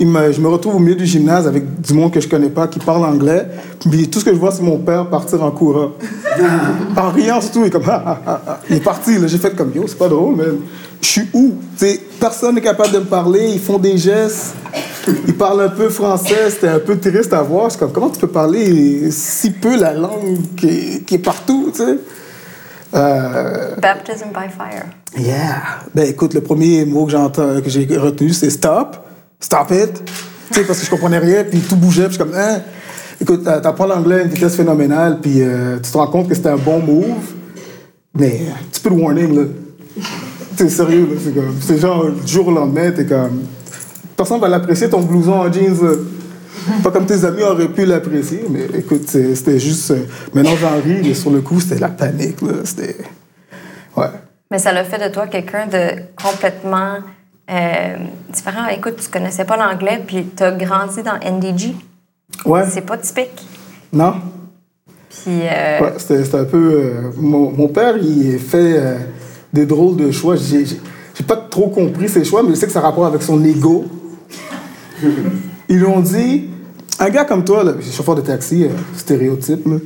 Puis 0.00 0.06
il 0.08 0.12
me- 0.14 0.32
je 0.32 0.40
me 0.40 0.48
retrouve 0.48 0.76
au 0.76 0.78
milieu 0.78 0.94
du 0.94 1.04
gymnase 1.04 1.46
avec 1.46 1.78
du 1.82 1.92
monde 1.92 2.10
que 2.10 2.20
je 2.20 2.28
connais 2.28 2.48
pas, 2.48 2.66
qui 2.68 2.78
parle 2.78 3.04
anglais. 3.04 3.46
Puis 3.90 4.08
tout 4.08 4.18
ce 4.20 4.24
que 4.24 4.32
je 4.32 4.38
vois, 4.38 4.50
c'est 4.50 4.62
mon 4.62 4.78
père 4.78 5.06
partir 5.10 5.42
en 5.42 5.50
courant. 5.50 5.90
en 6.96 7.10
riant 7.10 7.38
surtout, 7.42 7.60
il 7.60 7.66
est 7.66 7.70
comme 7.70 7.82
ah, 7.86 8.18
ah, 8.26 8.40
ah. 8.46 8.60
Il 8.70 8.76
est 8.76 8.80
parti, 8.80 9.18
là. 9.18 9.26
J'ai 9.26 9.36
fait 9.36 9.54
comme 9.54 9.72
yo, 9.74 9.84
c'est 9.86 9.98
pas 9.98 10.08
drôle, 10.08 10.36
mais 10.36 10.44
je 11.02 11.06
suis 11.06 11.28
où? 11.34 11.52
Personne 12.18 12.54
n'est 12.54 12.62
capable 12.62 12.92
de 12.92 12.98
me 13.00 13.04
parler, 13.04 13.50
ils 13.52 13.60
font 13.60 13.78
des 13.78 13.98
gestes. 13.98 14.54
Ils 15.26 15.36
parlent 15.36 15.60
un 15.62 15.68
peu 15.68 15.90
français, 15.90 16.48
c'était 16.50 16.68
un 16.68 16.78
peu 16.78 16.98
triste 16.98 17.34
à 17.34 17.42
voir. 17.42 17.66
Je 17.66 17.70
suis 17.72 17.80
comme, 17.80 17.92
comment 17.92 18.08
tu 18.08 18.20
peux 18.20 18.26
parler 18.28 19.10
si 19.10 19.50
peu 19.50 19.76
la 19.78 19.92
langue 19.92 20.38
qui 20.56 20.66
est, 20.68 21.04
qui 21.04 21.16
est 21.16 21.18
partout, 21.18 21.70
tu 21.74 21.82
sais? 21.82 21.98
Euh, 22.94 23.76
Baptism 23.82 24.28
by 24.32 24.48
fire. 24.48 24.86
Yeah. 25.18 25.62
Ben 25.94 26.08
écoute, 26.08 26.32
le 26.32 26.40
premier 26.40 26.86
mot 26.86 27.04
que 27.06 27.12
j'ai 27.68 27.86
retenu, 27.98 28.30
c'est 28.30 28.48
stop. 28.50 28.96
Stop 29.40 29.70
it. 29.72 30.02
Tu 30.52 30.54
sais, 30.60 30.64
parce 30.64 30.78
que 30.80 30.84
je 30.86 30.90
comprenais 30.90 31.18
rien, 31.18 31.44
puis 31.44 31.60
tout 31.60 31.76
bougeait, 31.76 32.08
puis 32.08 32.16
je 32.18 32.22
suis 32.22 32.30
comme, 32.30 32.34
hein? 32.38 32.60
Écoute, 33.20 33.44
t'a- 33.44 33.60
t'apprends 33.60 33.86
l'anglais 33.86 34.16
à 34.20 34.22
une 34.22 34.28
vitesse 34.28 34.56
phénoménale, 34.56 35.18
puis 35.20 35.42
euh, 35.42 35.78
tu 35.82 35.90
te 35.90 35.96
rends 35.96 36.06
compte 36.08 36.28
que 36.28 36.34
c'était 36.34 36.48
un 36.48 36.56
bon 36.56 36.80
move, 36.80 37.34
mais 38.14 38.40
un 38.50 38.64
petit 38.70 38.80
peu 38.80 38.90
de 38.90 38.94
warning, 38.96 39.36
là. 39.36 39.42
T'es 40.56 40.68
sérieux, 40.68 41.08
là. 41.12 41.20
C'est 41.22 41.34
comme, 41.34 41.54
c'est 41.60 41.78
genre, 41.78 42.10
du 42.10 42.32
jour 42.32 42.48
au 42.48 42.50
lendemain, 42.52 42.90
t'es 42.90 43.06
comme. 43.06 43.42
Personne 44.16 44.40
va 44.40 44.48
l'apprécier, 44.48 44.88
ton 44.90 45.00
blouson 45.00 45.32
en 45.34 45.52
jeans, 45.52 45.76
là. 45.82 45.92
Pas 46.82 46.90
comme 46.90 47.06
tes 47.06 47.24
amis 47.24 47.42
auraient 47.42 47.68
pu 47.68 47.86
l'apprécier, 47.86 48.44
mais 48.50 48.66
écoute, 48.78 49.08
c'était 49.08 49.58
juste. 49.58 49.92
euh, 49.92 50.00
maintenant, 50.34 50.56
j'en 50.60 50.74
ris, 50.82 51.00
mais 51.02 51.14
sur 51.14 51.30
le 51.30 51.40
coup, 51.40 51.60
c'était 51.60 51.78
la 51.78 51.88
panique, 51.88 52.42
là. 52.42 52.52
C'était. 52.64 52.96
Ouais. 53.96 54.06
Mais 54.50 54.58
ça 54.58 54.72
l'a 54.72 54.84
fait 54.84 54.98
de 55.08 55.12
toi 55.12 55.26
quelqu'un 55.28 55.66
de 55.66 56.02
complètement 56.22 56.96
euh, 57.50 57.96
différent. 58.32 58.66
Écoute, 58.68 58.96
tu 59.02 59.08
connaissais 59.10 59.44
pas 59.44 59.56
l'anglais, 59.56 60.02
puis 60.06 60.26
tu 60.36 60.42
as 60.42 60.52
grandi 60.52 61.02
dans 61.02 61.16
NDG. 61.18 61.74
Ouais. 62.44 62.62
C'est 62.70 62.82
pas 62.86 62.96
typique. 62.96 63.46
Non? 63.92 64.14
Puis, 65.08 65.40
euh, 65.42 65.80
Ouais, 65.80 66.34
un 66.34 66.44
peu. 66.44 66.72
euh, 66.74 67.10
mon, 67.16 67.50
mon 67.50 67.68
père, 67.68 67.96
il 67.98 68.38
fait 68.38 68.76
euh, 68.78 68.98
des 69.52 69.66
drôles 69.66 69.96
de 69.96 70.10
choix. 70.10 70.36
J'ai 70.36 71.24
pas 71.26 71.36
trop 71.36 71.68
compris 71.68 72.08
ses 72.08 72.24
choix, 72.24 72.42
mais 72.42 72.50
je 72.50 72.54
sais 72.54 72.66
que 72.66 72.72
ça 72.72 72.78
a 72.78 72.82
rapport 72.82 73.06
avec 73.06 73.22
son 73.22 73.42
ego. 73.44 73.84
Ils 75.68 75.78
lui 75.78 75.86
ont 75.86 76.00
dit 76.00 76.48
un 77.00 77.08
gars 77.10 77.24
comme 77.24 77.44
toi, 77.44 77.64
chauffeur 77.92 78.14
de 78.14 78.20
taxi, 78.20 78.64
euh, 78.64 78.68
stéréotype, 78.96 79.66
là. 79.66 79.76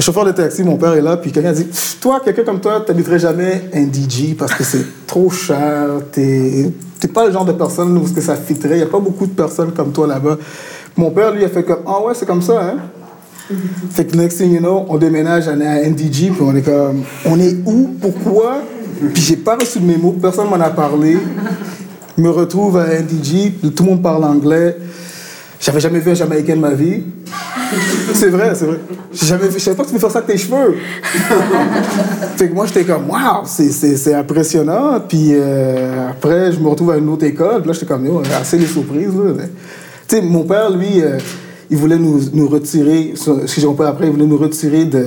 Chauffeur 0.00 0.24
de 0.24 0.32
taxi, 0.32 0.62
mon 0.62 0.76
père 0.76 0.94
est 0.94 1.02
là, 1.02 1.16
puis 1.16 1.30
quelqu'un 1.30 1.52
dit 1.52 1.66
Toi, 2.00 2.20
quelqu'un 2.24 2.42
comme 2.42 2.60
toi, 2.60 2.82
t'habiterais 2.86 3.18
jamais 3.18 3.70
un 3.74 3.84
DJ 3.84 4.34
parce 4.36 4.54
que 4.54 4.64
c'est 4.64 5.06
trop 5.06 5.30
cher, 5.30 5.86
t'es 6.10 6.72
t'es 6.98 7.08
pas 7.08 7.26
le 7.26 7.32
genre 7.32 7.44
de 7.44 7.52
personne 7.52 7.96
où 7.96 8.12
que 8.12 8.20
ça 8.20 8.34
fitterait, 8.34 8.78
y 8.78 8.82
a 8.82 8.86
pas 8.86 8.98
beaucoup 8.98 9.26
de 9.26 9.32
personnes 9.32 9.72
comme 9.72 9.92
toi 9.92 10.06
là-bas. 10.06 10.36
Mon 10.96 11.10
père, 11.10 11.32
lui, 11.32 11.44
a 11.44 11.48
fait 11.48 11.62
comme 11.62 11.82
Ah 11.86 12.02
ouais, 12.02 12.14
c'est 12.14 12.26
comme 12.26 12.42
ça, 12.42 12.60
hein 12.60 12.78
fait 13.90 14.04
que 14.04 14.16
next 14.16 14.38
thing 14.38 14.52
you 14.52 14.60
know, 14.60 14.84
on 14.88 14.98
déménage, 14.98 15.48
on 15.48 15.60
est 15.60 15.66
à 15.66 15.88
NDG, 15.88 16.30
puis 16.30 16.42
on 16.42 16.54
est 16.54 16.62
comme, 16.62 17.02
on 17.24 17.40
est 17.40 17.56
où, 17.64 17.94
pourquoi? 18.00 18.58
Puis 19.14 19.22
j'ai 19.22 19.36
pas 19.36 19.56
reçu 19.56 19.78
de 19.78 19.86
mémo, 19.86 20.12
personne 20.20 20.48
m'en 20.48 20.60
a 20.60 20.70
parlé. 20.70 21.16
Me 22.16 22.30
retrouve 22.30 22.76
à 22.76 22.86
NDG, 22.86 23.54
tout 23.74 23.84
le 23.84 23.90
monde 23.90 24.02
parle 24.02 24.24
anglais. 24.24 24.76
J'avais 25.60 25.80
jamais 25.80 25.98
vu 25.98 26.10
un 26.12 26.14
Jamaïcain 26.14 26.54
de 26.56 26.60
ma 26.60 26.70
vie. 26.70 27.02
C'est 28.14 28.28
vrai, 28.28 28.52
c'est 28.54 28.64
vrai. 28.66 28.78
J'ai 29.12 29.26
jamais 29.26 29.48
vu, 29.48 29.54
je 29.58 29.64
savais 29.64 29.76
pas 29.76 29.82
que 29.82 29.88
tu 29.88 29.94
peux 29.94 30.00
faire 30.00 30.10
ça 30.10 30.18
avec 30.20 30.30
tes 30.30 30.38
cheveux. 30.38 30.76
fait 32.36 32.48
que 32.48 32.54
moi, 32.54 32.66
j'étais 32.66 32.84
comme, 32.84 33.10
waouh, 33.10 33.42
c'est- 33.44 34.14
impressionnant. 34.14 35.00
Puis 35.06 35.30
euh, 35.32 36.10
après, 36.10 36.52
je 36.52 36.60
me 36.60 36.68
retrouve 36.68 36.92
à 36.92 36.96
une 36.96 37.08
autre 37.08 37.24
école, 37.24 37.60
puis 37.62 37.68
là, 37.68 37.72
j'étais 37.72 37.86
comme, 37.86 38.06
yo, 38.06 38.22
assez 38.40 38.56
les 38.58 38.66
surprises, 38.66 39.10
Tu 40.06 40.16
sais, 40.16 40.22
mon 40.22 40.44
père, 40.44 40.70
lui, 40.70 41.02
euh, 41.02 41.18
il 41.70 41.76
voulait 41.76 41.98
nous, 41.98 42.20
nous 42.32 42.48
retirer, 42.48 43.12
ce 43.16 43.30
que 43.32 43.46
j'ai 43.46 43.66
compris 43.66 43.86
après, 43.86 44.06
il 44.06 44.12
voulait 44.12 44.26
nous 44.26 44.38
retirer 44.38 44.84
de, 44.84 45.06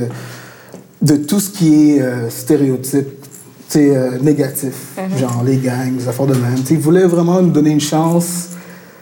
de 1.01 1.15
tout 1.15 1.39
ce 1.39 1.49
qui 1.49 1.91
est 1.95 2.01
euh, 2.01 2.29
stéréotype, 2.29 3.07
tu 3.21 3.79
sais, 3.79 3.95
euh, 3.95 4.19
négatif, 4.21 4.73
genre 5.17 5.43
les 5.45 5.57
gangs, 5.57 5.93
les 5.97 6.07
affaires 6.07 6.27
de 6.27 6.33
même. 6.35 6.55
Tu 6.57 6.65
sais, 6.67 6.73
il 6.75 6.79
voulait 6.79 7.05
vraiment 7.05 7.41
nous 7.41 7.49
donner 7.51 7.71
une 7.71 7.79
chance, 7.81 8.49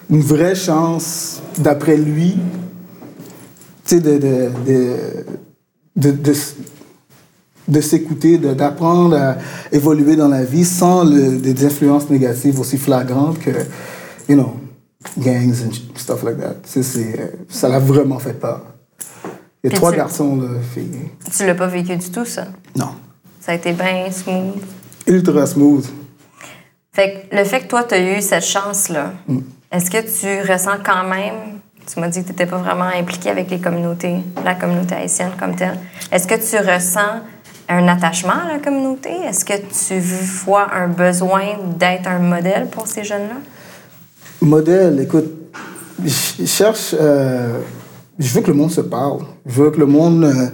une 0.09 0.21
vraie 0.21 0.55
chance, 0.55 1.41
d'après 1.57 1.97
lui, 1.97 2.37
de, 3.91 3.99
de, 3.99 4.17
de, 5.95 6.11
de, 6.11 6.33
de, 7.67 7.81
s'écouter, 7.81 8.37
de- 8.37 8.53
d'apprendre 8.53 9.15
à 9.15 9.37
évoluer 9.71 10.15
dans 10.15 10.27
la 10.27 10.43
vie 10.43 10.65
sans 10.65 11.03
le- 11.03 11.37
des 11.37 11.65
influences 11.65 12.09
négatives 12.09 12.59
aussi 12.59 12.77
flagrantes 12.77 13.39
que, 13.39 13.51
you 14.27 14.35
know, 14.35 14.53
gangs 15.17 15.55
and 15.65 15.71
stuff 15.95 16.23
like 16.23 16.39
that. 16.39 16.55
C'est, 16.65 17.19
euh, 17.19 17.25
ça 17.47 17.67
l'a 17.69 17.79
vraiment 17.79 18.19
fait 18.19 18.33
peur. 18.33 18.61
Il 19.63 19.71
y 19.71 19.73
a 19.73 19.75
trois 19.75 19.91
garçons, 19.91 20.37
là, 20.37 20.47
filles. 20.73 21.09
tu 21.35 21.45
l'as 21.45 21.55
pas 21.55 21.67
vécu 21.67 21.95
du 21.97 22.09
tout, 22.09 22.25
ça? 22.25 22.47
Non. 22.75 22.89
Ça 23.41 23.51
a 23.53 23.55
été 23.55 23.73
bien 23.73 24.09
smooth. 24.11 24.61
Ultra 25.07 25.45
smooth. 25.45 25.85
Fait 26.93 27.27
que 27.29 27.35
le 27.35 27.43
fait 27.43 27.61
que 27.61 27.67
toi, 27.67 27.83
tu 27.83 27.95
as 27.95 28.17
eu 28.17 28.21
cette 28.21 28.43
chance-là, 28.45 29.13
est-ce 29.71 29.89
que 29.91 29.97
tu 30.01 30.51
ressens 30.51 30.77
quand 30.83 31.07
même, 31.07 31.59
tu 31.85 31.99
m'as 31.99 32.07
dit 32.07 32.21
que 32.21 32.25
tu 32.27 32.31
n'étais 32.31 32.45
pas 32.45 32.57
vraiment 32.57 32.89
impliqué 32.95 33.29
avec 33.29 33.49
les 33.49 33.59
communautés, 33.59 34.17
la 34.43 34.55
communauté 34.55 34.95
haïtienne 34.95 35.31
comme 35.39 35.55
telle, 35.55 35.77
est-ce 36.11 36.27
que 36.27 36.35
tu 36.35 36.57
ressens 36.57 37.21
un 37.67 37.87
attachement 37.87 38.33
à 38.33 38.53
la 38.53 38.59
communauté? 38.59 39.09
Est-ce 39.27 39.45
que 39.45 39.53
tu 39.53 39.99
vois 40.43 40.73
un 40.73 40.87
besoin 40.87 41.43
d'être 41.77 42.07
un 42.07 42.19
modèle 42.19 42.67
pour 42.67 42.87
ces 42.87 43.03
jeunes-là? 43.03 43.35
Modèle, 44.41 44.99
écoute, 45.01 45.31
je 46.03 46.45
cherche. 46.45 46.95
euh, 46.99 47.59
je 48.17 48.33
veux 48.33 48.41
que 48.41 48.47
le 48.47 48.57
monde 48.57 48.71
se 48.71 48.81
parle. 48.81 49.19
Je 49.45 49.61
veux 49.61 49.69
que 49.71 49.79
le 49.79 49.85
monde. 49.85 50.23
euh, 50.23 50.47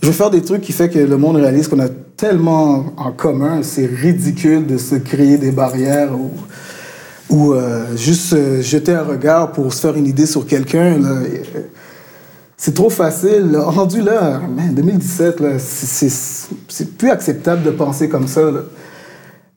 je 0.00 0.06
veux 0.06 0.12
faire 0.12 0.30
des 0.30 0.42
trucs 0.42 0.62
qui 0.62 0.72
fait 0.72 0.88
que 0.88 0.98
le 0.98 1.16
monde 1.16 1.36
réalise 1.36 1.68
qu'on 1.68 1.80
a 1.80 1.88
tellement 2.16 2.86
en 2.96 3.12
commun. 3.12 3.62
C'est 3.62 3.86
ridicule 3.86 4.66
de 4.66 4.78
se 4.78 4.94
créer 4.94 5.36
des 5.36 5.50
barrières 5.50 6.12
ou, 6.12 6.30
ou 7.30 7.52
euh, 7.54 7.96
juste 7.96 8.32
euh, 8.32 8.60
jeter 8.60 8.92
un 8.92 9.04
regard 9.04 9.52
pour 9.52 9.72
se 9.72 9.80
faire 9.80 9.96
une 9.96 10.06
idée 10.06 10.26
sur 10.26 10.46
quelqu'un. 10.46 11.02
euh, 11.04 11.24
C'est 12.56 12.74
trop 12.74 12.90
facile. 12.90 13.50
là. 13.52 13.62
Rendu 13.64 14.02
là, 14.02 14.40
man, 14.54 14.74
2017, 14.74 15.40
là, 15.40 15.58
c'est- 15.58 16.96
plus 16.98 17.10
acceptable 17.10 17.62
de 17.62 17.70
penser 17.70 18.08
comme 18.08 18.26
ça. 18.26 18.42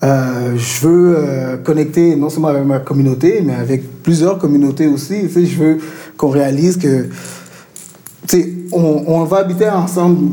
je 0.01 0.85
veux 0.87 1.57
connecter 1.63 2.15
non 2.15 2.29
seulement 2.29 2.49
avec 2.49 2.65
ma 2.65 2.79
communauté, 2.79 3.41
mais 3.43 3.55
avec 3.55 4.03
plusieurs 4.03 4.37
communautés 4.37 4.87
aussi. 4.87 5.21
Tu 5.23 5.29
sais, 5.29 5.45
je 5.45 5.57
veux 5.63 5.77
qu'on 6.17 6.29
réalise 6.29 6.77
que, 6.77 7.03
tu 8.27 8.41
sais, 8.41 8.53
on 8.71 9.23
va 9.23 9.37
habiter 9.37 9.69
ensemble, 9.69 10.31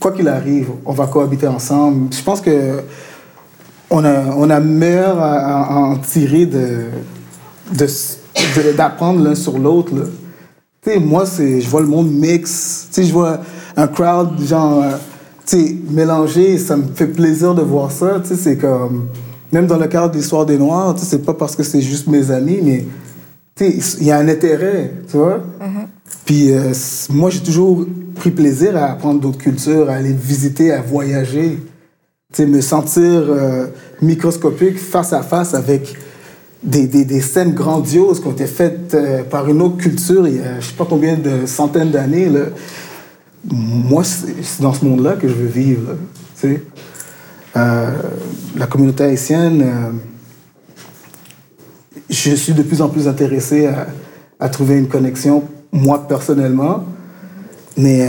quoi 0.00 0.12
qu'il 0.12 0.28
arrive, 0.28 0.68
on 0.84 0.92
va 0.92 1.06
cohabiter 1.06 1.46
ensemble. 1.46 2.12
Je 2.12 2.22
pense 2.22 2.40
que 2.40 2.80
on 3.92 4.04
a, 4.04 4.24
on 4.36 4.50
a 4.50 4.58
meilleur 4.58 5.20
à, 5.20 5.64
à 5.64 5.76
en 5.76 5.96
tirer 5.98 6.46
de, 6.46 6.86
d'apprendre 8.76 9.22
l'un 9.22 9.34
sur 9.34 9.58
l'autre. 9.58 9.92
Tu 10.82 10.90
sais, 10.90 10.98
moi, 10.98 11.26
c'est, 11.26 11.60
je 11.60 11.68
vois 11.68 11.82
le 11.82 11.86
monde 11.86 12.10
mix. 12.10 12.88
Tu 12.90 13.02
sais, 13.02 13.06
je 13.06 13.12
vois 13.12 13.40
un 13.76 13.86
crowd, 13.86 14.40
genre, 14.40 14.82
euh, 14.82 14.96
tu 15.46 15.58
sais, 15.58 15.76
mélangé. 15.90 16.58
Ça 16.58 16.76
me 16.76 16.84
fait 16.94 17.06
plaisir 17.06 17.54
de 17.54 17.62
voir 17.62 17.92
ça. 17.92 18.20
Tu 18.22 18.30
sais, 18.30 18.36
c'est 18.36 18.56
comme, 18.56 19.08
même 19.52 19.66
dans 19.66 19.78
le 19.78 19.86
cadre 19.86 20.10
de 20.10 20.16
l'histoire 20.16 20.46
des 20.46 20.58
Noirs, 20.58 20.94
tu 20.94 21.02
sais, 21.02 21.06
c'est 21.06 21.24
pas 21.24 21.34
parce 21.34 21.54
que 21.54 21.62
c'est 21.62 21.82
juste 21.82 22.08
mes 22.08 22.30
amis, 22.30 22.60
mais 22.62 22.86
tu 23.54 23.70
sais, 23.80 23.96
il 24.00 24.06
y 24.06 24.10
a 24.10 24.16
un 24.16 24.28
intérêt, 24.28 24.90
tu 25.08 25.18
vois. 25.18 25.36
Mm-hmm. 25.60 25.86
Puis 26.24 26.50
euh, 26.50 26.72
moi, 27.10 27.28
j'ai 27.28 27.40
toujours 27.40 27.86
pris 28.14 28.30
plaisir 28.30 28.74
à 28.76 28.86
apprendre 28.86 29.20
d'autres 29.20 29.38
cultures, 29.38 29.90
à 29.90 29.94
aller 29.94 30.12
visiter, 30.12 30.72
à 30.72 30.80
voyager. 30.80 31.58
Me 32.38 32.62
sentir 32.62 33.02
euh, 33.04 33.66
microscopique 34.00 34.78
face 34.78 35.12
à 35.12 35.22
face 35.22 35.52
avec 35.52 35.94
des, 36.62 36.86
des, 36.86 37.04
des, 37.04 37.20
scènes 37.20 37.52
grandioses 37.52 38.20
qui 38.20 38.26
ont 38.26 38.32
été 38.32 38.46
faites 38.46 38.94
euh, 38.94 39.22
par 39.22 39.48
une 39.50 39.60
autre 39.60 39.76
culture 39.76 40.26
il 40.26 40.36
y 40.36 40.40
a 40.40 40.58
je 40.60 40.66
sais 40.66 40.74
pas 40.74 40.86
combien 40.88 41.16
de 41.16 41.44
centaines 41.46 41.90
d'années. 41.90 42.30
Moi, 43.50 44.02
c'est 44.04 44.62
dans 44.62 44.72
ce 44.72 44.84
monde-là 44.84 45.16
que 45.16 45.28
je 45.28 45.34
veux 45.34 45.48
vivre. 45.48 45.96
Euh, 47.56 47.90
la 48.56 48.66
communauté 48.66 49.04
haïtienne, 49.04 49.62
euh, 49.62 49.90
je 52.08 52.34
suis 52.34 52.54
de 52.54 52.62
plus 52.62 52.80
en 52.80 52.88
plus 52.88 53.08
intéressé 53.08 53.66
à, 53.66 53.88
à 54.40 54.48
trouver 54.48 54.78
une 54.78 54.88
connexion, 54.88 55.44
moi 55.70 56.06
personnellement, 56.08 56.84
mais 57.76 58.08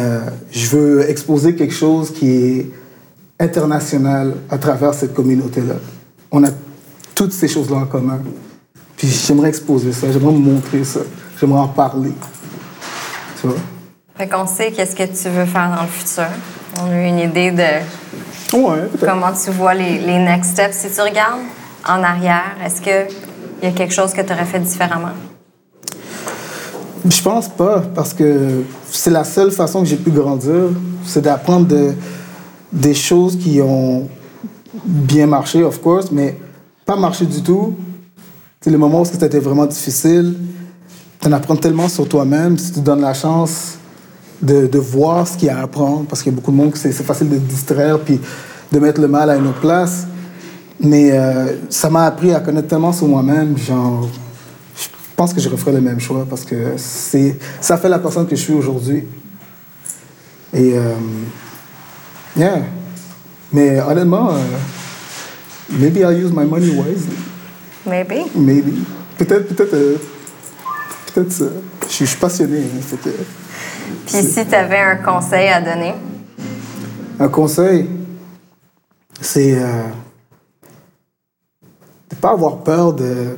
je 0.51 0.67
veux 0.67 1.09
exposer 1.09 1.55
quelque 1.55 1.74
chose 1.74 2.11
qui 2.11 2.30
est 2.30 2.67
international 3.44 4.36
à 4.50 4.58
travers 4.58 4.94
cette 4.94 5.14
communauté-là. 5.14 5.76
On 6.32 6.44
a 6.44 6.50
toutes 7.14 7.34
ces 7.34 7.48
choses-là 7.48 7.78
en 7.78 7.86
commun. 7.86 8.20
Puis 8.98 9.08
j'aimerais 9.08 9.50
exposer 9.50 9.91
ça, 9.91 10.12
j'aimerais 10.12 10.34
montrer 10.34 10.84
ça, 10.84 11.02
j'aimerais 11.39 11.60
en 11.60 11.68
parler. 11.68 12.14
Tu 13.39 13.48
vois? 13.48 13.58
Fait 14.16 14.28
qu'on 14.28 14.48
sait 14.48 14.72
qu'est-ce 14.72 14.96
que 14.96 15.04
tu 15.04 15.30
veux 15.30 15.46
faire 15.46 15.76
dans 15.76 15.82
le 15.82 15.88
futur. 15.88 16.28
On 16.80 16.89
a 16.89 17.08
une 17.08 17.20
idée 17.20 17.52
de 17.52 18.58
ouais, 18.58 18.89
comment 19.00 19.32
tu 19.34 19.52
vois 19.52 19.74
les, 19.74 20.00
les, 20.00 20.20
next 20.20 20.52
steps. 20.52 20.76
Si 20.76 20.89
tu 20.89 21.02
regardes 21.02 21.41
en 21.88 22.02
arrière, 22.04 22.56
est-ce 22.64 22.82
qu'il 22.82 23.08
y 23.62 23.66
a 23.66 23.72
quelque 23.72 23.94
chose 23.94 24.14
que 24.14 24.22
tu 24.22 24.32
aurais 24.32 24.46
fait 24.46 24.60
différemment? 24.60 25.14
Je 27.06 27.22
pense 27.22 27.50
pas, 27.50 27.84
parce 27.94 28.14
que 28.14 28.64
c'est 28.89 29.10
la 29.10 29.26
seule 29.26 29.52
façon 29.52 29.82
que 29.82 29.88
j'ai 29.88 29.98
pu 29.98 30.12
grandir, 30.12 30.70
c'est 31.06 31.22
d'apprendre 31.22 31.68
de, 31.68 31.94
des 32.74 32.95
choses 32.95 33.38
qui 33.38 33.61
ont 33.61 34.09
bien 34.84 35.28
marché, 35.28 35.63
of 35.63 35.80
course, 35.80 36.11
mais 36.11 36.38
pas 36.86 36.95
marché 36.95 37.26
du 37.26 37.41
tout. 37.43 37.76
C'est 38.59 38.71
le 38.71 38.78
moment 38.78 39.01
où 39.01 39.05
c'était 39.05 39.39
vraiment 39.39 39.65
difficile. 39.65 40.36
Tu 41.19 41.28
en 41.28 41.32
apprends 41.32 41.55
tellement 41.55 41.88
sur 41.88 42.07
toi-même 42.09 42.57
si 42.57 42.71
tu 42.71 42.80
donnes 42.80 43.01
la 43.01 43.13
chance 43.13 43.78
de, 44.41 44.67
de 44.67 44.80
voir 44.80 45.28
ce 45.28 45.38
qu'il 45.38 45.47
y 45.47 45.51
a 45.51 45.59
à 45.59 45.63
apprendre, 45.63 46.05
parce 46.05 46.24
qu'il 46.24 46.32
y 46.32 46.36
a 46.36 46.36
beaucoup 46.36 46.51
de 46.51 46.57
monde 46.57 46.76
c'est 46.76 46.91
facile 46.91 47.30
de 47.30 47.38
distraire 47.38 47.99
puis 47.99 48.19
de 48.71 48.80
mettre 48.80 48.99
le 48.99 49.07
mal 49.07 49.30
à 49.30 49.38
une 49.38 49.47
autre 49.47 49.59
place. 49.59 50.07
Mais 50.80 51.11
euh, 51.11 51.55
ça 51.69 51.89
m'a 51.89 52.05
appris 52.05 52.34
à 52.34 52.39
connaître 52.39 52.67
tellement 52.67 52.91
sur 52.91 53.07
moi-même, 53.07 53.57
genre, 53.57 54.09
je 54.76 54.88
pense 55.15 55.34
que 55.34 55.39
je 55.39 55.47
referais 55.47 55.71
le 55.71 55.82
même 55.82 55.99
choix 55.99 56.26
parce 56.30 56.43
que 56.43 56.74
ça 56.78 57.78
fait 57.78 57.89
la 57.89 57.99
personne 57.99 58.26
que 58.28 58.36
je 58.36 58.41
suis 58.41 58.53
aujourd'hui. 58.53 59.03
Et 60.53 60.78
euh, 60.78 60.93
Yeah. 62.36 62.63
Mais 63.51 63.79
honnêtement, 63.79 64.31
uh, 64.31 64.41
maybe 65.69 66.03
I'll 66.03 66.11
use 66.11 66.31
my 66.31 66.45
money 66.45 66.69
wisely. 66.69 67.17
Maybe. 67.86 68.25
Maybe. 68.36 68.86
Peut-être, 69.17 69.47
peut-être, 69.53 69.73
euh, 69.73 69.97
peut-être 71.13 71.31
ça. 71.31 71.45
Je, 71.88 72.05
suis 72.05 72.17
passionné. 72.17 72.61
Hein, 72.61 72.97
que, 73.03 73.09
Puis 74.07 74.23
si 74.23 74.45
tu 74.45 74.55
avais 74.55 74.79
un 74.79 74.95
conseil 74.95 75.49
à 75.49 75.61
donner? 75.61 75.93
Un 77.19 77.27
conseil, 77.27 77.88
c'est 79.21 79.55
euh, 79.55 79.84
de 82.09 82.15
pas 82.15 82.31
avoir 82.31 82.63
peur 82.63 82.93
de 82.93 83.38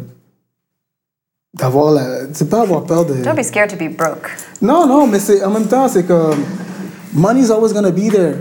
d'avoir 1.54 1.92
la 1.92 2.34
c'est 2.34 2.50
pas 2.50 2.62
avoir 2.62 2.84
peur 2.84 3.06
de 3.06 3.14
don't 3.24 3.36
be 3.36 3.44
scared 3.44 3.70
to 3.70 3.78
be 3.78 3.90
broke 3.90 4.30
non 4.62 4.86
non 4.86 5.08
mais 5.08 5.20
c'est 5.20 5.42
en 5.42 5.52
même 5.52 5.68
temps 5.68 5.88
c'est 5.88 6.04
comme 6.04 6.44
money's 7.14 7.50
always 7.50 7.72
gonna 7.72 7.92
be 7.92 8.10
there 8.12 8.36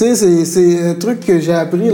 c'est 0.00 0.88
un 0.88 0.94
truc 0.94 1.20
que 1.20 1.38
j'ai 1.40 1.52
appris, 1.52 1.90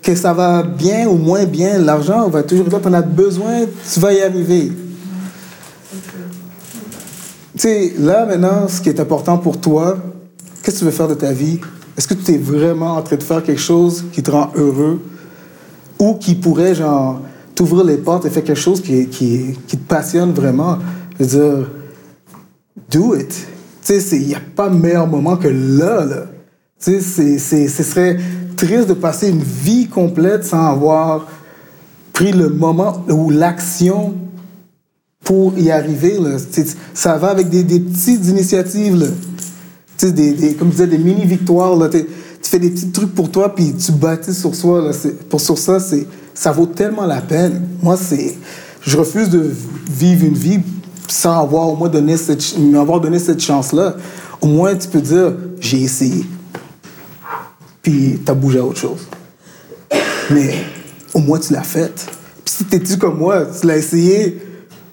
que 0.00 0.14
ça 0.14 0.32
va 0.32 0.62
bien 0.62 1.08
ou 1.08 1.16
moins 1.16 1.44
bien, 1.44 1.78
l'argent 1.78 2.28
va 2.28 2.42
toujours 2.42 2.68
tu 2.68 2.74
en 2.74 2.92
as 2.92 3.02
besoin, 3.02 3.66
tu 3.92 4.00
vas 4.00 4.12
y 4.12 4.20
arriver. 4.20 4.72
Tu 7.54 7.58
sais, 7.58 7.94
là 7.98 8.26
maintenant, 8.26 8.68
ce 8.68 8.80
qui 8.80 8.88
est 8.88 9.00
important 9.00 9.38
pour 9.38 9.60
toi, 9.60 9.98
qu'est-ce 10.62 10.76
que 10.76 10.78
tu 10.80 10.84
veux 10.86 10.90
faire 10.90 11.08
de 11.08 11.14
ta 11.14 11.32
vie? 11.32 11.60
Est-ce 11.96 12.08
que 12.08 12.14
tu 12.14 12.32
es 12.32 12.38
vraiment 12.38 12.96
en 12.96 13.02
train 13.02 13.16
de 13.16 13.22
faire 13.22 13.42
quelque 13.42 13.60
chose 13.60 14.04
qui 14.12 14.22
te 14.22 14.30
rend 14.30 14.50
heureux? 14.56 15.02
Ou 15.98 16.14
qui 16.14 16.34
pourrait, 16.34 16.74
genre, 16.74 17.20
t'ouvrir 17.54 17.84
les 17.84 17.98
portes 17.98 18.24
et 18.24 18.30
faire 18.30 18.42
quelque 18.42 18.58
chose 18.58 18.80
qui, 18.80 19.06
qui, 19.08 19.58
qui 19.66 19.76
te 19.76 19.86
passionne 19.86 20.32
vraiment? 20.32 20.78
Je 21.18 21.24
veux 21.24 21.30
dire, 21.30 21.70
do 22.90 23.14
it. 23.14 23.46
Tu 23.84 24.00
sais, 24.00 24.16
il 24.16 24.28
n'y 24.28 24.34
a 24.34 24.40
pas 24.56 24.70
meilleur 24.70 25.06
moment 25.06 25.36
que 25.36 25.48
là, 25.48 26.04
là. 26.04 26.26
Tu 26.82 27.00
sais, 27.00 27.38
ce 27.68 27.82
serait 27.82 28.18
triste 28.56 28.88
de 28.88 28.94
passer 28.94 29.28
une 29.28 29.42
vie 29.42 29.86
complète 29.86 30.44
sans 30.44 30.66
avoir 30.66 31.28
pris 32.12 32.32
le 32.32 32.48
moment 32.48 33.04
ou 33.08 33.30
l'action 33.30 34.14
pour 35.22 35.56
y 35.56 35.70
arriver. 35.70 36.18
Ça 36.92 37.16
va 37.18 37.28
avec 37.28 37.48
des, 37.48 37.62
petites 37.62 38.26
initiatives. 38.26 39.12
Des, 40.00 40.56
comme 40.58 40.68
je 40.68 40.72
disais, 40.72 40.86
des 40.88 40.98
mini-victoires. 40.98 41.78
Tu 41.90 42.50
fais 42.50 42.58
des 42.58 42.70
petits 42.70 42.90
trucs 42.90 43.14
pour 43.14 43.30
toi, 43.30 43.54
puis 43.54 43.74
tu 43.74 43.92
bâtis 43.92 44.34
sur 44.34 44.52
soi. 44.52 44.90
Pour 45.28 45.40
sur 45.40 45.58
ça, 45.58 45.78
ça 46.34 46.50
vaut 46.50 46.66
tellement 46.66 47.06
la 47.06 47.20
peine. 47.20 47.62
Moi, 47.80 47.96
je 48.80 48.96
refuse 48.96 49.30
de 49.30 49.54
vivre 49.88 50.26
une 50.26 50.34
vie 50.34 50.58
sans 51.06 51.42
avoir 51.42 51.68
au 51.68 51.76
moins 51.76 51.88
donné 51.88 52.16
cette, 52.16 52.56
donné 52.58 53.20
cette 53.20 53.40
chance-là. 53.40 53.94
Au 54.40 54.48
moins, 54.48 54.74
tu 54.74 54.88
peux 54.88 55.00
dire, 55.00 55.34
j'ai 55.60 55.82
essayé 55.82 56.24
puis 57.82 58.20
t'as 58.24 58.34
bougé 58.34 58.60
à 58.60 58.64
autre 58.64 58.78
chose. 58.78 59.08
Mais 60.30 60.54
au 61.12 61.18
moins, 61.18 61.38
tu 61.38 61.52
l'as 61.52 61.62
fait. 61.62 61.92
Puis 62.44 62.54
si 62.54 62.64
t'es-tu 62.64 62.96
comme 62.96 63.18
moi, 63.18 63.46
tu 63.60 63.66
l'as 63.66 63.76
essayé, 63.76 64.40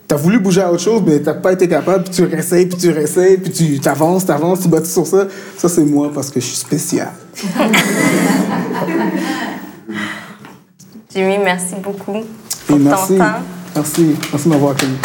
t'as 0.07 0.15
voulu 0.15 0.39
bouger 0.39 0.61
à 0.61 0.71
autre 0.71 0.81
chose, 0.81 1.03
mais 1.05 1.19
t'as 1.19 1.35
pas 1.35 1.53
été 1.53 1.67
capable, 1.67 2.03
puis 2.05 2.13
tu 2.13 2.23
réessayes, 2.23 2.65
puis 2.65 2.77
tu 2.77 2.89
réessayes, 2.89 3.37
puis 3.37 3.51
tu 3.51 3.79
t'avances, 3.79 4.25
t'avances, 4.25 4.61
tu 4.61 4.67
bâtis 4.67 4.91
sur 4.91 5.05
ça. 5.05 5.27
Ça, 5.57 5.69
c'est 5.69 5.85
moi 5.85 6.11
parce 6.13 6.31
que 6.31 6.39
je 6.39 6.45
suis 6.45 6.57
spécial. 6.57 7.11
Jimmy, 11.13 11.37
merci 11.43 11.75
beaucoup 11.81 12.23
pour 12.67 12.77
merci. 12.77 13.13
ton 13.13 13.17
temps. 13.19 13.33
Merci. 13.75 14.15
Merci 14.31 14.47
de 14.47 14.53
m'avoir 14.53 14.71
accueilli. 14.71 14.97